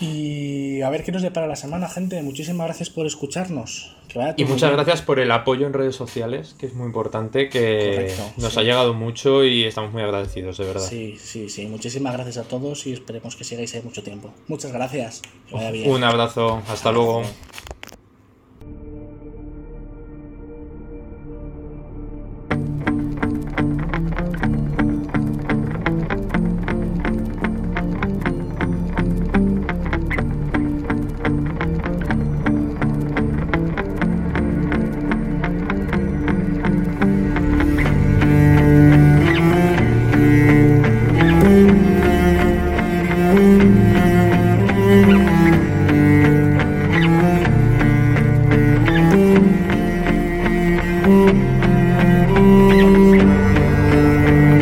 Y 0.00 0.80
a 0.82 0.90
ver 0.90 1.04
qué 1.04 1.12
nos 1.12 1.22
depara 1.22 1.46
la 1.46 1.56
semana, 1.56 1.88
gente. 1.88 2.20
Muchísimas 2.22 2.66
gracias 2.66 2.90
por 2.90 3.06
escucharnos. 3.06 3.94
Y 4.36 4.44
muchas 4.44 4.72
gracias 4.72 5.00
por 5.00 5.18
el 5.20 5.30
apoyo 5.30 5.66
en 5.66 5.72
redes 5.72 5.96
sociales, 5.96 6.54
que 6.58 6.66
es 6.66 6.74
muy 6.74 6.86
importante, 6.86 7.48
que 7.48 8.12
nos 8.36 8.56
ha 8.58 8.62
llegado 8.62 8.94
mucho 8.94 9.44
y 9.44 9.64
estamos 9.64 9.92
muy 9.92 10.02
agradecidos, 10.02 10.58
de 10.58 10.64
verdad. 10.64 10.86
Sí, 10.86 11.16
sí, 11.18 11.48
sí. 11.48 11.66
Muchísimas 11.66 12.12
gracias 12.12 12.38
a 12.38 12.42
todos 12.42 12.86
y 12.86 12.92
esperemos 12.92 13.36
que 13.36 13.44
sigáis 13.44 13.74
ahí 13.74 13.82
mucho 13.82 14.02
tiempo. 14.02 14.30
Muchas 14.48 14.72
gracias. 14.72 15.22
Un 15.52 16.04
abrazo. 16.04 16.62
Hasta 16.68 16.92
luego. 16.92 17.22